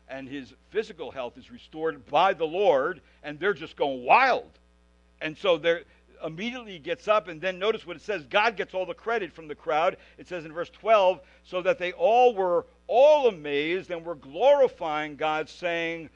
And 0.09 0.28
his 0.28 0.53
physical 0.70 1.12
health 1.12 1.38
is 1.38 1.49
restored 1.49 2.05
by 2.07 2.34
the 2.34 2.45
Lord, 2.45 3.01
and 3.22 3.38
they're 3.38 3.55
just 3.55 3.76
going 3.76 4.05
wild. 4.05 4.51
And 5.20 5.38
so 5.38 5.59
they're 5.59 5.82
immediately 6.24 6.80
gets 6.80 7.07
up, 7.07 7.28
and 7.28 7.41
then 7.41 7.61
notice 7.61 7.86
what 7.86 7.95
it 7.95 8.03
says 8.03 8.24
God 8.24 8.57
gets 8.57 8.74
all 8.74 8.84
the 8.84 8.93
credit 8.93 9.32
from 9.32 9.47
the 9.47 9.55
crowd. 9.55 9.97
It 10.18 10.26
says 10.26 10.45
in 10.45 10.53
verse 10.53 10.70
12, 10.70 11.20
so 11.45 11.62
that 11.62 11.78
they 11.78 11.93
all 11.93 12.34
were 12.34 12.66
all 12.88 13.28
amazed 13.28 13.93
and 13.93 14.05
were 14.05 14.16
glorifying 14.16 15.14
God, 15.14 15.49
saying, 15.49 16.11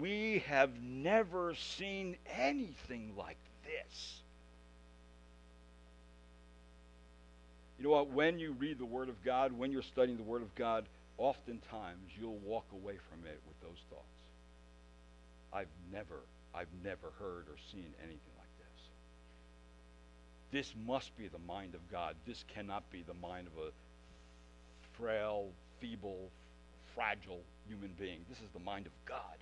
We 0.00 0.42
have 0.48 0.82
never 0.82 1.54
seen 1.54 2.16
anything 2.36 3.12
like 3.16 3.38
this. 3.64 4.16
You 7.86 7.92
know 7.92 7.98
what? 7.98 8.10
When 8.10 8.40
you 8.40 8.50
read 8.58 8.80
the 8.80 8.84
Word 8.84 9.08
of 9.08 9.22
God, 9.22 9.52
when 9.52 9.70
you're 9.70 9.80
studying 9.80 10.16
the 10.16 10.24
Word 10.24 10.42
of 10.42 10.52
God, 10.56 10.86
oftentimes 11.18 12.10
you'll 12.20 12.38
walk 12.38 12.64
away 12.72 12.96
from 13.08 13.24
it 13.24 13.40
with 13.46 13.60
those 13.60 13.78
thoughts. 13.88 14.02
I've 15.52 15.68
never, 15.92 16.16
I've 16.52 16.66
never 16.82 17.12
heard 17.20 17.44
or 17.48 17.54
seen 17.70 17.86
anything 18.00 18.34
like 18.36 18.48
this. 18.58 18.88
This 20.50 20.74
must 20.84 21.16
be 21.16 21.28
the 21.28 21.38
mind 21.46 21.76
of 21.76 21.88
God. 21.88 22.16
This 22.26 22.44
cannot 22.52 22.90
be 22.90 23.04
the 23.06 23.14
mind 23.14 23.46
of 23.46 23.66
a 23.66 23.70
frail, 24.98 25.46
feeble, 25.78 26.28
fragile 26.92 27.42
human 27.68 27.92
being. 28.00 28.18
This 28.28 28.38
is 28.38 28.50
the 28.52 28.58
mind 28.58 28.86
of 28.86 28.92
God. 29.04 29.38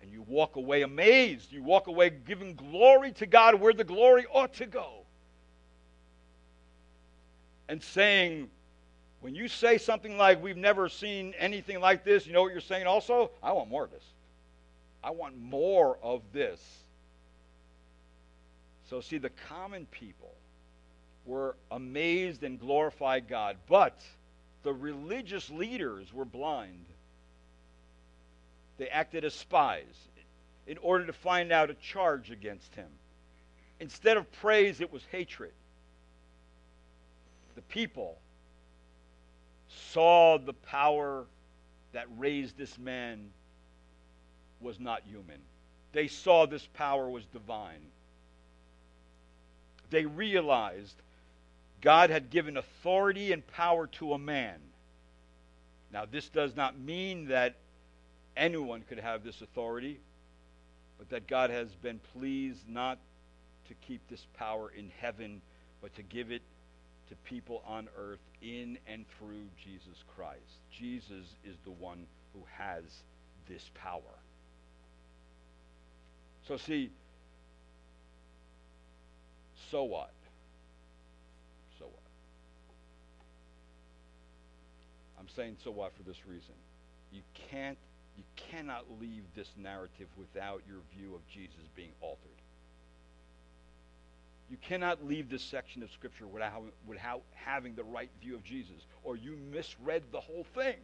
And 0.00 0.10
you 0.10 0.22
walk 0.22 0.56
away 0.56 0.80
amazed. 0.80 1.52
You 1.52 1.62
walk 1.62 1.86
away 1.86 2.08
giving 2.08 2.54
glory 2.54 3.12
to 3.12 3.26
God 3.26 3.56
where 3.56 3.74
the 3.74 3.84
glory 3.84 4.24
ought 4.32 4.54
to 4.54 4.64
go. 4.64 5.01
And 7.72 7.82
saying, 7.82 8.50
when 9.22 9.34
you 9.34 9.48
say 9.48 9.78
something 9.78 10.18
like, 10.18 10.42
we've 10.42 10.58
never 10.58 10.90
seen 10.90 11.32
anything 11.38 11.80
like 11.80 12.04
this, 12.04 12.26
you 12.26 12.34
know 12.34 12.42
what 12.42 12.52
you're 12.52 12.60
saying 12.60 12.86
also? 12.86 13.30
I 13.42 13.52
want 13.52 13.70
more 13.70 13.84
of 13.84 13.90
this. 13.90 14.04
I 15.02 15.12
want 15.12 15.40
more 15.40 15.96
of 16.02 16.20
this. 16.34 16.60
So, 18.90 19.00
see, 19.00 19.16
the 19.16 19.30
common 19.48 19.86
people 19.86 20.34
were 21.24 21.56
amazed 21.70 22.42
and 22.42 22.60
glorified 22.60 23.26
God, 23.26 23.56
but 23.70 23.98
the 24.64 24.74
religious 24.74 25.48
leaders 25.48 26.12
were 26.12 26.26
blind. 26.26 26.84
They 28.76 28.88
acted 28.88 29.24
as 29.24 29.32
spies 29.32 29.96
in 30.66 30.76
order 30.76 31.06
to 31.06 31.14
find 31.14 31.50
out 31.50 31.70
a 31.70 31.74
charge 31.74 32.30
against 32.30 32.74
him. 32.74 32.90
Instead 33.80 34.18
of 34.18 34.30
praise, 34.30 34.82
it 34.82 34.92
was 34.92 35.06
hatred. 35.10 35.52
People 37.72 38.18
saw 39.92 40.36
the 40.36 40.52
power 40.52 41.24
that 41.92 42.06
raised 42.18 42.58
this 42.58 42.78
man 42.78 43.30
was 44.60 44.78
not 44.78 45.02
human. 45.08 45.38
They 45.92 46.06
saw 46.06 46.44
this 46.44 46.68
power 46.74 47.08
was 47.08 47.24
divine. 47.32 47.80
They 49.88 50.04
realized 50.04 50.94
God 51.80 52.10
had 52.10 52.28
given 52.28 52.58
authority 52.58 53.32
and 53.32 53.46
power 53.46 53.86
to 53.86 54.12
a 54.12 54.18
man. 54.18 54.56
Now, 55.94 56.04
this 56.04 56.28
does 56.28 56.54
not 56.54 56.78
mean 56.78 57.28
that 57.28 57.54
anyone 58.36 58.84
could 58.86 58.98
have 58.98 59.24
this 59.24 59.40
authority, 59.40 59.98
but 60.98 61.08
that 61.08 61.26
God 61.26 61.48
has 61.48 61.68
been 61.82 62.00
pleased 62.18 62.68
not 62.68 62.98
to 63.68 63.74
keep 63.86 64.02
this 64.10 64.26
power 64.36 64.70
in 64.76 64.90
heaven, 64.98 65.40
but 65.80 65.94
to 65.96 66.02
give 66.02 66.30
it 66.30 66.42
to 67.12 67.16
people 67.28 67.62
on 67.66 67.88
earth 67.98 68.20
in 68.40 68.78
and 68.86 69.04
through 69.18 69.44
Jesus 69.62 70.02
Christ. 70.16 70.60
Jesus 70.70 71.26
is 71.44 71.56
the 71.64 71.70
one 71.70 72.06
who 72.32 72.40
has 72.56 72.84
this 73.46 73.70
power. 73.74 74.00
So, 76.48 76.56
see, 76.56 76.90
so 79.70 79.84
what? 79.84 80.14
So 81.78 81.84
what? 81.84 82.00
I'm 85.20 85.28
saying 85.36 85.56
so 85.62 85.70
what 85.70 85.94
for 85.94 86.02
this 86.02 86.26
reason. 86.26 86.54
You 87.12 87.20
can't 87.50 87.76
you 88.16 88.24
cannot 88.36 88.84
leave 89.00 89.22
this 89.34 89.48
narrative 89.56 90.08
without 90.18 90.62
your 90.66 90.80
view 90.96 91.14
of 91.14 91.26
Jesus 91.28 91.64
being 91.74 91.92
altered. 92.00 92.41
You 94.50 94.56
cannot 94.60 95.06
leave 95.06 95.30
this 95.30 95.42
section 95.42 95.82
of 95.82 95.90
Scripture 95.90 96.26
without, 96.26 96.62
without 96.86 97.22
having 97.34 97.74
the 97.74 97.84
right 97.84 98.10
view 98.20 98.34
of 98.34 98.44
Jesus, 98.44 98.86
or 99.02 99.16
you 99.16 99.38
misread 99.50 100.02
the 100.12 100.20
whole 100.20 100.44
thing. 100.54 100.76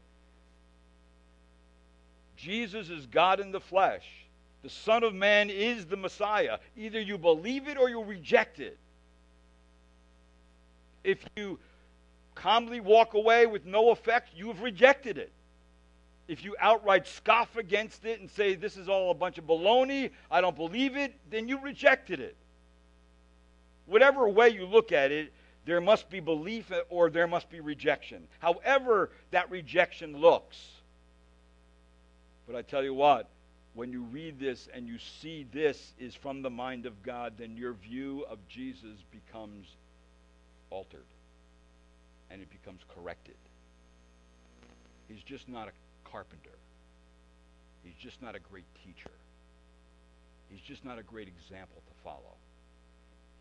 Jesus 2.36 2.88
is 2.88 3.06
God 3.06 3.40
in 3.40 3.52
the 3.52 3.60
flesh. 3.60 4.06
The 4.62 4.70
Son 4.70 5.02
of 5.02 5.14
Man 5.14 5.50
is 5.50 5.86
the 5.86 5.96
Messiah. 5.96 6.58
Either 6.76 7.00
you 7.00 7.18
believe 7.18 7.68
it 7.68 7.76
or 7.76 7.88
you 7.88 8.02
reject 8.02 8.58
it. 8.58 8.78
If 11.04 11.24
you 11.36 11.58
calmly 12.34 12.80
walk 12.80 13.14
away 13.14 13.46
with 13.46 13.66
no 13.66 13.90
effect, 13.90 14.30
you 14.36 14.48
have 14.48 14.62
rejected 14.62 15.18
it. 15.18 15.32
If 16.28 16.44
you 16.44 16.54
outright 16.60 17.06
scoff 17.06 17.56
against 17.56 18.04
it 18.04 18.20
and 18.20 18.30
say, 18.30 18.54
this 18.54 18.76
is 18.76 18.88
all 18.88 19.10
a 19.10 19.14
bunch 19.14 19.38
of 19.38 19.44
baloney, 19.44 20.10
I 20.30 20.40
don't 20.40 20.56
believe 20.56 20.96
it, 20.96 21.14
then 21.30 21.48
you 21.48 21.60
rejected 21.60 22.20
it. 22.20 22.36
Whatever 23.88 24.28
way 24.28 24.50
you 24.50 24.66
look 24.66 24.92
at 24.92 25.10
it, 25.10 25.32
there 25.64 25.80
must 25.80 26.08
be 26.08 26.20
belief 26.20 26.70
or 26.88 27.10
there 27.10 27.26
must 27.26 27.50
be 27.50 27.60
rejection. 27.60 28.26
However, 28.38 29.10
that 29.30 29.50
rejection 29.50 30.18
looks. 30.18 30.58
But 32.46 32.56
I 32.56 32.62
tell 32.62 32.82
you 32.82 32.94
what, 32.94 33.28
when 33.74 33.92
you 33.92 34.02
read 34.02 34.40
this 34.40 34.68
and 34.72 34.88
you 34.88 34.98
see 35.20 35.46
this 35.52 35.92
is 35.98 36.14
from 36.14 36.42
the 36.42 36.50
mind 36.50 36.86
of 36.86 37.02
God, 37.02 37.34
then 37.38 37.56
your 37.56 37.74
view 37.74 38.24
of 38.30 38.38
Jesus 38.48 38.96
becomes 39.10 39.66
altered 40.70 41.04
and 42.30 42.42
it 42.42 42.48
becomes 42.50 42.80
corrected. 42.94 43.36
He's 45.08 45.22
just 45.22 45.48
not 45.48 45.68
a 45.68 46.10
carpenter. 46.10 46.50
He's 47.82 47.94
just 48.00 48.20
not 48.22 48.34
a 48.34 48.40
great 48.40 48.66
teacher. 48.84 49.10
He's 50.50 50.60
just 50.60 50.84
not 50.84 50.98
a 50.98 51.02
great 51.02 51.28
example 51.28 51.82
to 51.86 52.02
follow. 52.02 52.36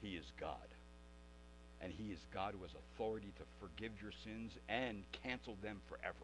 He 0.01 0.09
is 0.09 0.25
God. 0.39 0.55
And 1.81 1.91
He 1.91 2.11
is 2.11 2.19
God 2.33 2.53
who 2.57 2.63
has 2.63 2.71
authority 2.93 3.31
to 3.37 3.43
forgive 3.59 3.91
your 4.01 4.11
sins 4.23 4.51
and 4.67 5.03
cancel 5.23 5.55
them 5.61 5.79
forever. 5.89 6.15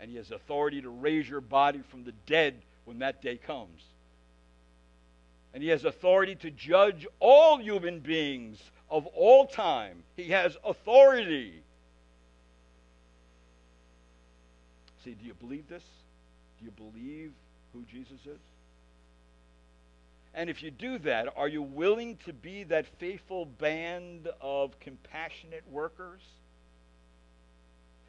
And 0.00 0.10
He 0.10 0.16
has 0.16 0.30
authority 0.30 0.80
to 0.82 0.90
raise 0.90 1.28
your 1.28 1.40
body 1.40 1.82
from 1.90 2.04
the 2.04 2.14
dead 2.26 2.54
when 2.84 3.00
that 3.00 3.22
day 3.22 3.36
comes. 3.36 3.82
And 5.52 5.62
He 5.62 5.68
has 5.70 5.84
authority 5.84 6.36
to 6.36 6.50
judge 6.50 7.06
all 7.18 7.58
human 7.58 8.00
beings 8.00 8.58
of 8.88 9.06
all 9.06 9.46
time. 9.46 10.02
He 10.16 10.30
has 10.30 10.56
authority. 10.64 11.62
See, 15.04 15.12
do 15.12 15.26
you 15.26 15.34
believe 15.34 15.68
this? 15.68 15.82
Do 16.58 16.64
you 16.64 16.70
believe 16.72 17.32
who 17.72 17.82
Jesus 17.90 18.20
is? 18.26 18.38
And 20.34 20.48
if 20.48 20.62
you 20.62 20.70
do 20.70 20.98
that, 20.98 21.28
are 21.36 21.48
you 21.48 21.62
willing 21.62 22.16
to 22.24 22.32
be 22.32 22.62
that 22.64 22.86
faithful 22.98 23.46
band 23.46 24.28
of 24.40 24.78
compassionate 24.78 25.64
workers? 25.70 26.20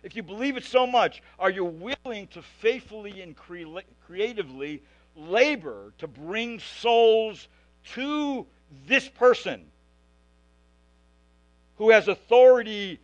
If 0.03 0.15
you 0.15 0.23
believe 0.23 0.57
it 0.57 0.63
so 0.63 0.85
much, 0.85 1.21
are 1.39 1.49
you 1.49 1.65
willing 1.65 2.27
to 2.27 2.41
faithfully 2.41 3.21
and 3.21 3.35
cre- 3.35 3.79
creatively 4.05 4.81
labor 5.15 5.93
to 5.97 6.07
bring 6.07 6.59
souls 6.59 7.47
to 7.93 8.45
this 8.87 9.07
person 9.09 9.65
who 11.77 11.89
has 11.89 12.07
authority 12.07 12.99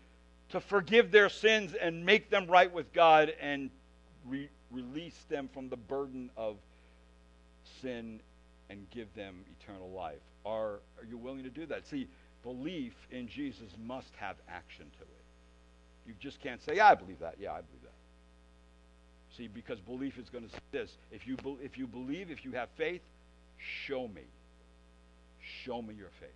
to 0.50 0.60
forgive 0.60 1.12
their 1.12 1.30
sins 1.30 1.74
and 1.74 2.06
make 2.06 2.30
them 2.30 2.48
right 2.48 2.72
with 2.72 2.94
God 2.94 3.34
and 3.42 3.70
re- 4.28 4.50
release 4.72 5.26
them 5.30 5.50
from 5.54 5.70
the 5.70 5.76
burden 5.76 6.30
of 6.38 6.58
sin 7.82 8.20
and 8.70 8.90
give 8.92 9.14
them 9.16 9.36
eternal 9.60 9.90
life. 9.92 10.20
Are, 10.46 10.80
are 11.00 11.06
you 11.08 11.18
willing 11.18 11.44
to 11.44 11.50
do 11.50 11.66
that? 11.68 11.88
See, 11.88 12.08
belief 12.44 12.94
in 13.12 13.28
Jesus 13.28 13.72
must 13.86 14.14
have 14.18 14.36
action 14.50 14.86
to 14.98 15.04
it. 15.04 16.08
You 16.08 16.14
just 16.20 16.42
can't 16.42 16.62
say, 16.62 16.76
"Yeah, 16.78 16.88
I 16.88 16.96
believe 16.96 17.20
that." 17.20 17.36
Yeah, 17.40 17.52
I 17.52 17.62
believe 17.62 17.84
that. 17.84 17.92
See, 19.36 19.48
because 19.48 19.80
belief 19.80 20.18
is 20.18 20.30
going 20.30 20.46
to 20.46 20.50
say 20.50 20.60
this. 20.72 20.92
If 21.12 21.28
you 21.28 21.36
be, 21.38 21.58
if 21.62 21.78
you 21.78 21.86
believe, 21.86 22.32
if 22.32 22.46
you 22.46 22.54
have 22.54 22.70
faith, 22.78 23.02
show 23.58 24.08
me. 24.08 24.24
Show 25.64 25.82
me 25.82 25.94
your 25.94 26.10
faith. 26.20 26.30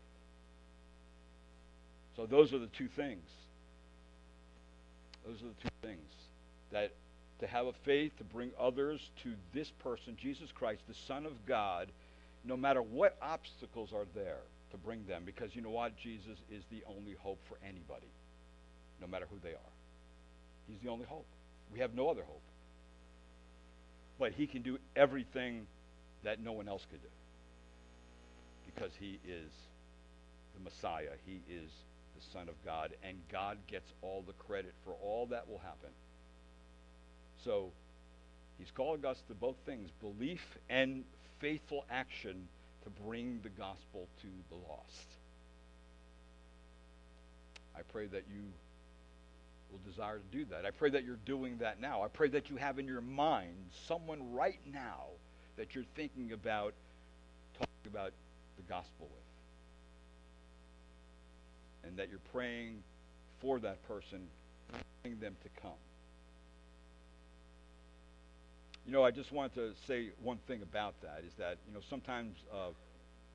So 2.15 2.25
those 2.25 2.53
are 2.53 2.59
the 2.59 2.67
two 2.67 2.87
things. 2.87 3.27
Those 5.25 5.41
are 5.41 5.47
the 5.47 5.61
two 5.63 5.75
things 5.81 6.11
that 6.71 6.91
to 7.39 7.47
have 7.47 7.65
a 7.65 7.73
faith 7.73 8.15
to 8.17 8.23
bring 8.23 8.51
others 8.59 9.09
to 9.23 9.33
this 9.53 9.71
person, 9.79 10.15
Jesus 10.15 10.51
Christ, 10.51 10.81
the 10.87 10.93
Son 10.93 11.25
of 11.25 11.33
God, 11.47 11.91
no 12.43 12.57
matter 12.57 12.81
what 12.81 13.17
obstacles 13.21 13.89
are 13.93 14.05
there 14.15 14.39
to 14.71 14.77
bring 14.77 15.05
them. 15.07 15.23
Because 15.25 15.55
you 15.55 15.61
know 15.61 15.69
what? 15.69 15.97
Jesus 15.97 16.37
is 16.51 16.63
the 16.71 16.83
only 16.87 17.15
hope 17.19 17.39
for 17.47 17.57
anybody, 17.63 18.11
no 18.99 19.07
matter 19.07 19.27
who 19.29 19.37
they 19.43 19.51
are. 19.51 19.73
He's 20.67 20.79
the 20.83 20.89
only 20.89 21.05
hope. 21.05 21.25
We 21.73 21.79
have 21.79 21.93
no 21.93 22.09
other 22.09 22.23
hope. 22.23 22.41
But 24.19 24.33
he 24.33 24.47
can 24.47 24.61
do 24.61 24.77
everything 24.95 25.65
that 26.23 26.39
no 26.39 26.51
one 26.51 26.67
else 26.67 26.85
could 26.89 27.01
do. 27.01 27.07
Because 28.65 28.91
he 28.99 29.19
is 29.27 29.51
the 30.55 30.63
Messiah. 30.63 31.17
He 31.25 31.41
is 31.51 31.69
the 32.15 32.23
Son 32.31 32.47
of 32.47 32.55
God. 32.65 32.91
And 33.03 33.17
God 33.31 33.57
gets 33.67 33.91
all 34.01 34.23
the 34.25 34.33
credit 34.33 34.73
for 34.85 34.93
all 35.03 35.27
that 35.27 35.49
will 35.49 35.59
happen. 35.59 35.89
So 37.43 37.71
he's 38.57 38.71
calling 38.75 39.05
us 39.05 39.17
to 39.27 39.33
both 39.33 39.55
things 39.65 39.89
belief 39.99 40.41
and 40.69 41.03
faithful 41.41 41.83
action 41.89 42.47
to 42.83 42.89
bring 43.03 43.39
the 43.43 43.49
gospel 43.49 44.07
to 44.21 44.27
the 44.49 44.55
lost. 44.69 45.07
I 47.75 47.81
pray 47.91 48.05
that 48.07 48.23
you 48.33 48.43
will 49.71 49.79
desire 49.89 50.19
to 50.19 50.37
do 50.37 50.45
that. 50.45 50.65
I 50.65 50.71
pray 50.71 50.91
that 50.91 51.03
you're 51.03 51.19
doing 51.25 51.57
that 51.57 51.81
now. 51.81 52.03
I 52.03 52.07
pray 52.07 52.27
that 52.29 52.49
you 52.49 52.57
have 52.57 52.79
in 52.79 52.85
your 52.87 53.01
mind 53.01 53.55
someone 53.87 54.33
right 54.33 54.59
now 54.71 55.05
that 55.57 55.73
you're 55.73 55.85
thinking 55.95 56.31
about 56.31 56.73
talking 57.57 57.87
about 57.87 58.13
the 58.57 58.63
gospel 58.63 59.09
with. 59.09 59.19
And 61.83 61.97
that 61.97 62.09
you're 62.09 62.19
praying 62.31 62.83
for 63.39 63.59
that 63.59 63.81
person, 63.87 64.27
wanting 65.03 65.19
them 65.19 65.35
to 65.43 65.61
come. 65.61 65.71
You 68.85 68.91
know, 68.91 69.03
I 69.03 69.11
just 69.11 69.31
wanted 69.31 69.53
to 69.55 69.71
say 69.87 70.09
one 70.23 70.37
thing 70.47 70.61
about 70.63 70.99
that 71.01 71.23
is 71.25 71.33
that, 71.37 71.57
you 71.67 71.73
know, 71.73 71.81
sometimes 71.87 72.35
uh, 72.51 72.69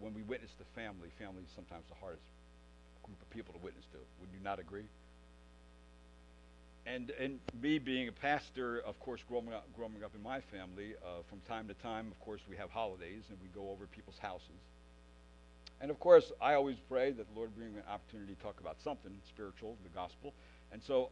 when 0.01 0.13
we 0.13 0.23
witness 0.23 0.51
the 0.59 0.65
family, 0.75 1.09
family 1.19 1.43
is 1.43 1.51
sometimes 1.55 1.85
the 1.89 1.95
hardest 2.01 2.25
group 3.03 3.21
of 3.23 3.31
people 3.31 3.55
to 3.55 3.61
witness 3.61 3.85
to. 3.93 3.99
Would 4.21 4.31
you 4.33 4.43
not 4.43 4.59
agree? 4.59 4.87
And, 6.85 7.11
and 7.19 7.39
me 7.61 7.79
being 7.79 8.09
a 8.09 8.13
pastor, 8.13 8.81
of 8.81 8.99
course, 9.01 9.21
growing 9.29 9.53
up, 9.53 9.67
growing 9.77 10.03
up 10.05 10.13
in 10.15 10.23
my 10.23 10.41
family, 10.41 10.95
uh, 11.05 11.23
from 11.29 11.41
time 11.49 11.67
to 11.69 11.75
time, 11.75 12.09
of 12.11 12.21
course, 12.21 12.41
we 12.49 12.57
have 12.57 12.71
holidays 12.71 13.23
and 13.29 13.39
we 13.43 13.49
go 13.55 13.71
over 13.71 13.87
people's 13.87 14.19
houses. 14.19 14.61
And 15.81 15.91
of 15.91 15.99
course, 16.01 16.33
I 16.41 16.55
always 16.55 16.77
pray 16.89 17.13
that 17.13 17.27
the 17.33 17.39
Lord 17.39 17.55
bring 17.57 17.73
me 17.73 17.79
an 17.79 17.93
opportunity 17.93 18.35
to 18.35 18.43
talk 18.43 18.61
about 18.61 18.77
something 18.83 19.13
spiritual, 19.29 19.77
the 19.83 19.91
gospel. 19.91 20.33
And 20.73 20.83
so 20.83 21.11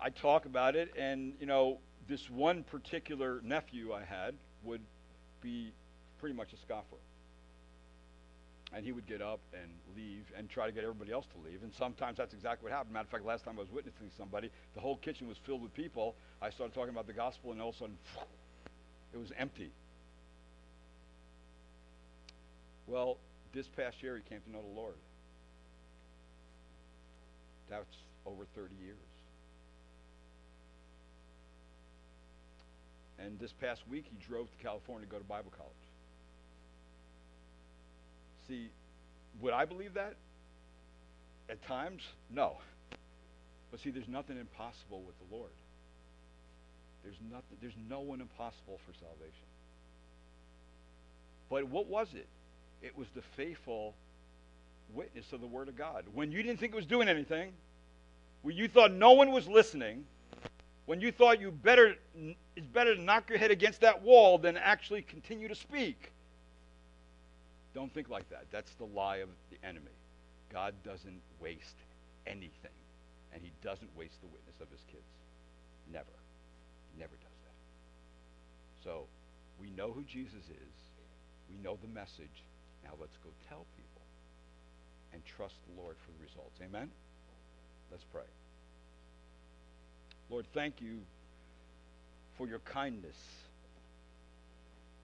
I 0.00 0.10
talk 0.10 0.44
about 0.44 0.76
it, 0.76 0.92
and, 0.96 1.32
you 1.40 1.46
know, 1.46 1.78
this 2.08 2.30
one 2.30 2.64
particular 2.64 3.40
nephew 3.44 3.92
I 3.92 4.02
had 4.02 4.34
would 4.64 4.80
be 5.42 5.72
pretty 6.18 6.34
much 6.34 6.52
a 6.52 6.56
scoffer. 6.56 6.96
And 8.72 8.84
he 8.84 8.92
would 8.92 9.06
get 9.06 9.22
up 9.22 9.40
and 9.54 9.70
leave 9.96 10.24
and 10.36 10.48
try 10.48 10.66
to 10.66 10.72
get 10.72 10.82
everybody 10.82 11.12
else 11.12 11.26
to 11.26 11.48
leave. 11.48 11.62
And 11.62 11.72
sometimes 11.72 12.18
that's 12.18 12.34
exactly 12.34 12.68
what 12.68 12.76
happened. 12.76 12.92
Matter 12.92 13.04
of 13.04 13.10
fact, 13.10 13.24
last 13.24 13.44
time 13.44 13.54
I 13.56 13.60
was 13.60 13.70
witnessing 13.70 14.10
somebody, 14.16 14.50
the 14.74 14.80
whole 14.80 14.96
kitchen 14.96 15.26
was 15.26 15.38
filled 15.38 15.62
with 15.62 15.72
people. 15.74 16.14
I 16.42 16.50
started 16.50 16.74
talking 16.74 16.90
about 16.90 17.06
the 17.06 17.14
gospel, 17.14 17.52
and 17.52 17.62
all 17.62 17.70
of 17.70 17.76
a 17.76 17.78
sudden, 17.78 17.96
it 19.14 19.18
was 19.18 19.32
empty. 19.38 19.70
Well, 22.86 23.16
this 23.54 23.68
past 23.68 24.02
year, 24.02 24.16
he 24.16 24.22
came 24.28 24.40
to 24.42 24.50
know 24.50 24.60
the 24.60 24.80
Lord. 24.80 24.94
That's 27.70 27.96
over 28.26 28.44
30 28.54 28.74
years. 28.82 28.96
And 33.18 33.38
this 33.38 33.52
past 33.52 33.82
week, 33.88 34.04
he 34.08 34.16
drove 34.24 34.50
to 34.50 34.64
California 34.64 35.06
to 35.06 35.10
go 35.10 35.18
to 35.18 35.24
Bible 35.24 35.52
college. 35.56 35.72
See, 38.46 38.70
would 39.40 39.52
I 39.52 39.64
believe 39.64 39.94
that? 39.94 40.14
At 41.50 41.62
times, 41.66 42.02
no. 42.30 42.56
But 43.70 43.80
see, 43.80 43.90
there's 43.90 44.08
nothing 44.08 44.38
impossible 44.38 45.02
with 45.02 45.14
the 45.18 45.34
Lord. 45.34 45.50
There's 47.02 47.18
nothing. 47.30 47.56
There's 47.60 47.76
no 47.88 48.00
one 48.00 48.20
impossible 48.20 48.78
for 48.86 48.92
salvation. 48.94 49.46
But 51.50 51.68
what 51.68 51.86
was 51.86 52.08
it? 52.14 52.26
It 52.82 52.96
was 52.96 53.08
the 53.14 53.22
faithful 53.36 53.94
witness 54.94 55.32
of 55.32 55.40
the 55.40 55.46
Word 55.46 55.68
of 55.68 55.76
God. 55.76 56.04
When 56.14 56.32
you 56.32 56.42
didn't 56.42 56.60
think 56.60 56.72
it 56.72 56.76
was 56.76 56.86
doing 56.86 57.08
anything, 57.08 57.52
when 58.42 58.56
you 58.56 58.68
thought 58.68 58.92
no 58.92 59.12
one 59.12 59.32
was 59.32 59.48
listening, 59.48 60.04
when 60.88 61.02
you 61.02 61.12
thought 61.12 61.38
you 61.38 61.50
better 61.50 61.96
it's 62.56 62.66
better 62.72 62.94
to 62.94 63.02
knock 63.02 63.28
your 63.28 63.38
head 63.38 63.50
against 63.50 63.82
that 63.82 64.02
wall 64.02 64.38
than 64.38 64.56
actually 64.56 65.02
continue 65.02 65.46
to 65.46 65.54
speak. 65.54 66.12
Don't 67.74 67.92
think 67.92 68.08
like 68.08 68.26
that. 68.30 68.46
That's 68.50 68.72
the 68.76 68.86
lie 68.86 69.18
of 69.18 69.28
the 69.50 69.58
enemy. 69.68 69.92
God 70.50 70.72
doesn't 70.82 71.20
waste 71.40 71.76
anything, 72.26 72.72
and 73.34 73.42
he 73.42 73.52
doesn't 73.62 73.94
waste 73.98 74.18
the 74.22 74.28
witness 74.28 74.56
of 74.62 74.70
his 74.70 74.80
kids. 74.90 75.04
Never. 75.92 76.16
Never 76.98 77.12
does 77.20 77.38
that. 77.44 78.88
So, 78.88 79.04
we 79.60 79.68
know 79.68 79.92
who 79.92 80.02
Jesus 80.04 80.48
is. 80.48 80.76
We 81.50 81.62
know 81.62 81.76
the 81.82 81.88
message. 81.88 82.44
Now 82.82 82.92
let's 82.98 83.18
go 83.18 83.28
tell 83.46 83.66
people 83.76 84.02
and 85.12 85.22
trust 85.26 85.56
the 85.68 85.82
Lord 85.82 85.96
for 86.00 86.12
the 86.12 86.24
results. 86.24 86.58
Amen? 86.64 86.88
Let's 87.90 88.04
pray. 88.10 88.24
Lord, 90.30 90.46
thank 90.52 90.80
you 90.80 90.98
for 92.36 92.46
your 92.46 92.58
kindness 92.60 93.16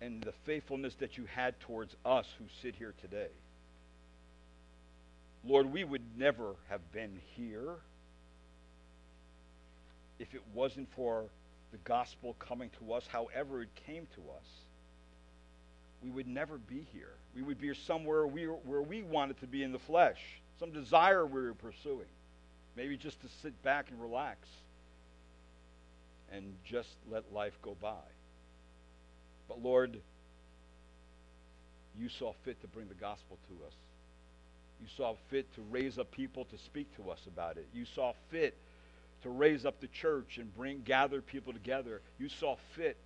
and 0.00 0.22
the 0.22 0.32
faithfulness 0.44 0.94
that 0.96 1.16
you 1.16 1.24
had 1.24 1.58
towards 1.60 1.96
us 2.04 2.26
who 2.38 2.44
sit 2.60 2.74
here 2.74 2.92
today. 3.00 3.30
Lord, 5.46 5.72
we 5.72 5.84
would 5.84 6.02
never 6.18 6.56
have 6.68 6.80
been 6.92 7.20
here 7.36 7.76
if 10.18 10.34
it 10.34 10.42
wasn't 10.52 10.88
for 10.94 11.24
the 11.72 11.78
gospel 11.78 12.36
coming 12.38 12.70
to 12.78 12.92
us, 12.92 13.06
however 13.06 13.62
it 13.62 13.68
came 13.86 14.06
to 14.14 14.20
us. 14.36 14.46
We 16.02 16.10
would 16.10 16.28
never 16.28 16.58
be 16.58 16.86
here. 16.92 17.14
We 17.34 17.42
would 17.42 17.60
be 17.60 17.72
somewhere 17.74 18.26
we, 18.26 18.44
where 18.44 18.82
we 18.82 19.02
wanted 19.02 19.40
to 19.40 19.46
be 19.46 19.62
in 19.62 19.72
the 19.72 19.78
flesh, 19.78 20.20
some 20.60 20.70
desire 20.70 21.26
we 21.26 21.40
were 21.40 21.54
pursuing, 21.54 22.06
maybe 22.76 22.98
just 22.98 23.20
to 23.22 23.26
sit 23.42 23.60
back 23.62 23.86
and 23.90 24.00
relax 24.00 24.46
and 26.34 26.54
just 26.64 26.88
let 27.10 27.32
life 27.32 27.54
go 27.62 27.76
by. 27.80 28.02
But 29.48 29.62
Lord, 29.62 30.00
you 31.98 32.08
saw 32.08 32.32
fit 32.44 32.60
to 32.62 32.66
bring 32.66 32.88
the 32.88 32.94
gospel 32.94 33.38
to 33.48 33.66
us. 33.66 33.74
You 34.80 34.88
saw 34.96 35.14
fit 35.30 35.52
to 35.54 35.62
raise 35.70 35.98
up 35.98 36.10
people 36.10 36.44
to 36.46 36.58
speak 36.58 36.94
to 36.96 37.10
us 37.10 37.20
about 37.26 37.56
it. 37.56 37.68
You 37.72 37.84
saw 37.84 38.12
fit 38.30 38.56
to 39.22 39.30
raise 39.30 39.64
up 39.64 39.80
the 39.80 39.86
church 39.86 40.38
and 40.38 40.54
bring 40.56 40.82
gather 40.84 41.20
people 41.20 41.52
together. 41.52 42.00
You 42.18 42.28
saw 42.28 42.56
fit 42.74 42.96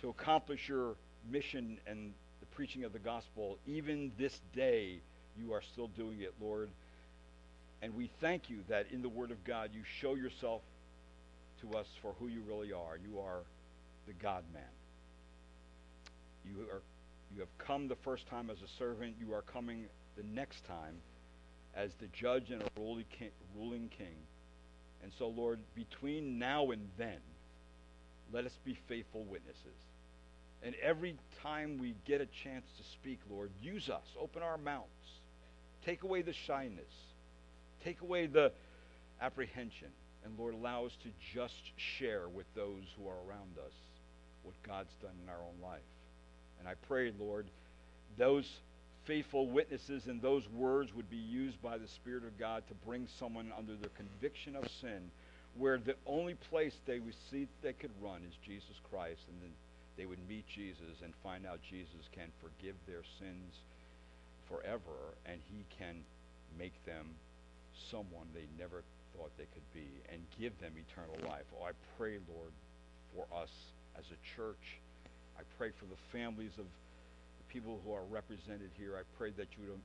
to 0.00 0.08
accomplish 0.08 0.68
your 0.68 0.94
mission 1.30 1.78
and 1.86 2.12
the 2.40 2.46
preaching 2.46 2.84
of 2.84 2.92
the 2.92 2.98
gospel. 2.98 3.58
Even 3.66 4.12
this 4.18 4.40
day, 4.54 4.98
you 5.38 5.52
are 5.52 5.62
still 5.62 5.88
doing 5.88 6.20
it, 6.20 6.32
Lord. 6.40 6.70
And 7.82 7.94
we 7.94 8.10
thank 8.20 8.48
you 8.48 8.60
that 8.68 8.86
in 8.90 9.02
the 9.02 9.08
Word 9.08 9.30
of 9.30 9.44
God, 9.44 9.70
you 9.74 9.82
show 10.00 10.14
yourself 10.14 10.62
to 11.64 11.78
us 11.78 11.86
for 12.02 12.14
who 12.18 12.28
you 12.28 12.42
really 12.46 12.72
are. 12.72 12.96
You 12.96 13.20
are 13.20 13.40
the 14.06 14.12
God 14.14 14.44
man. 14.52 14.62
You 16.44 16.62
are 16.70 16.82
you 17.34 17.40
have 17.40 17.58
come 17.58 17.88
the 17.88 17.96
first 17.96 18.28
time 18.28 18.48
as 18.48 18.58
a 18.58 18.68
servant. 18.78 19.16
You 19.18 19.34
are 19.34 19.42
coming 19.42 19.86
the 20.16 20.22
next 20.22 20.64
time 20.66 20.94
as 21.74 21.90
the 21.94 22.06
judge 22.08 22.50
and 22.50 22.62
a 22.62 22.66
ruling 22.78 23.06
king, 23.18 23.30
ruling 23.56 23.90
king. 23.98 24.14
And 25.02 25.12
so, 25.18 25.28
Lord, 25.28 25.58
between 25.74 26.38
now 26.38 26.70
and 26.70 26.88
then, 26.96 27.18
let 28.32 28.44
us 28.44 28.56
be 28.64 28.78
faithful 28.88 29.24
witnesses. 29.24 29.76
And 30.62 30.76
every 30.80 31.16
time 31.42 31.78
we 31.78 31.94
get 32.06 32.20
a 32.20 32.26
chance 32.26 32.64
to 32.78 32.84
speak, 32.84 33.18
Lord, 33.28 33.50
use 33.60 33.90
us. 33.90 34.06
Open 34.18 34.42
our 34.42 34.56
mouths. 34.56 34.88
Take 35.84 36.04
away 36.04 36.22
the 36.22 36.32
shyness. 36.32 36.92
Take 37.82 38.00
away 38.00 38.26
the 38.26 38.52
apprehension. 39.20 39.88
And 40.24 40.38
Lord, 40.38 40.54
allow 40.54 40.86
us 40.86 40.96
to 41.02 41.08
just 41.34 41.72
share 41.76 42.28
with 42.28 42.46
those 42.54 42.84
who 42.96 43.08
are 43.08 43.18
around 43.28 43.58
us 43.58 43.72
what 44.42 44.54
God's 44.66 44.94
done 45.02 45.14
in 45.22 45.28
our 45.28 45.40
own 45.40 45.62
life. 45.62 45.80
And 46.58 46.68
I 46.68 46.74
pray, 46.88 47.12
Lord, 47.18 47.46
those 48.16 48.48
faithful 49.04 49.48
witnesses, 49.48 50.06
and 50.06 50.22
those 50.22 50.48
words 50.48 50.94
would 50.94 51.10
be 51.10 51.16
used 51.16 51.60
by 51.60 51.76
the 51.76 51.88
Spirit 51.88 52.24
of 52.24 52.38
God 52.38 52.62
to 52.68 52.74
bring 52.86 53.06
someone 53.18 53.52
under 53.56 53.74
the 53.76 53.90
conviction 53.90 54.56
of 54.56 54.64
sin, 54.80 55.10
where 55.56 55.78
the 55.78 55.96
only 56.06 56.34
place 56.34 56.74
they 56.86 57.00
would 57.00 57.14
see 57.30 57.46
they 57.62 57.74
could 57.74 57.90
run 58.00 58.22
is 58.26 58.34
Jesus 58.44 58.80
Christ, 58.90 59.20
and 59.28 59.42
then 59.42 59.52
they 59.96 60.06
would 60.06 60.26
meet 60.28 60.46
Jesus 60.48 61.02
and 61.04 61.12
find 61.22 61.46
out 61.46 61.60
Jesus 61.68 62.08
can 62.12 62.28
forgive 62.40 62.74
their 62.86 63.02
sins 63.18 63.54
forever, 64.48 65.14
and 65.26 65.38
he 65.52 65.64
can 65.78 65.96
make 66.58 66.72
them 66.86 67.06
someone 67.90 68.26
they 68.32 68.46
never 68.58 68.82
thought 69.14 69.30
they 69.38 69.48
could 69.54 69.66
be 69.72 69.86
and 70.10 70.20
give 70.38 70.58
them 70.58 70.74
eternal 70.74 71.16
life. 71.30 71.46
Oh, 71.54 71.64
I 71.64 71.72
pray, 71.96 72.18
Lord, 72.28 72.52
for 73.14 73.24
us 73.30 73.50
as 73.98 74.04
a 74.10 74.18
church. 74.36 74.82
I 75.38 75.42
pray 75.58 75.70
for 75.70 75.86
the 75.86 75.98
families 76.12 76.58
of 76.58 76.66
the 76.66 77.46
people 77.48 77.80
who 77.84 77.94
are 77.94 78.04
represented 78.10 78.70
here. 78.76 78.98
I 78.98 79.06
pray 79.16 79.30
that 79.38 79.48
you 79.56 79.70
would 79.70 79.84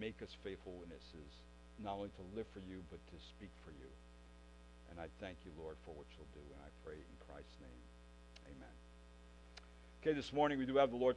make 0.00 0.22
us 0.22 0.32
faithful 0.42 0.72
witnesses, 0.80 1.30
not 1.82 1.94
only 1.98 2.10
to 2.14 2.24
live 2.34 2.46
for 2.54 2.62
you, 2.70 2.80
but 2.90 2.98
to 3.10 3.16
speak 3.36 3.50
for 3.66 3.70
you. 3.70 3.90
And 4.90 4.98
I 4.98 5.10
thank 5.20 5.36
you, 5.44 5.50
Lord, 5.58 5.76
for 5.84 5.90
what 5.92 6.06
you'll 6.14 6.30
do. 6.34 6.44
And 6.54 6.60
I 6.62 6.70
pray 6.86 6.94
in 6.94 7.14
Christ's 7.26 7.58
name. 7.60 7.82
Amen. 8.54 8.74
Okay, 10.00 10.12
this 10.14 10.32
morning 10.32 10.58
we 10.58 10.66
do 10.66 10.76
have 10.76 10.90
the 10.90 10.96
Lord's 10.96 11.12